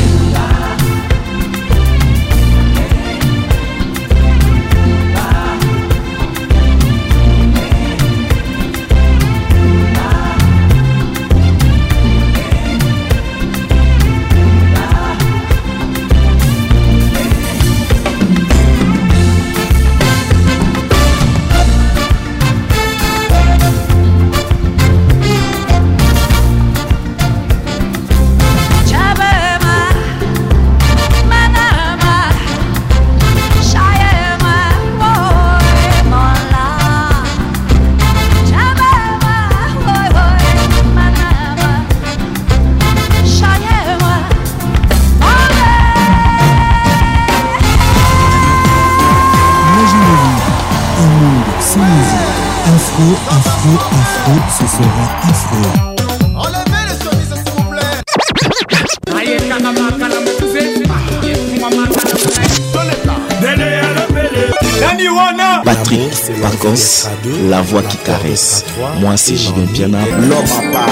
[67.50, 68.64] la voix qui caresse.
[69.00, 70.86] Moi c'est Julien Piana, l'homme à part.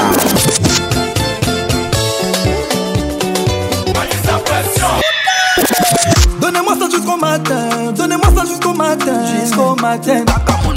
[6.42, 10.26] Donnez-moi ça jusqu'au matin, donnez-moi ça jusqu'au matin, jusqu'au matin.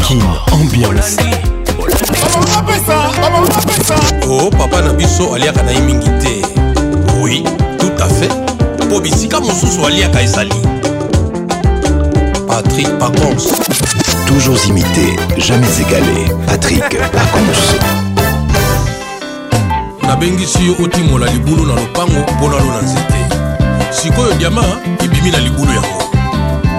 [0.07, 0.19] Kin
[0.52, 1.16] Ambiance.
[4.28, 6.47] oh papa na biso aliaka na ye mingi te
[7.20, 7.43] oui
[7.78, 8.31] tout à fait
[8.86, 10.55] mpo bisika mosusu aliaka ezali
[12.47, 13.51] patrik pacons
[14.31, 16.24] Toujours imité, jamais égalé.
[16.47, 17.78] Patrick Pacons.
[20.07, 23.20] nabengisi yo otimola libulu na lopango mpo nalona nzete
[23.90, 24.65] sikoyo diama
[25.05, 26.02] ebimi na libulu yango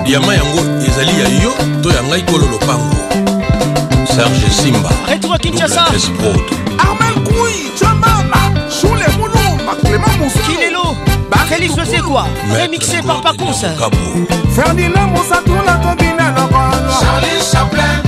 [0.05, 1.51] diama yango ezali ya yo
[1.83, 2.95] to ya ngai kolo lopango
[4.15, 4.89] serge simba.
[6.77, 11.20] Armel Koui, Chamama, Choule Moulomba, Clément Moussou.
[11.31, 11.47] Kilelo.
[11.47, 13.53] Félix le c'est quoi Remixé par Pacons.
[14.53, 16.91] Ferdinand Moussatoula Tobina Lokono.
[16.99, 18.01] Charlie Chaplin,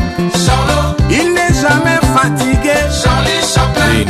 [0.46, 0.96] Charlot.
[1.10, 2.74] Il n'est jamais fatigué.
[3.04, 4.06] Charlie Chaplin.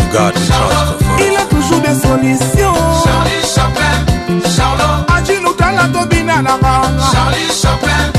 [1.19, 2.73] Il a toujours des solutions.
[3.03, 5.05] Charlie Chaplin, Charlot.
[5.15, 7.03] Adjilutala Tobina Lokono.
[7.11, 8.11] Charlie Chaplin,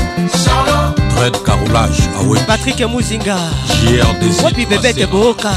[0.43, 0.95] Charlot.
[1.15, 3.37] Fred Carolage awe Patrick Muzinga.
[3.81, 5.51] JRDC Wapi bébé Boca.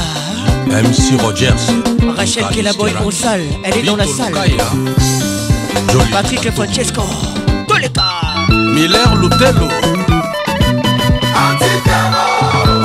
[0.67, 1.53] MC Rogers
[2.15, 3.41] Rachel Kelaboy en salle.
[3.63, 4.33] Elle est dans la salle.
[6.11, 7.03] Patrick Francesco.
[7.67, 8.03] Toleka.
[8.73, 9.67] Miller Lutelo.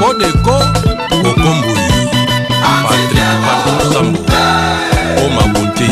[0.01, 0.57] Kodeko
[1.25, 1.75] Okombui
[2.63, 3.15] Patrick
[3.47, 4.21] Makosambo
[5.25, 5.91] Oma Bonte.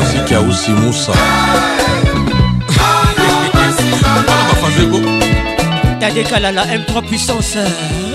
[0.00, 1.12] Ainsi qu'à Oussi Moussa.
[4.14, 5.00] Bana Bafazeko
[6.00, 7.58] Tadé Kalala M3 puissance.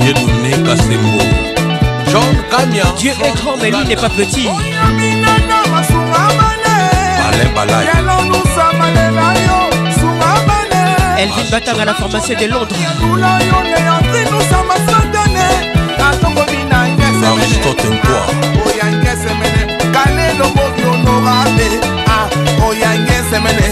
[0.02, 1.24] Yedoune Kasembo
[2.12, 4.48] John Kanya Dieu est grand mais lui n'est pas petit.
[7.38, 7.86] Alain Balay.
[11.20, 12.80] Elvin Batanga, la pharmacie de Londres.
[17.42, 18.26] Aristote Nkoa.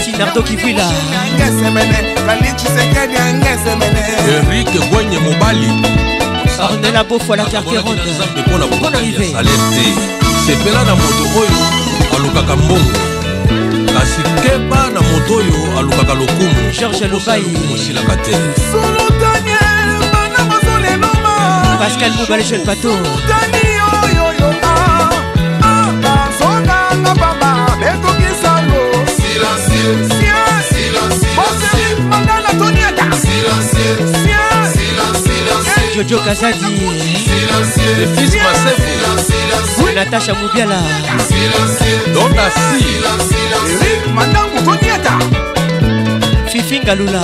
[0.04, 0.88] Sinardo Kivila.
[4.28, 5.68] Eric Gwenye Mobali.
[6.58, 8.00] Ornella Beaufo à la quartier ronde.
[8.80, 9.34] Bon arrivé.
[10.46, 13.15] sepela na moto oyo alukaka mbongo
[13.96, 16.62] kasi keba na moto oyo alukaka lokumu.
[16.72, 18.34] George lubai mosilaka te.
[18.70, 19.60] Sulutanie
[20.12, 21.34] bana bazoleloma
[21.80, 22.92] pascal mobale jeune pato.
[23.28, 23.64] Tani
[24.02, 24.48] oyoyo
[26.02, 27.50] bazonganga baba
[27.80, 28.80] bekokisalo
[32.10, 33.06] mandala toniata.
[35.96, 36.72] Jojo kazadi.
[38.16, 38.92] Fils masefu
[39.96, 40.78] natacha mobiala
[42.14, 42.84] donasi
[44.14, 45.18] madamu koniata
[46.52, 47.22] fifi ngalula.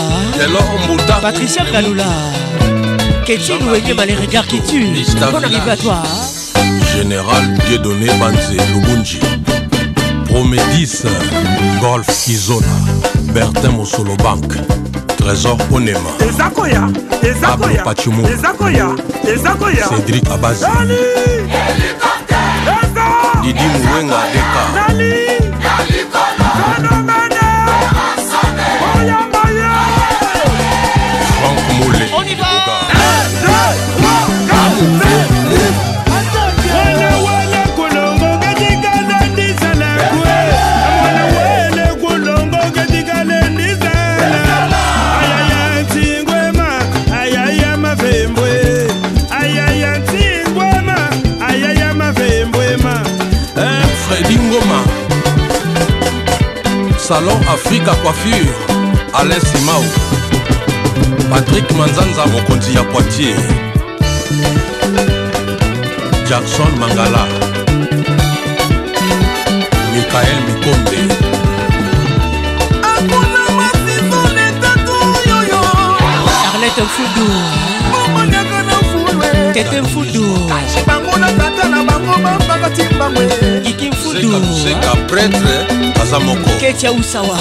[1.22, 2.06] Patricia ngalula.
[3.26, 4.86] Ketine wenge malerégard qui tue.
[5.30, 6.02] Bon arrivé à toi.
[6.96, 9.20] Général dieudonné banze lubunji.
[10.24, 11.04] Promédis
[11.80, 12.66] golf izona
[13.34, 14.54] bertin mosolo bank.
[15.18, 16.10] Trésor onema.
[17.42, 18.22] Pablo pachimu
[19.88, 20.64] cédric abazi.
[23.42, 24.62] Didi muwenga deka
[57.12, 58.48] salon africa coiffure
[59.12, 59.84] alain simao.
[61.30, 63.36] Patrik manzanza mokonzi ya poitier
[66.28, 67.26] jackson mangala.
[69.94, 71.14] Mikael mikonde.
[76.54, 77.30] Arlette mfudu
[79.52, 80.50] tete mfudu.
[80.86, 83.26] Bango na tata na bango bambakati mbangwe
[83.64, 84.44] kiki mfudu.
[84.64, 85.66] Seka pretre
[86.02, 86.50] aza moko.
[86.60, 87.38] Ketia usawa.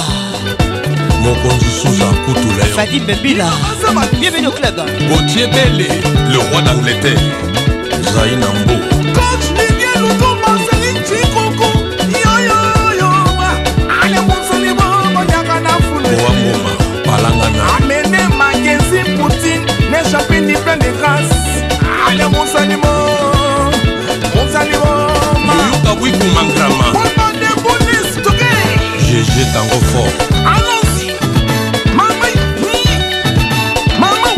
[1.20, 3.52] Mokonzi suza kutula yo fadi mbembila.
[4.20, 4.76] Bienvenue au club.
[5.08, 5.88] Gautier bele
[6.30, 7.20] le roi d'angleterre.
[8.14, 8.74] Zai na mbo
[9.14, 9.46] coach
[25.92, 28.52] yoyoka bwikumangama Combat de police toke
[29.06, 30.14] gg tango fort
[30.46, 31.12] allons-y
[31.94, 32.26] mama
[33.98, 34.28] mama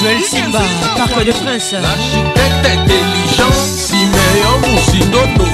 [0.00, 0.60] joel simba
[0.96, 3.54] parc de prince architecte intelligent
[3.86, 5.48] simeon musindono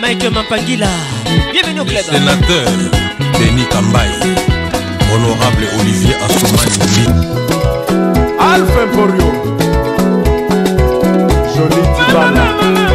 [0.00, 0.88] mike mampangila
[1.52, 2.68] bienvenue au club sénateur
[3.38, 4.10] denis kambai
[5.12, 6.80] honorable olivier asomani
[8.40, 9.32] Alpha Emporio.
[11.54, 12.89] Jolie Tibana.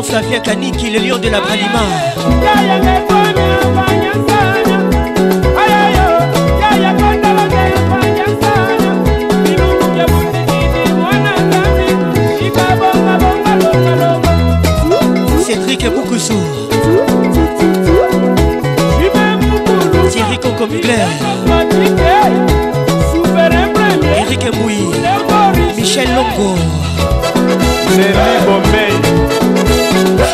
[0.00, 1.82] Jean-Flavien Kaniki, le lion de la Bralima.
[15.44, 16.32] Cédric Boukoussou.
[24.16, 24.78] Eric Mouy.
[25.76, 26.56] Michel Longo.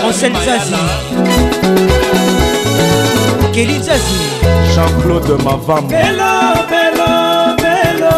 [0.00, 0.74] Francel Zazi.
[3.52, 4.18] Kelly Zazi.
[4.74, 5.84] Jean-Claude Mavam.
[5.88, 6.34] Bello,
[6.70, 7.10] bello,
[7.62, 8.16] bello.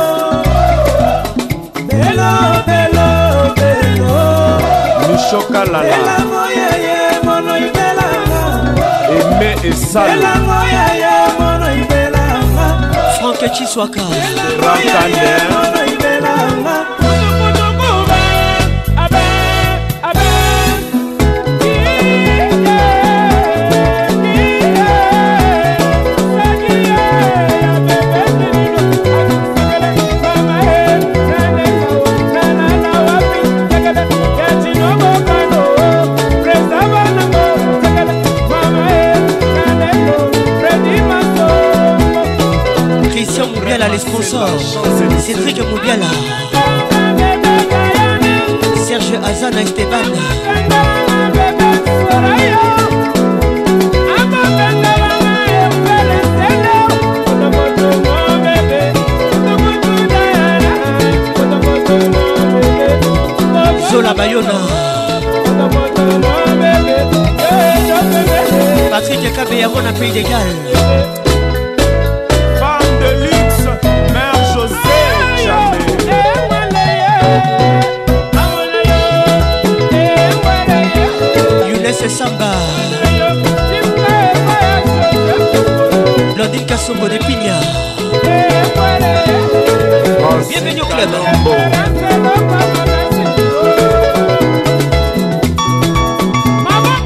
[1.89, 2.31] Bello,
[2.67, 3.09] bello,
[3.59, 4.15] bello.
[5.09, 5.81] Micho Kalala.
[5.83, 8.43] Bella moya ye mono ibelanga.
[9.09, 10.11] Aimé et Sal.
[11.39, 12.67] Mono ibelanga.
[13.19, 14.03] Franck Chiswaka.
[14.63, 15.41] Rankander.
[15.53, 17.08] Mono ibelanga.
[43.89, 44.49] Moubiala, les sponsors.
[45.21, 46.07] Cédric Moubiala.
[48.87, 49.99] Serge Hazana Esteban.
[63.91, 64.53] Zola Bayona.
[68.91, 71.18] Patrick Kabeyamon à Pays d'Égal.
[82.09, 82.53] Pepe Samba.
[86.35, 87.61] Blondine Casombo de Piña.
[90.49, 91.09] Bienvenido club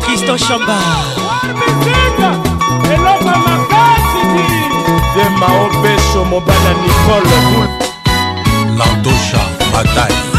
[0.06, 0.78] Christian Chamba
[5.38, 7.68] Maope Somobala Nicole
[8.76, 9.40] Landosha
[9.72, 10.31] Bataille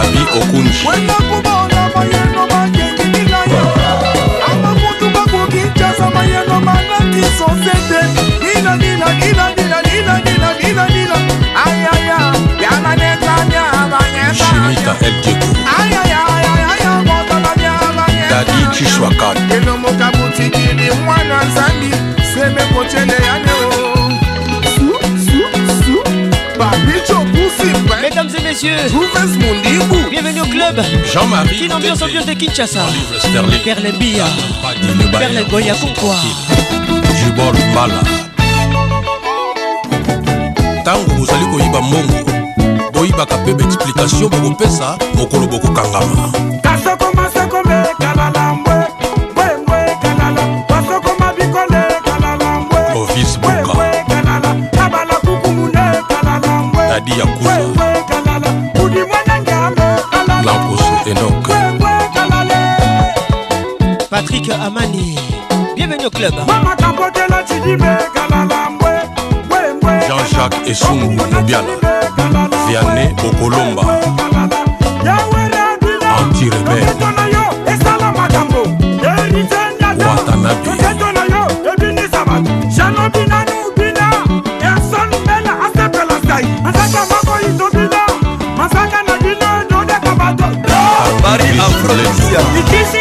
[0.00, 0.86] babi okunji
[14.52, 15.46] jimita eldeko
[18.30, 21.90] dadi chiswakati enomoka butikili mwana nzambi.
[22.34, 23.49] Semekocele yane
[28.10, 28.76] Mesdames et messieurs,
[30.10, 30.82] bienvenue au club.
[31.12, 31.56] Jean-Marie.
[31.56, 32.80] Qui l'ambiance ambiance de Kinshasa.
[33.64, 34.24] Perle Bia.
[35.12, 36.16] Perle Goya Koukwa.
[37.14, 38.00] Jubor Bala.
[40.80, 42.30] ntango bozali koyiba mbongo
[42.92, 46.32] boyibaka mpe baexplikatio bakopesa mokolo bokokangama
[64.40, 65.16] Patrick Amani.
[65.76, 66.32] Bienvenue au club.
[70.08, 71.66] Jean-Jacques Essou Nobiala.
[72.66, 73.82] Vianney Okolomba.
[76.20, 76.86] Anti-rebelle.
[79.98, 80.70] Watanabe.
[91.22, 92.99] Mari Afrodisia.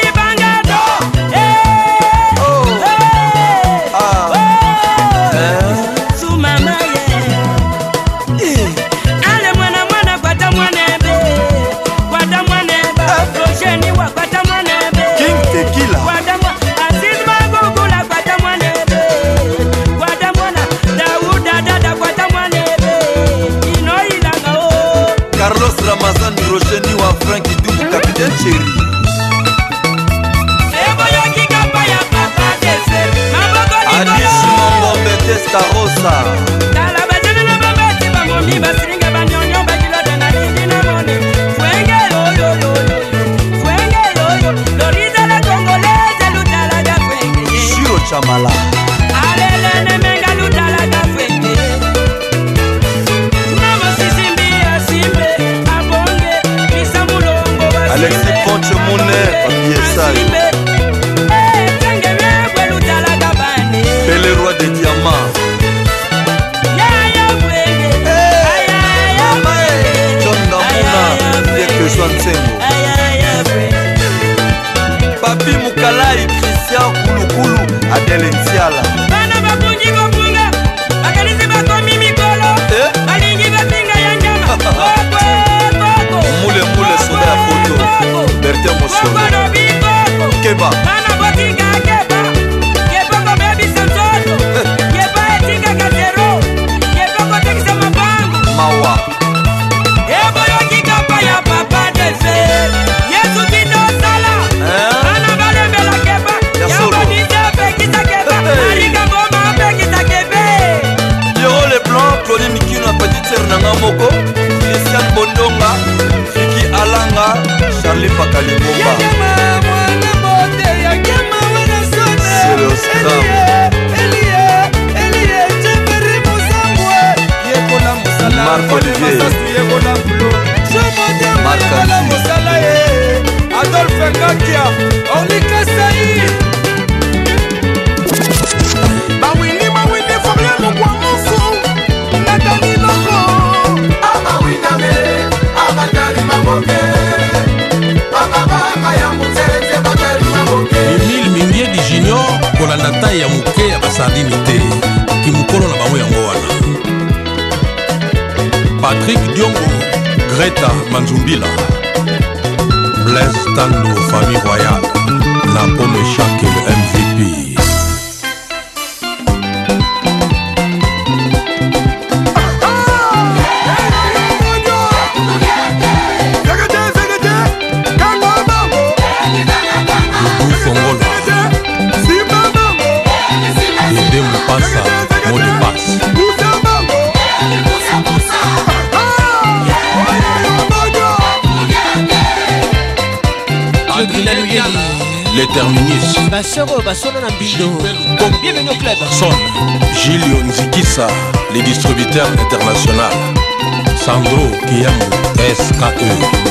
[205.80, 206.49] KE.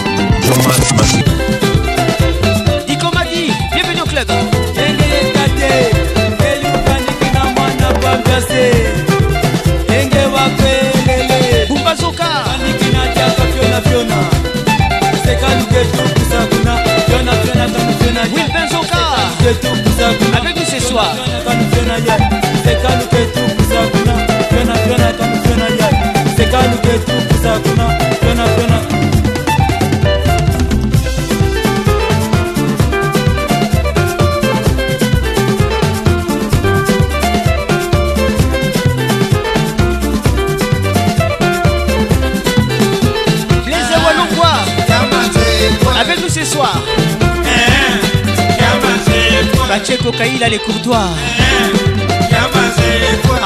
[50.19, 51.11] Kaïla les courtois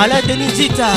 [0.02, 0.88] Ala Denis Zita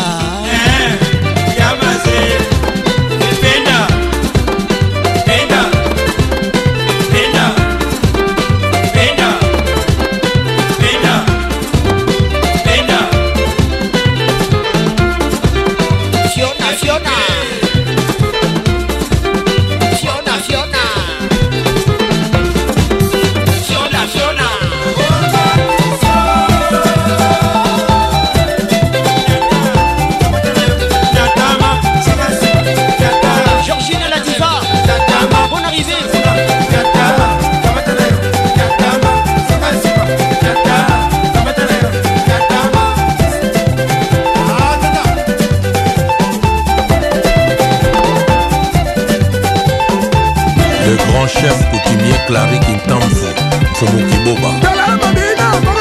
[52.28, 53.26] clari kintamfu
[53.72, 54.50] mfumu kiboba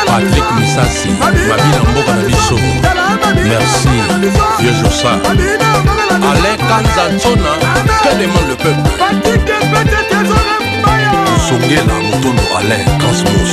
[0.07, 2.59] patrik misasi babi na mboka na biso.
[3.45, 3.89] Merci
[4.61, 5.13] vieux josa
[6.31, 7.53] alain kanzanzona
[8.03, 8.91] que demande le peuple.
[11.49, 13.53] Songela motondo alain kansmos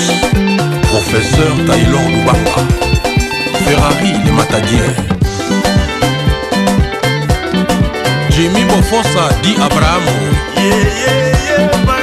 [0.91, 2.55] professeur taylor lubamba
[3.65, 4.91] ferrari le matadier
[8.29, 10.11] jimi bofosa di abrahamo.
[10.55, 12.00] Yeah, yeah, yeah,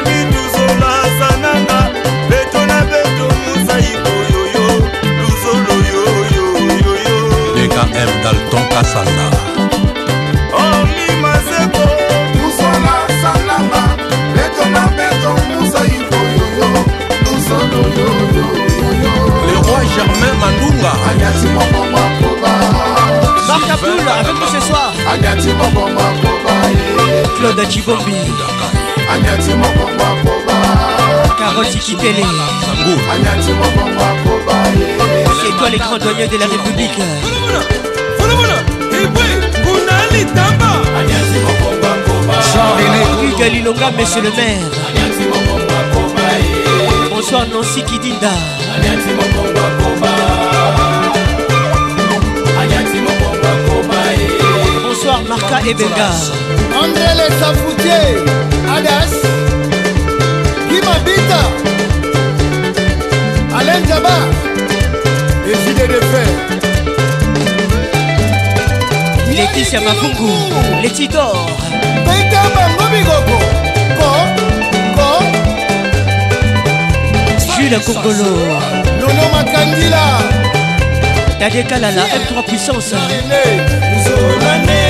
[20.49, 20.93] Mandunga.
[23.47, 24.93] Marc Abdoul avec nous ce soir.
[27.39, 28.15] Claude Chibombi.
[31.39, 32.25] Carotti Kitele
[35.43, 36.99] C'est toi les grands douaniers de la République.
[43.23, 44.69] Hugues Lilonga, monsieur le maire.
[47.11, 48.31] Bonsoir Nancy Kidinda
[55.19, 56.11] victoire marka ebenga
[56.83, 58.17] andré lesafoutier
[58.77, 59.13] adas.
[60.69, 61.41] Gimabita
[63.59, 64.17] alain jaba.
[65.51, 66.29] Eside de fer.
[69.37, 70.31] Leticia mafungu
[70.83, 71.37] letidor
[72.05, 73.39] peta bango bikoko
[73.99, 74.11] ko
[74.97, 75.09] ko.
[77.57, 78.33] Jules kongolo.
[79.01, 80.05] Nono makangila.
[81.39, 82.91] Tadeka Lala, M3 Puissance.
[82.91, 83.45] Zolane,
[84.05, 84.88] Zolane.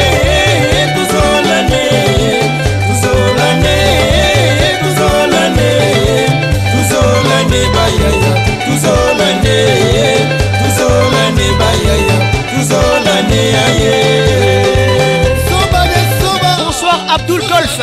[16.68, 17.78] Bonsoir Abdul Golf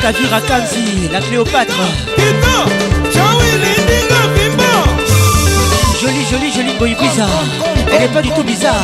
[0.00, 1.78] Kavira Kanzi, la Cléopâtre.
[6.00, 7.26] Jolie, jolie, jolie Boïbiza.
[7.92, 8.74] Elle n'est pas du tout bizarre.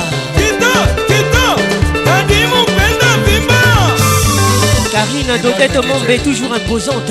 [4.92, 7.10] Karine Dodette Mombe, toujours imposante.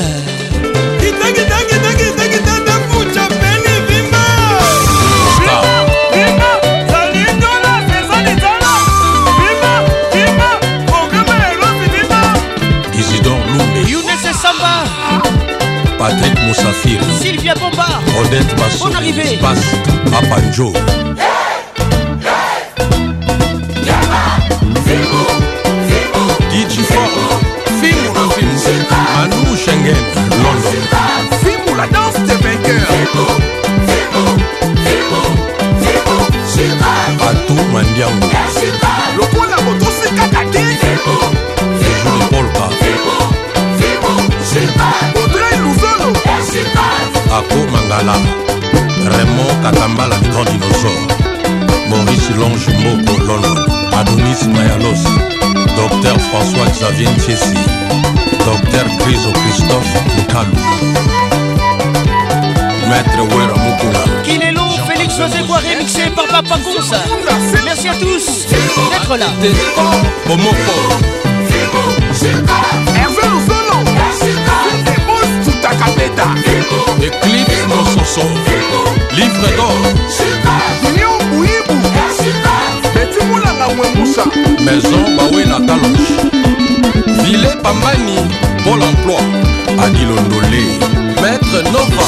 [16.55, 17.85] Patrick Moussafir, Sylvia Bomba.
[18.19, 19.37] Odette Basso, Bonne arrivée.
[19.41, 19.59] Passe
[20.13, 20.73] à Panjo.
[26.51, 27.39] DJ Fort,
[27.81, 28.55] Fimu na Fimu,
[28.89, 29.95] Manu Schengen,
[30.43, 30.75] London.
[31.41, 32.91] Fimu, la danse des vainqueurs.
[37.27, 38.27] Atou Mandiango,
[39.17, 40.59] lokola motosikaka te
[41.79, 42.69] Jules Polka,
[47.35, 48.15] Ako Mangala,
[49.11, 51.07] Raymond Katambala, le grand dinosaure.
[51.89, 53.75] Maurice Longe Mboko, London.
[53.95, 55.03] Adonis Mayalos,
[55.75, 57.55] Docteur François-Xavier Ntiesi,
[58.45, 60.51] Docteur Criso Christophe Lukalu,
[62.89, 64.03] Maître Wera Mukuna.
[64.23, 66.99] Kinelo, Félix José remixé par Papa Gonza.
[67.63, 68.47] Merci à tous
[68.91, 69.27] d'être là.
[75.85, 76.27] Capeta
[76.99, 78.21] Eclipse Nososo
[79.11, 79.73] Livre d'or.
[81.29, 81.79] Bouyibou
[82.93, 84.23] Beti Moulanga Wemusa
[84.63, 86.17] Maison Bawe Nataloche
[87.23, 88.17] Ville Pambani
[88.63, 89.19] Pôle emploi.
[89.83, 90.65] Adilondolé
[91.21, 92.03] Maître Nova.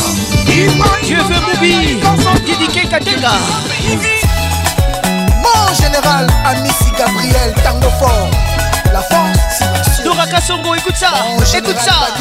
[1.03, 1.99] Je veux Boubi
[2.45, 3.33] Didier Katenga
[5.43, 8.31] Mon général Amici Gabriel Tango Fort.
[8.91, 12.15] La force Dora Kassongo, écoute ça, Mon écoute ça.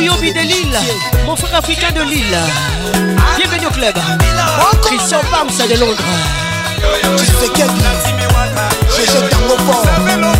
[0.00, 0.78] Yobi de Lille,
[1.26, 2.38] mon frère africain de Lille.
[3.36, 3.94] Bienvenue au club.
[4.82, 6.02] Christian Pams de Londres.
[7.18, 8.09] Tu sais
[9.10, 10.39] Gégé Tango Fort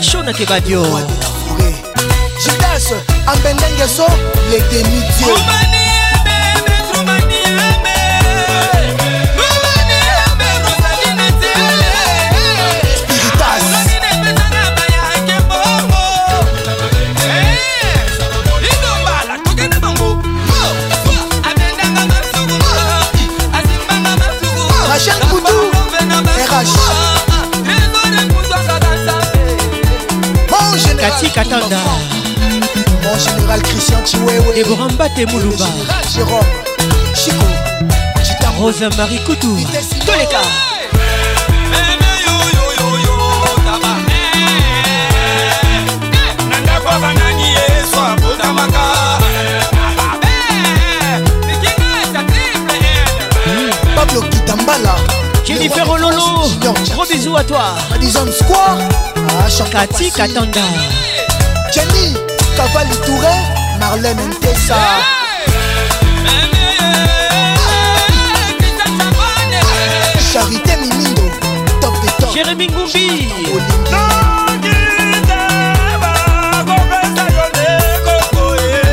[0.00, 0.82] super chaud na kebadio
[2.44, 2.94] je danse
[3.26, 4.06] ambendenge so
[4.50, 5.79] les demi-dieux
[31.20, 31.76] Kati Katanda.
[33.02, 35.66] Mon général Christian Chiwewe Déborah Mbate Moulumba.
[36.14, 36.40] Jérôme
[37.14, 37.44] Chico
[38.24, 39.54] Chita Rosa Marie Koutou.
[40.06, 40.38] Tous les cas.
[53.94, 54.96] Pablo Kitambala
[55.44, 56.48] Jennifer Ololo.
[56.94, 57.74] Gros bisous à toi.
[57.90, 58.78] Madison Square
[59.28, 60.62] ah, Kati Katanda.
[61.72, 62.14] Jenny
[62.56, 63.28] Cavalli Touré
[63.78, 64.74] Marlène Ntessa
[70.32, 71.22] Charité Mimindo
[71.80, 73.28] Top et top Jérémy Ngumbi.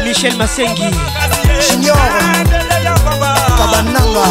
[0.06, 0.92] Michel Masengi.
[1.60, 1.98] Junior
[3.58, 4.26] Kabananga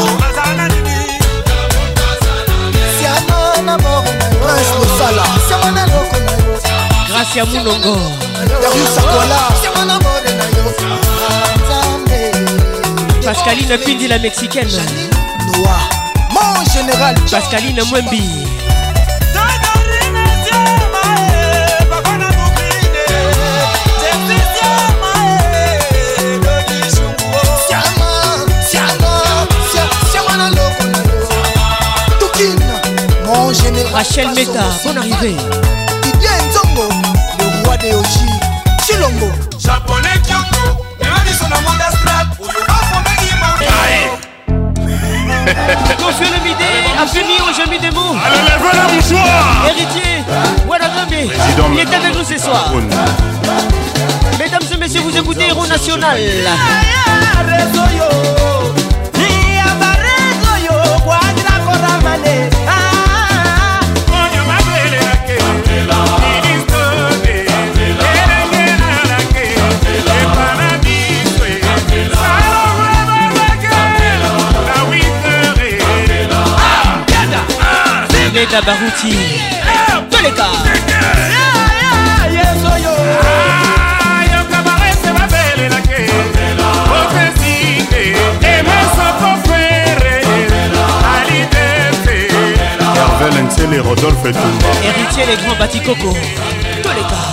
[4.41, 5.25] Prince Losala
[7.09, 8.36] Gracia Munongo.
[13.23, 14.69] Pascaline Pindi la mexicaine.
[16.31, 17.15] Mon général.
[17.31, 18.47] Pascaline Mwembi.
[33.97, 35.37] Rachel Meta, bonne arrivée.
[37.39, 38.36] Le roi des Oji.
[38.87, 39.33] Chilombo.
[39.59, 43.35] Japonais Kyoko, mema biso na monde astral, oyo bafondaki
[45.99, 46.71] Confie le midi,
[47.03, 48.15] Afemi, oh j'ai mis des mots.
[48.25, 49.67] Allez, lève la mouchoir.
[49.67, 50.23] Héritier,
[50.69, 52.73] Wanagambi, Président il est avec nous ce soir.
[54.39, 56.21] Mesdames et messieurs, vous écoutez Héros National.
[78.37, 79.17] Meda Barouti,
[80.37, 80.45] cas.
[92.95, 94.69] Hervé Lentele, Rodolphe Tumba.
[94.85, 95.97] Héritier les grands Batikoko,
[96.83, 97.33] tous les cas.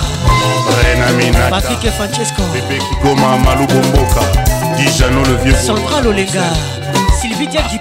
[0.69, 1.49] Rena Minata.
[1.49, 4.21] Patrick et Francesco, Bébé Kigoma, Malou Bomboka.
[4.77, 5.53] Dijano, le vieux.
[7.19, 7.73] Sylvie Diak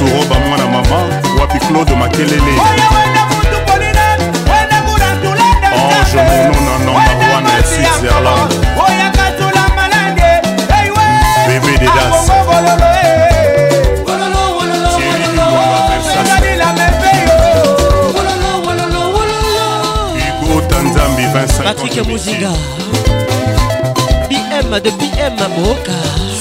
[0.00, 0.98] turo bamwana mama
[1.40, 2.40] wapi claude makelele?
[2.40, 2.82] Ange
[6.20, 8.52] ah, mononananarwana ya switzerland
[11.48, 12.30] bebe dedas.
[20.68, 22.50] Tanzambi 25 patrik muziga
[24.28, 25.96] bm de bm boka.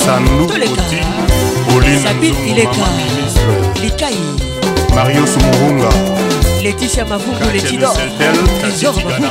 [0.06, 1.02] Sanlukoti
[2.04, 2.88] sabine ileka
[3.82, 4.16] likai
[4.96, 5.90] marios morunga
[6.64, 7.98] leticia mavungu letidor
[8.70, 9.30] izor mavungu.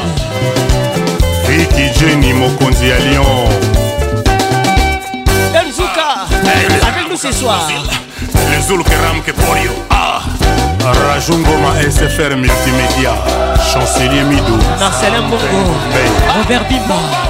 [1.48, 3.48] Riki jeni mokonzi ya lyon.
[5.54, 6.26] Elzuka
[6.88, 7.70] avec nous ce soir.
[8.50, 10.22] Lezulkeramkeporio ah.
[11.08, 13.12] rajungoma sfr multimédia
[13.72, 14.56] chancelier mido.
[14.80, 15.74] Marcelin bongo
[16.36, 17.27] robert bimba.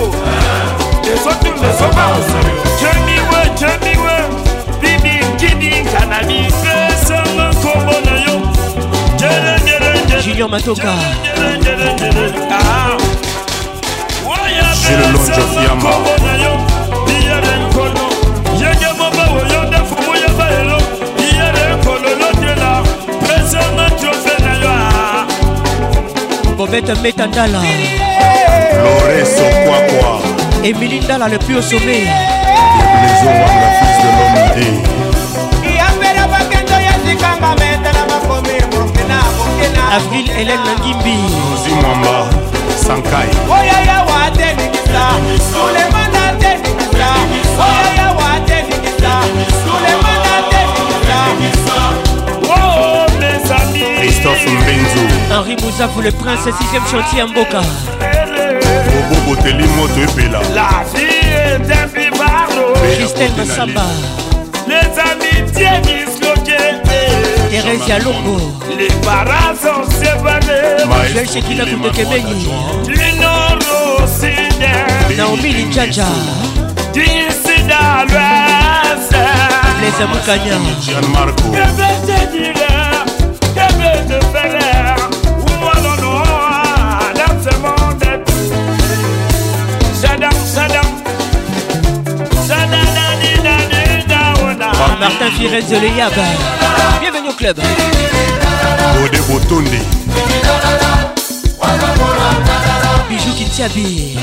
[0.00, 0.16] bongo
[1.04, 2.20] lesotune lesobango
[2.80, 4.14] jamiwe jamiwe
[4.80, 8.40] bibikidikana misesanga nkombo na yo.
[10.22, 10.92] Junior matoka.
[11.62, 11.70] J'ai
[12.50, 12.96] ah.
[14.96, 15.94] le long de Fiamma.
[26.60, 27.62] bobete meta ndala
[28.82, 30.20] loreso kwakwa.
[30.62, 32.06] Emili ndala le plus au sommet.
[32.80, 34.76] Eblezo wanga fils de l'homme idée
[35.78, 41.16] yapera bakendo ya zikanga metala bakomi burkina burkina avril helen nangimbi
[41.54, 42.28] ozi mwamba
[42.86, 43.30] sankai.
[43.56, 45.04] Oyo ya watenikisa
[45.52, 46.19] sulemana
[54.20, 55.34] Christophe Mbenzo.
[55.34, 57.60] Henri Mouzafou, le prince 6ème chantier Mboka.
[59.08, 60.40] Bobo Boteli Moto Epela.
[60.54, 62.74] La vie est un bibardo.
[62.98, 63.86] Christelle Massamba,
[64.68, 66.76] Les amitiés disloquées.
[67.50, 68.40] Thérèse Yalongo,
[68.76, 70.84] Les parents sont séparés.
[71.14, 72.48] Joël Shekina Koutokemeni,
[72.86, 73.58] Du nord
[73.98, 75.16] au sud.
[75.16, 76.04] Naomi Linjaja,
[76.92, 79.14] D'ici dans l'ouest.
[79.80, 81.50] Les Amoukanya, Gianmarco.
[81.52, 82.69] Que vais te dire?
[95.00, 96.12] Martin Firenze Le Yab.
[97.00, 97.58] Bienvenue au club.
[103.08, 104.18] Bijou Kintiabi.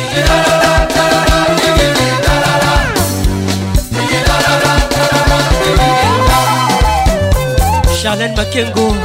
[8.00, 8.96] Charlène Makengo,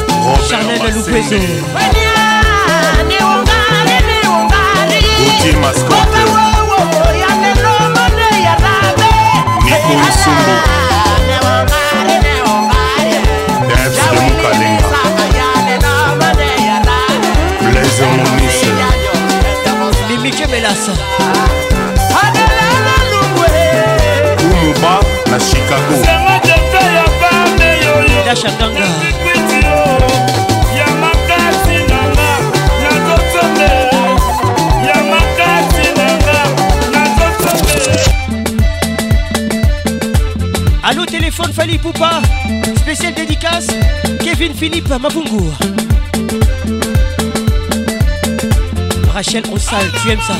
[0.50, 1.36] Charlène Loupezo.
[5.18, 5.72] Nico.
[13.82, 14.86] Ernest Mukalinga
[17.70, 18.62] Blaise Moniz
[20.08, 20.92] Mimike Melasa
[24.38, 25.94] Kumuba na Chicago.
[28.24, 28.86] Dasha Kanga
[41.32, 42.20] téléphone Fali Poupa,
[42.76, 43.68] spécial dédicace,
[44.22, 45.50] Kevin Philippe Mabungu.
[49.14, 50.34] Rachel Onsal, tu aimes ça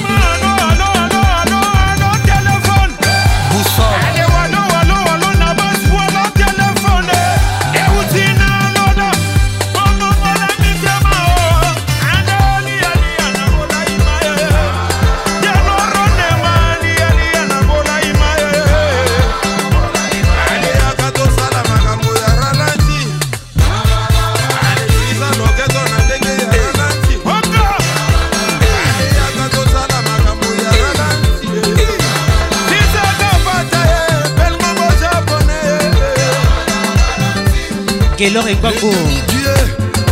[38.23, 38.89] Gaylor et Gbagbo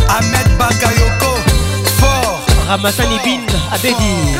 [0.09, 1.31] Ahmed Bakayoko
[1.97, 2.41] Fort.
[2.67, 3.39] Ramassani Bin
[3.71, 4.35] Abedi.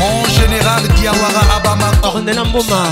[0.00, 2.82] Mon général Diawara Abama Ornella Mboma.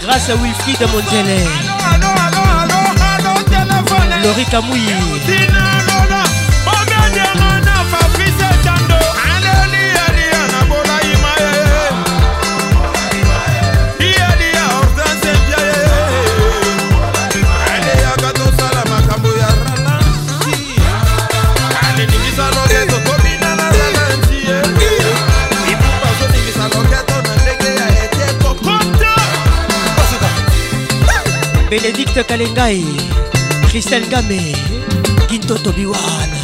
[0.00, 1.46] Grâce à Wilfried Mondele
[4.24, 5.07] Laurie Kamouyi
[31.80, 32.84] Bénédicte Kalengai
[33.68, 34.52] Christelle Game
[35.30, 36.36] Gintoto Biwana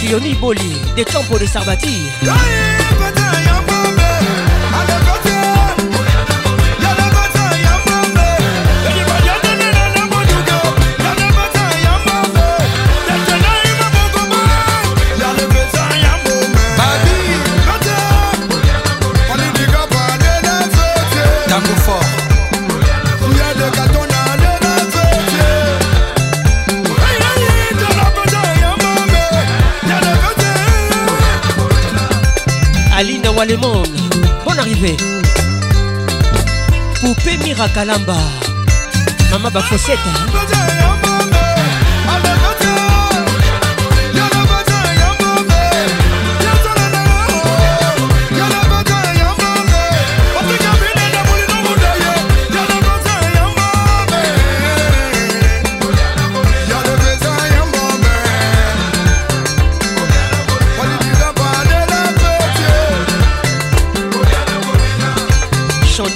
[0.00, 2.81] Rioni Boli Des Campos de Sarbati Tango
[33.42, 33.88] Bois le monde,
[34.46, 34.96] bonne arrivée.
[37.00, 38.14] Poupée Mirakalamba,
[39.32, 39.98] Maman Bafosette.
[40.06, 40.91] Hein?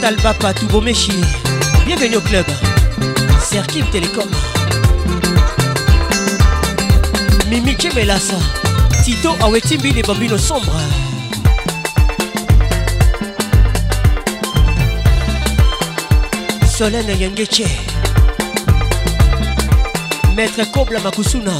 [0.06, 1.10] Chantal Bapa Toubomechi
[1.84, 2.46] Bienvenue au club.
[3.42, 4.28] Serkim Télécom.
[7.50, 8.36] Mimi Kemelasa
[9.04, 10.78] Tito Awetimbi les bambino sombre
[16.68, 17.64] Solène Yangeche
[20.36, 21.52] Maître Kobla Makusuna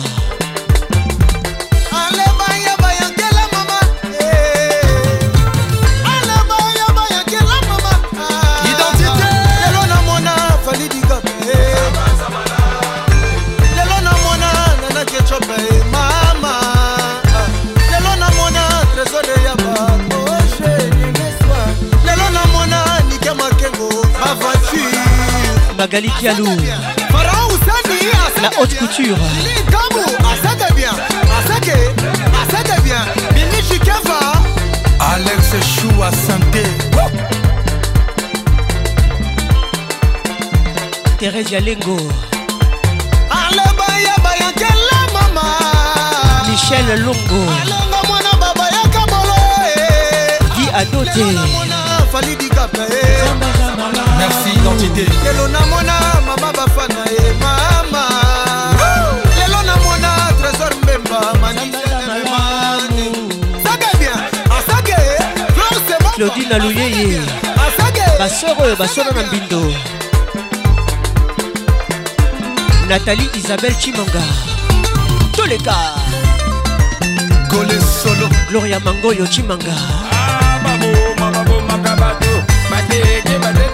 [25.77, 26.47] Magali Kialou.
[28.43, 29.17] La haute couture.
[35.01, 36.63] Alex Chou à santé.
[41.19, 41.97] Thérèse Yalengo.
[46.51, 47.43] Michel Longo.
[50.57, 51.25] Guy Adoté.
[54.27, 55.95] merci identité lelo namona
[56.27, 58.05] mama bafa na ye mama.
[59.39, 61.21] Lelo namona trésor mbemba
[66.17, 67.21] claudine aluyeye
[68.19, 69.73] basoro oyo basolo na mbindo.
[72.89, 74.23] Nathalie isabelle chimonga
[75.33, 75.75] toleka.
[77.51, 79.75] Golesolo gloria mangoyo chimanga.
[80.13, 82.33] Ah, baboma babomaka bato.
[82.71, 83.66] Bateke bate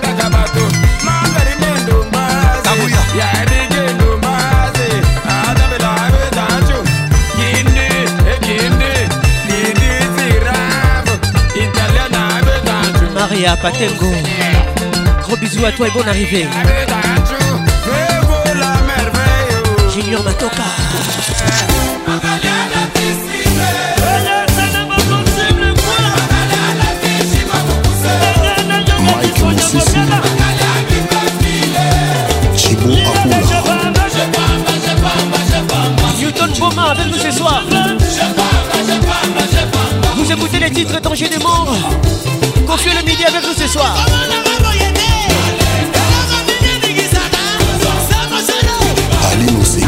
[13.33, 14.13] maria patengo.
[15.23, 16.47] Gros bisous à toi et bonne arrivée.
[19.95, 20.82] Junior matoka
[40.43, 41.77] écouter les titres danger des morts.
[42.67, 43.95] Confiez le midi avec nous ce soir.
[49.33, 49.87] Ali Mousseni,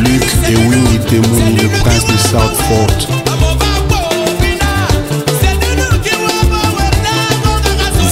[0.00, 2.86] Luc et Winnie Temoun, le prince de Southport.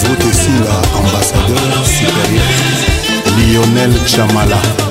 [0.05, 2.45] Vote Silla, ambassadeur supérieur.
[3.39, 4.90] Lionel Chamala.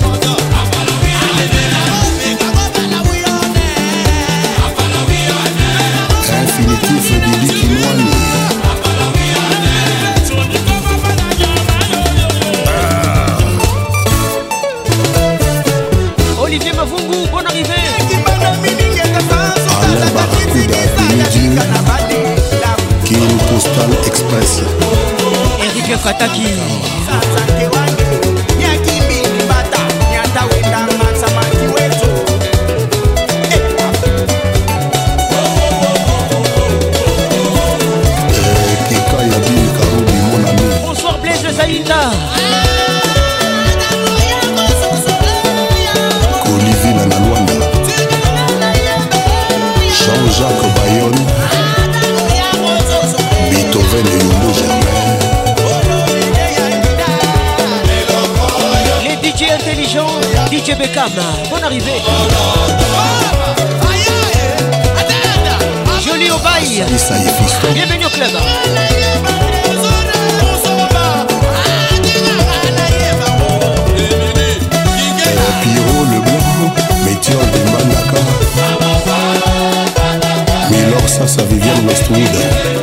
[26.02, 26.79] 敵。
[61.00, 61.12] Cam,
[61.50, 62.02] bonne arrivée.
[66.06, 66.84] Jolie au bail.
[67.74, 68.32] Bienvenue au club.
[75.62, 76.74] Piro le blanc,
[77.06, 78.20] Métier de Manaka.
[80.70, 82.79] Milor, ça, ça Viviane Westwood.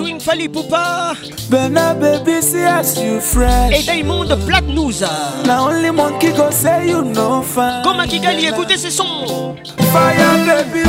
[0.00, 1.14] featuring Fali Poupa.
[1.50, 3.72] Bernard baby, see as you fresh.
[3.72, 5.02] Et Diamond Black News.
[5.46, 7.82] La only monkey go say you no fun.
[7.82, 9.56] Comme à Kigali, écoutez ces sons.
[9.92, 10.88] Fire baby,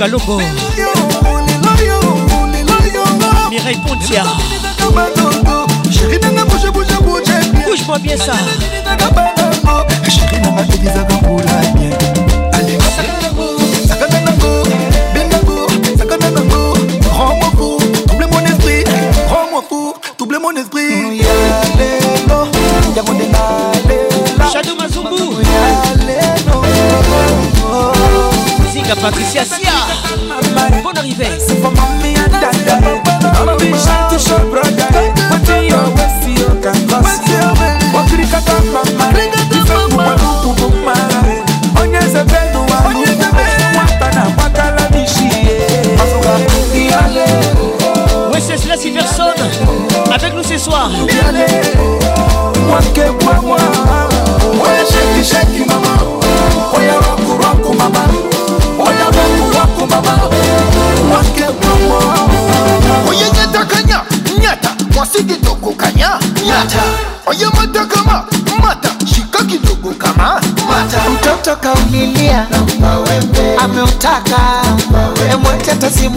[0.00, 0.69] kalongo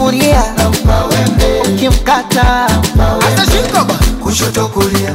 [0.04, 0.42] kulia,
[1.64, 2.66] ukimkata.
[3.26, 3.84] Atashika
[4.22, 5.14] kushoto kulia,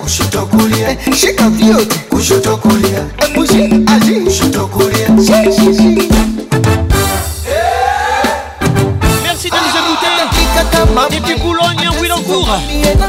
[0.00, 5.08] kushoto kulia, eh, shika vyote kushoto kulia, eh, kushoto kulia,
[9.22, 11.16] merci de nous écouter.
[11.16, 12.48] Et puis Boulogne, Willancourt,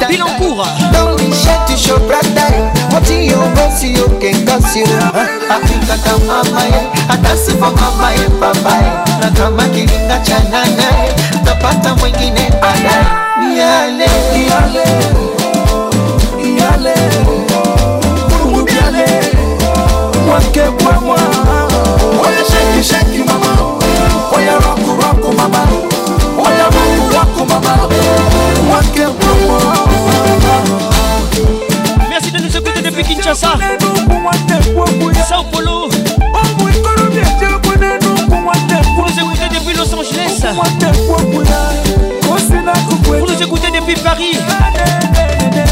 [0.10, 0.68] Willancourt.
[0.94, 2.72] Don't be shy to show brother.
[2.94, 4.84] Wati yo bosi yo kengasi
[5.50, 10.53] Afrika kama mama ye Atasi for mama ye baba ye Na kama kilinga chana.
[43.44, 44.38] Écoutez depuis Paris.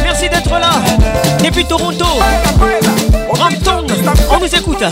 [0.03, 0.71] Merci d'être là.
[1.41, 2.05] Depuis Toronto.
[3.33, 3.87] Brampton.
[4.29, 4.83] On nous écoute.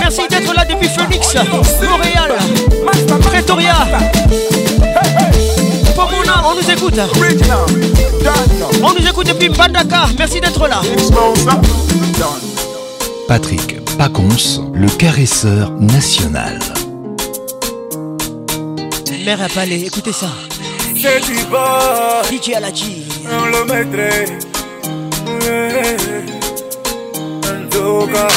[0.00, 1.36] Merci d'être là depuis Phoenix.
[1.88, 2.32] Montréal.
[3.22, 3.76] Pretoria.
[5.94, 7.00] Pomona, on nous écoute.
[8.82, 10.06] On nous écoute depuis Mbandaka.
[10.18, 10.80] Merci d'être là.
[13.28, 16.58] Patrick Pacons, le caresseur national.
[19.24, 20.28] Mère à palais, écoutez ça.
[21.00, 22.22] C'est du bas.
[22.30, 23.06] DJ Alaji.
[23.30, 24.26] On le mettrait.
[27.66, 28.28] Nzoka.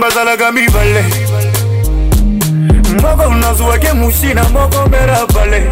[0.00, 1.04] bazalaka mibale
[3.02, 5.70] moko nazwaki musina moko mera bale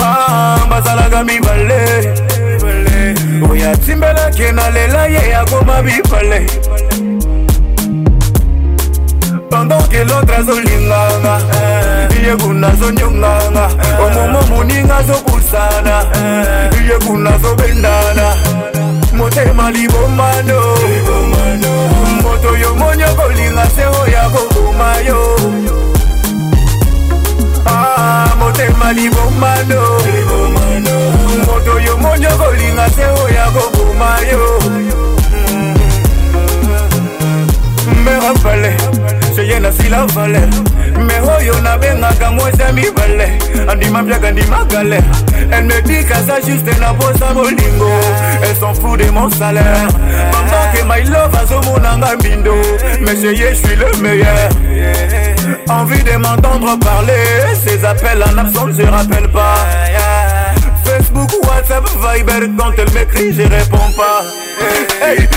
[0.00, 1.78] Ah, bazalaka mibale
[3.50, 6.46] oyo atimbelaki na lela ye akoma bibale
[9.66, 12.22] bangoke lotre azolinganga eh.
[12.22, 13.68] iye kuna azonyonganga
[14.04, 14.48] omomo eh.
[14.50, 16.82] moninga azobusana eh.
[16.84, 18.36] iye kuna azobendana
[19.12, 20.60] motema libombano
[22.22, 25.36] moto yo moni okolinga se oya koboma yo.
[27.66, 29.82] Ah, motema libombano
[31.46, 34.58] moto yo moni okolinga se oya koboma yo.
[35.32, 35.74] Mm.
[38.00, 38.76] Mberapale
[39.38, 40.40] seye nasila vale.
[41.06, 43.38] Me oyo nabengaka mwesa mibale.
[43.68, 45.04] Andima mpiaka ndima galère
[45.50, 46.04] elle me dit
[46.46, 47.90] juste na posa bolingo.
[48.42, 49.88] Elle s'en fout de mon salaire.
[50.32, 52.54] Pendant que my love azomonanga mbindo
[53.00, 54.48] mais seye suis le meilleur.
[55.68, 57.12] Envie de m'entendre parler.
[57.64, 59.54] Ces appels en absence je rappelle pas.
[60.84, 64.24] Facebook, WhatsApp, Viber, quand elle m'écrit, je réponds pas.
[65.02, 65.28] Hey,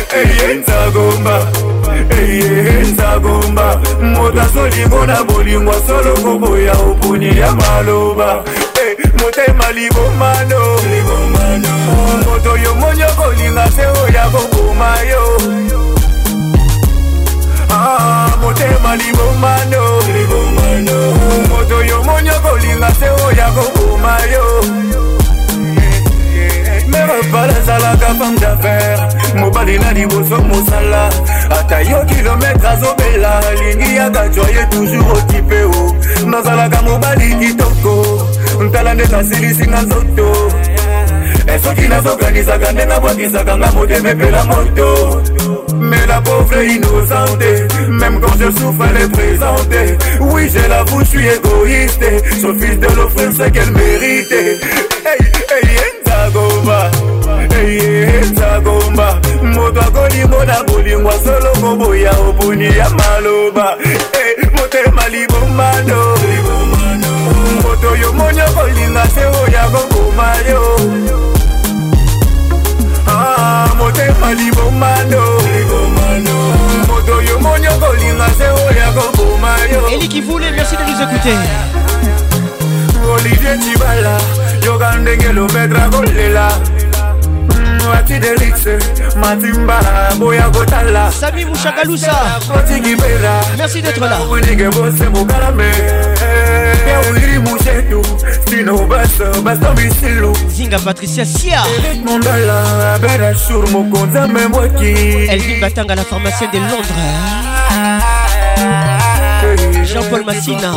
[2.09, 8.43] hey, Nzagomba, mota solingo na bolingwa solo koboya opuni ya maloba.
[8.75, 10.77] Hey, motema libomano,
[12.25, 15.37] moto yo monyo kolinga se oya koboma yo.
[17.69, 20.01] Ah, motema libomano,
[21.49, 24.90] moto yo monyo kolinga se oya koboma yo.
[27.31, 31.09] Pala ezalaka femme d'affaire mobali na liboso mosala.
[31.49, 33.39] Ata yo kilometre azobela.
[33.49, 38.27] Alingi yaka joye toujours okipe o nazalaka mobali kitoko.
[38.61, 40.51] Ntala nde nasilisinga nzoto.
[41.47, 45.21] Esoki nazokanisaka nde nabwakisaka nga motema epela moto.
[45.79, 47.43] Mais la pauvre innocente.
[47.89, 49.75] Même quand je souffre elle est présente.
[50.19, 52.05] Oui j'ai la bouche, je suis égoïste.
[52.41, 55.17] Son fils de l'offrir ce qu'elle mérite Hey,
[55.49, 56.91] hey, Nzagomba
[57.49, 63.77] ezagomba moto akolimbo na bolingwa solongo boya oponi ya maloba.
[64.53, 66.17] Motema libomano
[67.63, 70.77] moto oyo moni okolinga se oya kokoma yo.
[73.77, 75.21] Motema libomano
[76.87, 79.87] moto oyo moni okolinga se oya kokoma yo.
[79.87, 81.37] Elikivule merci de nous écouter.
[83.13, 84.17] Olivier cibala
[84.65, 86.47] yoka ndenge lometre akolela.
[87.91, 88.77] Ati delixe
[89.15, 89.79] matimba
[90.19, 91.11] boya kotala.
[91.11, 92.13] Sami mushagalusa
[92.47, 94.19] kotikipera merci d'être là.
[94.29, 95.71] Winike bose mokalame.
[96.87, 98.01] Yawiri mushetu
[98.49, 101.63] sino baso basambisilu zinga patricia sia.
[101.77, 106.95] Erik mondala bera sur mokonza membwaki elvin batanga la pharmacienne de londres.
[109.85, 110.73] Jean-paul massina.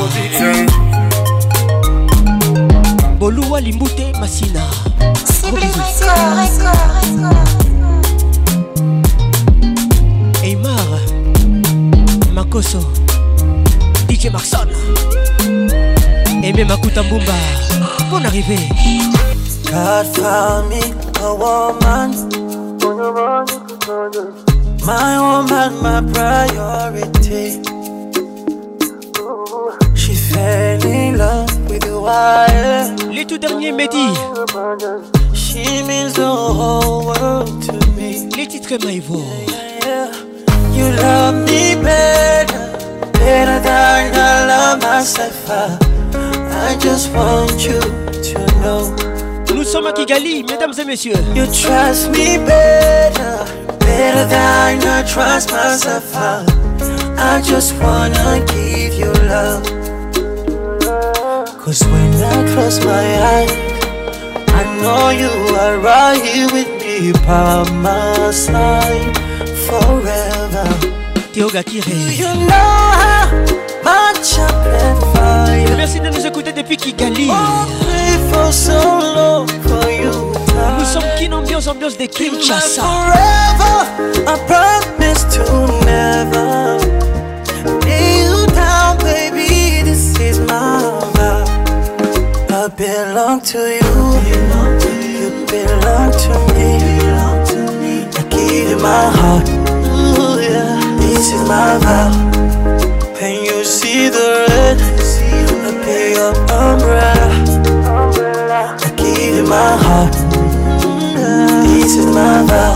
[3.18, 4.62] Boluwa limbute masina
[10.42, 11.00] eymar
[12.32, 12.80] makoso
[14.08, 14.68] dj marson.
[16.42, 17.32] Aimé makuta mbumba.
[18.10, 18.58] Bon arrivé.
[19.70, 20.80] God found me
[21.20, 22.10] a woman.
[24.86, 27.62] My woman, my priority.
[29.94, 32.94] She fell in love with the wire.
[33.10, 34.12] Les tout derniers Mehdi
[35.54, 39.22] She means the whole world to me Les titres Maïvo
[39.86, 40.10] yeah.
[40.72, 42.64] You love me better
[43.12, 48.92] Better than I love myself I, just want you to know
[49.54, 53.44] Nous sommes à Kigali, mesdames et messieurs You trust me better
[54.96, 56.14] I trust myself.
[56.14, 59.64] I just wanna give you love.
[61.58, 63.63] Cause when I close my eyes,
[64.84, 65.32] know you
[65.62, 69.16] are right here with me by my side
[69.66, 70.66] forever.
[71.32, 71.96] Théoga Kiré.
[72.22, 73.24] You know how
[73.88, 75.76] much I plan for you.
[75.76, 77.28] Merci de nous écouter depuis Kigali.
[77.30, 78.78] Oh, pray for so
[79.18, 80.12] long for you.
[80.78, 82.82] Nous sommes Kin Ambiance, ambiance de Kinshasa.
[82.82, 83.76] Forever,
[84.32, 85.44] I promise to
[85.92, 86.46] never
[87.86, 89.82] lay you down, baby.
[89.88, 90.78] This is my
[91.16, 91.44] vow.
[92.50, 93.92] I belong to you.
[94.28, 94.63] You belong
[95.62, 96.74] to me.
[98.18, 99.48] I give you my heart.
[99.48, 100.96] Ooh, yeah.
[100.98, 102.10] This is my vow.
[103.20, 107.30] When you see the red, I pay your umbrella.
[108.82, 110.14] I give you my heart.
[111.68, 112.74] This is my vow.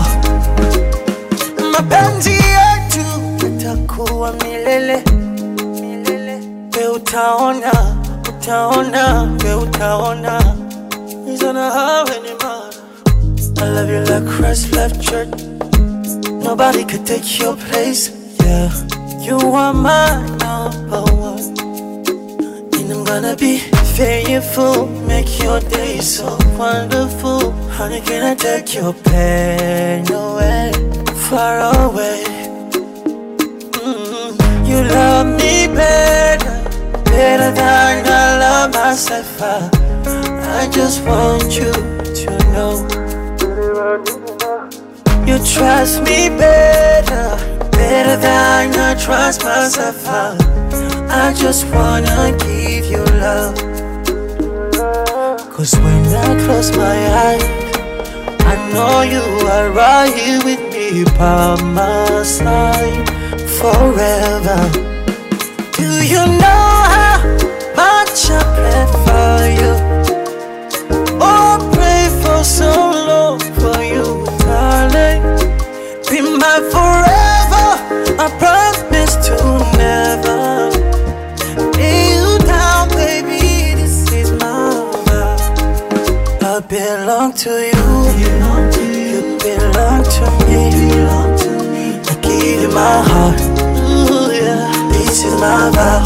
[1.71, 3.05] Mapenzi yetu
[3.47, 5.03] itakuwa milele.
[6.77, 7.71] We utaona,
[8.29, 10.55] utaona, we utaona.
[11.51, 12.38] Have any man.
[13.61, 15.29] I love you like Christ left church.
[16.47, 18.11] Nobody could take your place.
[18.39, 18.71] Yeah,
[19.21, 21.39] you are my number one.
[22.75, 23.59] And I'm gonna be
[23.97, 27.51] faithful, make your day so wonderful.
[27.77, 30.71] Honey, can I take your pain away,
[31.29, 32.23] far away?
[33.83, 36.55] Mm, You love me better,
[37.05, 39.41] better than I love myself.
[39.41, 39.69] I,
[40.61, 43.08] I just want you to know.
[43.79, 47.37] You trust me better,
[47.71, 50.05] better than I trust myself.
[50.05, 53.55] I, just wanna give you love.
[55.49, 57.43] Cause when I close my eyes,
[58.51, 63.07] I know you are right here with me by my side
[63.61, 64.59] forever.
[65.77, 67.23] Do you know how
[67.77, 69.08] much I plan
[78.21, 79.35] I promise to
[79.77, 80.69] never
[81.77, 83.75] lay you down, baby.
[83.79, 85.37] This is my vow.
[86.41, 87.87] I belong to you.
[88.19, 90.61] You belong to me.
[91.95, 93.39] I give you my heart.
[93.39, 94.67] Ooh, yeah.
[94.91, 96.03] This is my vow.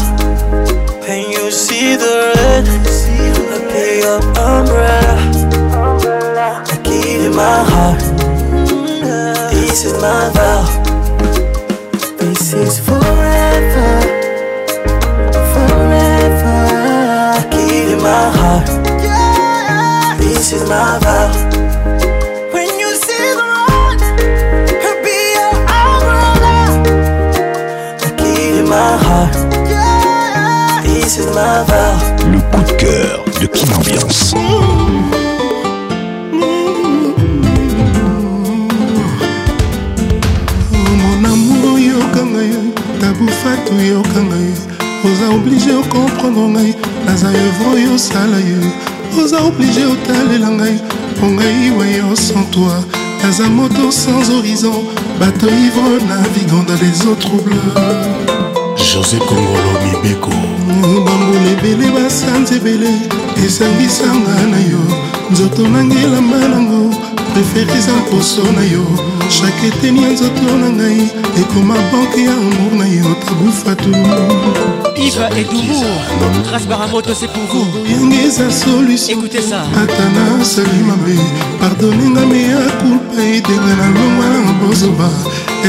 [1.00, 5.16] When you see the red, I pay your umbrella.
[6.70, 8.00] I give you my heart.
[9.50, 10.83] This is my vow.
[32.30, 34.34] Le coup de cœur de Kin Ambiance.
[43.44, 44.54] Tabufatu yoka ngai.
[45.04, 46.74] Oza oblige okomprendre ngai.
[47.06, 48.58] Naza evre oyo osala ye
[49.22, 50.80] oza oblige otalela ngai.
[51.16, 52.84] Mpo ngai wayo sans toi.
[53.22, 54.84] Naza moto sans horizon.
[55.20, 57.54] Bato ivre navigant dans les eaux troubles
[58.76, 60.30] josé kongolo mibeko.
[61.04, 62.90] Bambula ebele basanza ebele
[63.44, 64.82] esangisanga na yo.
[65.30, 67.03] Nzoto nangelamba nango
[67.34, 68.84] prefere eza poso na yo
[69.28, 71.08] shake eteni ya nzoto na ngai
[71.40, 73.90] ekoma banke ya amour na yo tabufatu
[74.96, 75.84] Yves et Doumour,
[76.52, 77.66] Ras Baramoto, c'est pour vous.
[77.84, 79.18] yange eza solution.
[79.18, 79.62] Écoutez ça.
[79.82, 81.16] ata nasali mabe
[81.60, 85.10] pardonenga meya kulpa edenga na longwa na bozoba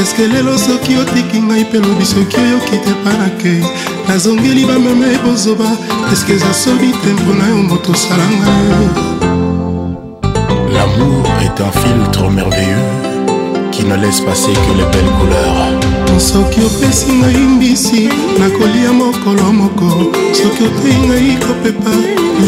[0.00, 3.62] eske lelo soki otiki ngai mpe lobi soki oyoki te mpa na kei
[4.08, 5.68] nazongeli bameme bozoba
[6.12, 9.15] eske eza soli te mpona yo moto osalanga
[11.58, 12.86] est un filtre merveilleux
[13.72, 16.18] qui ne laisse passer que les belles couleurs.
[16.18, 20.12] soki opesi ngai mbisi nakolia mokolo moko.
[20.32, 21.90] Soki otei ngai kopepa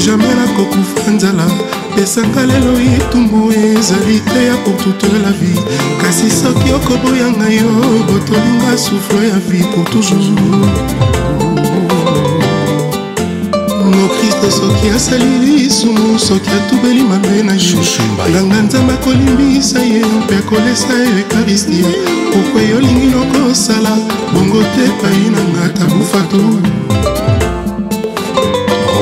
[0.05, 1.47] jamai nakokufa nzala.
[2.03, 5.61] Esanga lelo etumbu ezali te ya pour toute la vie.
[6.01, 7.71] Kasi soki okoboya ngai yo
[8.09, 11.18] botolinga souffle ya vie pour toujours
[13.89, 17.75] mokriste soki asali lisumu soki atubeli mabe na ye.
[18.31, 21.85] Nganga nzambe akolimbisa ye mpe akolesa ye ekaristi.
[22.33, 23.97] Pokwa yolingi nokosala?
[24.35, 26.39] Bongo te epai na ngata bufatu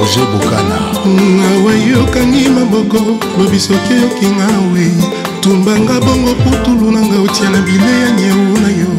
[0.07, 2.99] roger bokana mm, awa yokangi maboko
[3.39, 4.93] lobi soki oyokinga we.
[5.41, 8.91] Tumbanga bongo putulu nanga otia na bile ya nyeu na yo.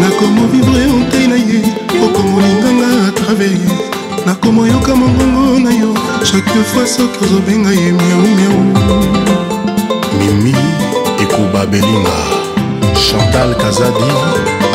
[0.00, 1.62] Nakomovivre ontei na ye
[2.04, 3.50] okomoninganga atrave
[4.26, 8.60] nakomoyoka mongongo na yo chaque fois soki ozobenga ye miaumiau
[10.18, 10.54] mimi
[11.22, 12.16] ekobabelinga
[12.94, 14.10] chantal kazadi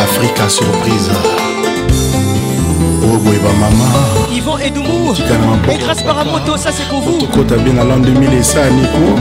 [0.03, 1.11] afrika surprise.
[3.03, 3.89] Oboyeba mama
[4.31, 7.19] yvon edumuegrâce paramoto ça c'est pour vous.
[7.19, 9.19] Tokota bien na l'an 2000 esa ya niko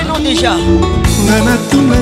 [0.00, 0.56] enon déjà
[1.24, 1.96] nga natuna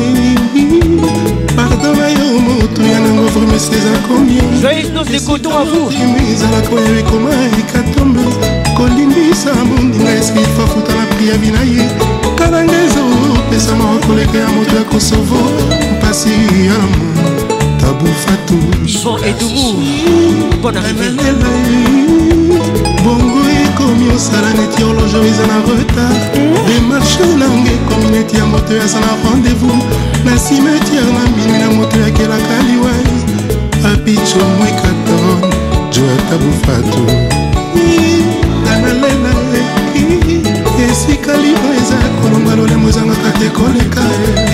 [1.82, 8.20] travayo motu ya nango vremesi eza komiezalaka oyo ekoma ekatombe
[8.76, 11.90] kolindisa mondinga eskifa futa na priavi na ye
[12.38, 15.36] kalanga ezopesa mawa koleka ya moto ya kosovo.
[15.98, 16.28] Mpasi
[16.68, 17.06] ya mo
[17.80, 18.54] tabu fatu
[23.04, 26.20] bongo ekomi osala neti horloge eza na retard.
[26.66, 27.01] Dema
[28.22, 29.82] neti ya moto aza na rendez-vous.
[30.24, 33.14] Na cimetière na minui na moto yakelaka liwai
[33.92, 35.50] apicho mwekaton
[35.90, 37.04] joata bufatu
[38.72, 39.32] analela
[40.90, 44.02] esika libo eza kolonga lolemo ezangaka te koleka.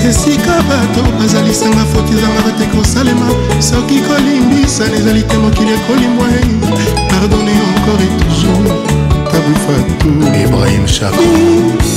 [0.09, 3.29] Esika bato bazalisanga foti ezangaka te kosalema.
[3.61, 6.27] Soki kolimbisana ezali te mokili ekolimwa
[7.11, 9.08] pardonne encore et toujours
[9.49, 10.09] tabufatu
[10.45, 11.23] ibrahim shako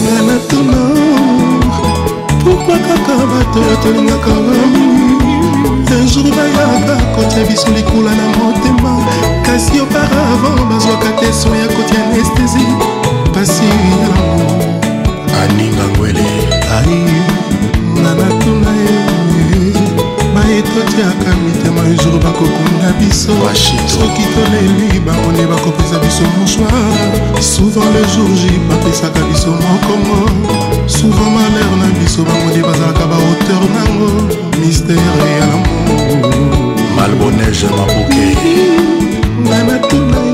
[0.04, 0.82] nga natuna
[2.44, 9.04] pourkui kaka bato tolingaka un jour bayaka kotia biso likula na motema.
[9.44, 12.68] Kasi auparavant bazwaka te so ya kotia anestesie
[13.34, 14.52] pasi ya lamour
[15.44, 16.26] aninga ngwele.
[16.72, 17.04] Ai
[18.00, 19.01] nga natuna ye baye
[20.62, 23.34] totiaka mitema jour bakokunda biso.
[23.88, 30.20] Soki toleli bango nde bakopesa biso mouchoir souvent le jour j bapesaka biso mokongo.
[30.88, 34.10] Souvent malheur na biso bango nde bazalaka bahauteur nango.
[34.60, 35.00] Mistere
[35.40, 38.28] ya lamour malbonege maboke
[39.42, 40.31] nga natuna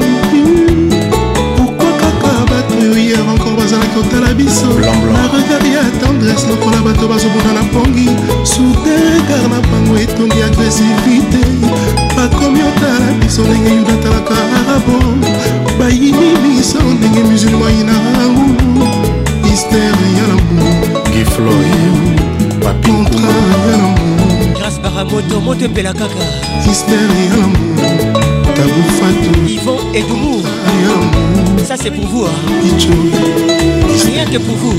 [3.97, 4.69] kotala biso.
[5.13, 8.09] Na regard ya tendresse lokola bato bazobunda na pongi
[8.43, 11.41] soudain regard na bango etongi agresivité
[12.15, 14.97] bakomi otala biso ndenge yuda atalaka arabo
[15.79, 18.45] bayini biso ndenge musulma yinango
[19.49, 20.73] histere ya lamour.
[21.13, 21.71] Gifloy
[22.85, 23.29] kontra
[23.69, 23.97] ya lamour.
[24.57, 26.25] Grâce un moto, moto epela kaka.
[26.65, 27.77] Histere ya lamour.
[28.55, 29.29] Tabufatu
[29.97, 30.43] Edoumou
[31.63, 32.29] Ça c'est pour vous hein.
[34.05, 34.75] Rien que pour vous.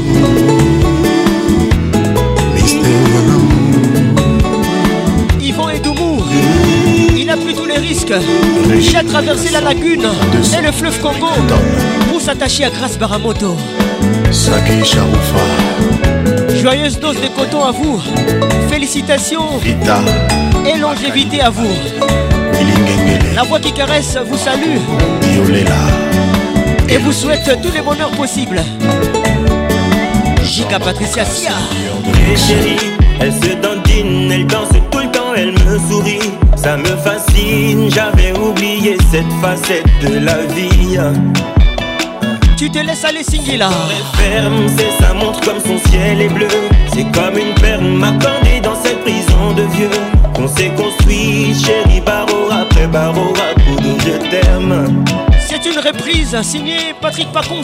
[5.40, 6.22] Yvon Edoumou
[7.16, 8.12] Il a pris tous les risques.
[8.12, 10.06] A traversé la lagune
[10.56, 11.26] et le fleuve Congo
[12.10, 13.56] Pour s'attacher à Grâce Baramoto.
[16.62, 18.00] Joyeuse dose de coton à vous.
[18.70, 19.58] Félicitations.
[19.58, 20.00] Vita.
[20.64, 22.37] Et longévité à vous
[23.34, 24.78] La voix qui caresse vous salue
[25.36, 25.74] Yolela
[26.88, 28.60] Et vous souhaite tous les bonheurs possibles
[30.42, 31.52] Jika Patricia Sia
[32.32, 36.30] Et chérie, elle se dandine, elle danse tout le temps, elle me sourit.
[36.56, 40.98] Ça me fascine, j'avais oublié cette facette de la vie.
[42.56, 43.70] Tu te laisses aller Singila
[44.14, 46.48] Ferme, c'est sa montre comme son ciel est bleu.
[46.92, 47.84] C'est comme une perle
[49.56, 49.90] de vieux.
[50.38, 55.04] On s'est construit, chérie, barreau après barreau, à coup de je t'aime.
[55.48, 57.62] C'est une reprise signée Patrick Pacons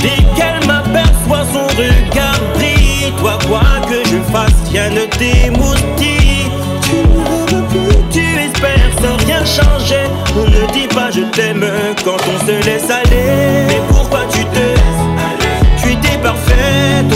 [0.00, 6.50] Dès qu'elle m'aperçoit son regard brille Toi quoi que je fasse, rien ne t'émoustille
[6.82, 10.04] Tu ne veux plus, tu espères sans rien changer
[10.36, 11.66] On ne dit pas je t'aime
[12.02, 15.82] quand on se laisse aller Mais pourquoi tu te laisses aller?
[15.82, 17.12] Tu étais parfaite,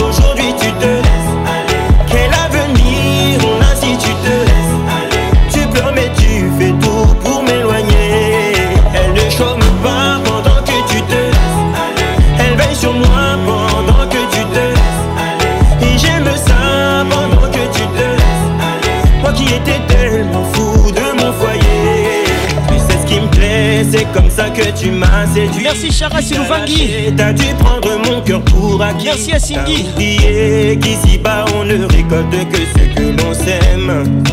[24.61, 25.63] que tu m'as séduit.
[25.63, 27.13] Merci Chara Silouvangi.
[27.15, 29.05] T'as dû prendre mon cœur pour acquis.
[29.05, 29.85] Merci à Cindy.
[29.93, 34.23] Oublié qu'ici bas on ne récolte que ce que l'on sème.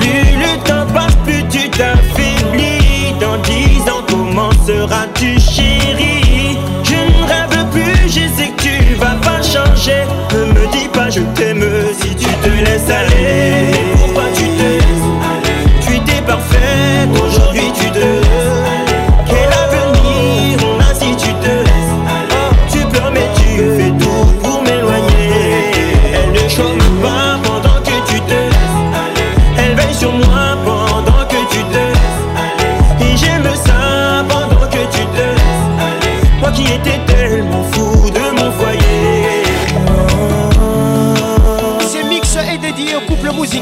[0.00, 3.14] Plus le temps passe, plus tu t'affaiblis.
[3.20, 6.58] Dans dix ans, comment seras-tu chérie?
[6.84, 10.04] Je ne rêve plus, je sais que tu vas pas changer.
[10.32, 11.64] Ne me dis pas je t'aime.
[12.00, 13.53] Si tu te laisses aller.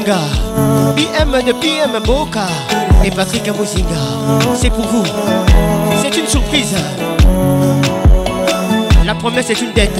[0.03, 0.19] Muzinga,
[0.95, 2.47] BM de BM Boka
[3.03, 3.95] et Patrick Muzinga.
[4.55, 5.03] C'est pour vous.
[6.01, 6.75] C'est une surprise.
[9.05, 9.99] La promesse est une dette.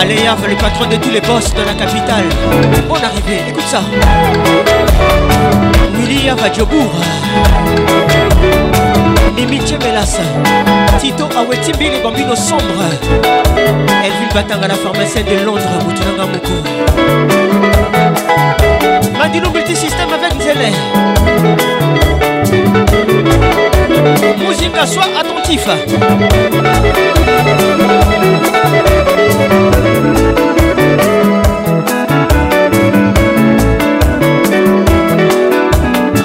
[0.00, 2.24] Allez, Yav, le patron de tous les boss de la capitale.
[2.88, 3.80] Bonne arrivée, écoute ça.
[5.94, 6.92] Willy Yav Djobour.
[9.34, 10.18] Mimi Tchemelas.
[11.00, 12.84] Tito Awetimbi, les bambinos sombres.
[14.04, 15.62] Elvin Batanga, la pharmacienne de Londres.
[15.84, 16.24] Moutunanga.
[19.18, 20.72] Mandino multisystème avec Nzele.
[24.38, 25.08] Musique, sois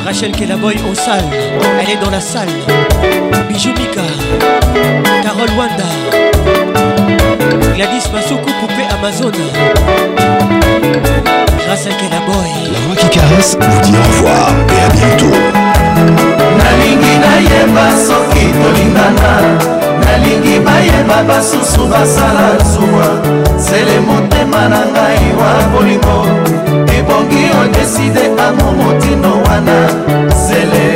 [0.06, 1.24] Rachel Kelaboy au salle,
[1.82, 2.50] elle est dans la salle.
[3.48, 4.02] Bijou Mika,
[5.24, 5.86] Carole Wanda,
[7.76, 9.32] Gladys Masuku, poupée Amazon.
[11.66, 12.74] Grâce à Kelaboy.
[12.74, 15.63] La voix qui caresse vous dit au revoir et à bientôt.
[16.64, 19.34] Nalingi nayeba soki tolingana.
[20.06, 23.08] Nalingi bayeba basusu basala zuwa
[23.58, 26.20] sele motema na ngai wa bolingo.
[26.98, 29.78] Ebongi odeside amo motindo wana.
[30.44, 30.88] Sele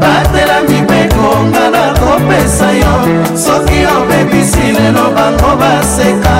[0.00, 2.94] batela mibeko nga nakopesa yo.
[3.36, 6.36] Soki obebisi lelo bango baseka.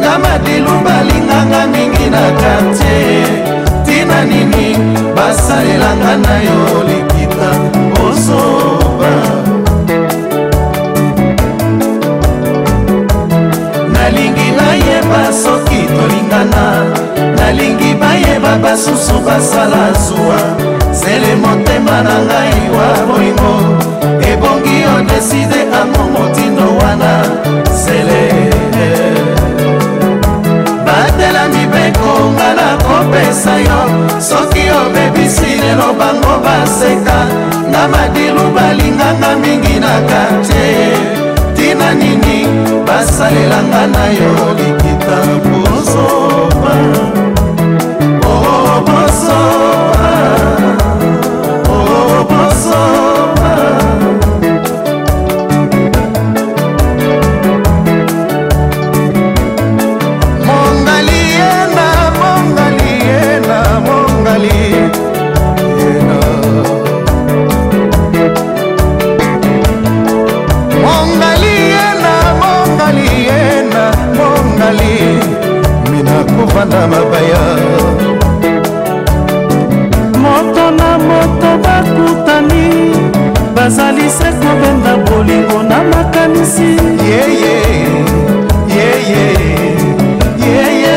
[0.00, 3.57] Nga madilu balinganga mingi na kartier
[4.08, 4.76] tina nini?
[5.14, 7.50] Basalelanga na yo likita.
[8.04, 9.12] Osoba
[13.92, 16.84] nalingi bayeba soki tolingana.
[17.36, 20.40] Nalingi bayeba basusu basala zuwa
[20.92, 23.54] sele motema na ngai wa bolingo
[24.32, 27.24] ebongi odeside ango motindo wana.
[27.84, 28.22] Sele
[30.86, 32.30] batela mibeko
[32.98, 33.80] nga nakopesa yo
[34.20, 37.26] soki obebisi lelo bango baseka
[37.70, 40.98] nga madilu balinganga mingi na kartier
[41.54, 42.46] tina nini
[42.86, 47.17] basalelanga na yo likita bozoba
[76.58, 77.42] kovanda mabaya.
[80.22, 82.92] Moto na moto bakutani
[83.54, 86.76] bazali se kobenda bolingo na makanisi.
[87.10, 87.62] Yeye
[88.76, 89.26] yeye
[90.46, 90.96] yeye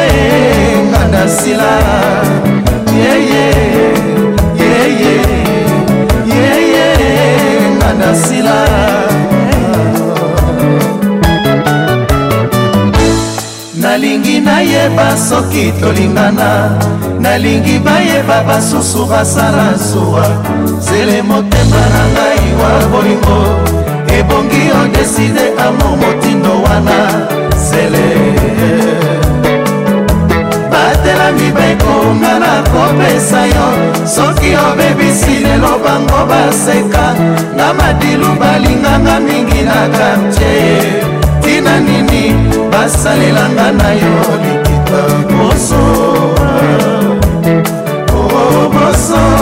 [0.89, 1.71] nga nasila.
[2.97, 3.47] Yeye
[4.59, 5.15] yeye
[6.35, 6.87] yeye
[7.77, 9.00] nga nasila
[14.21, 16.77] nalingi nayeba soki tolingana.
[17.19, 20.25] Nalingi bayeba basusu basala zuwa
[20.79, 23.41] zele motema na ngai wa bolingo.
[24.07, 27.27] Ebongi odeside amo motindo wana.
[27.57, 28.33] Zele.
[30.69, 33.67] Batela mibeko nga nakopesa yo.
[34.05, 37.15] Soki obebisi lelo bango baseka.
[37.55, 41.20] Nga madilu balinganga mingi na kartier
[41.61, 42.33] tina nini
[42.71, 46.49] basalelanga na yo likita bosoba
[48.13, 49.40] oh, bosoba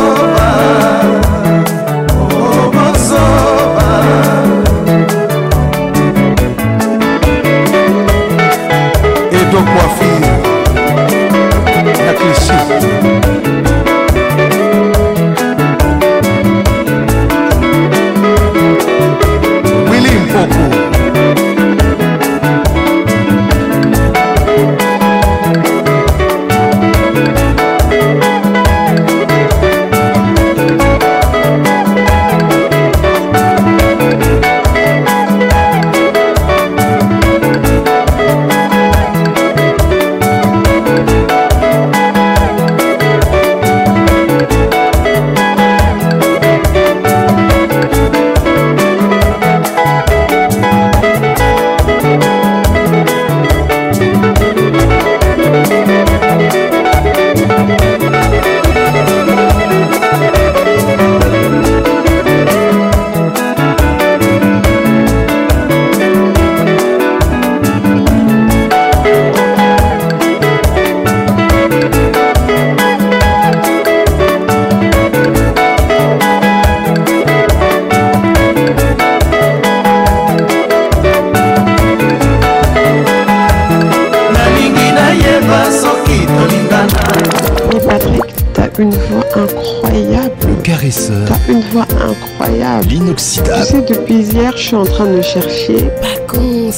[94.40, 95.90] hier, je suis en train de chercher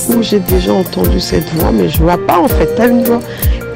[0.09, 2.69] où j'ai déjà entendu cette voix, mais je vois pas en fait.
[2.75, 3.19] T'as une voix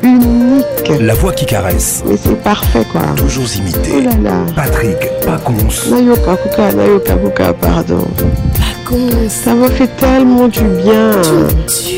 [0.01, 0.91] unique.
[1.01, 3.01] la voix qui caresse, Mais c'est parfait quoi.
[3.17, 4.01] toujours Oh imité.
[4.01, 4.37] là là.
[4.55, 8.07] Patrick Pacons, Nayoka Kuka, Nayoka Kuka, pardon.
[9.27, 11.11] Ça m'a fait tellement du bien.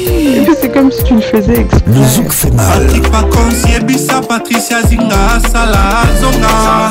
[0.10, 1.82] Et puis c'est comme si tu le faisais exprès.
[1.88, 2.88] le zouk fait mal.
[3.12, 5.40] pacons yebisa patricia zinga
[6.22, 6.88] zonga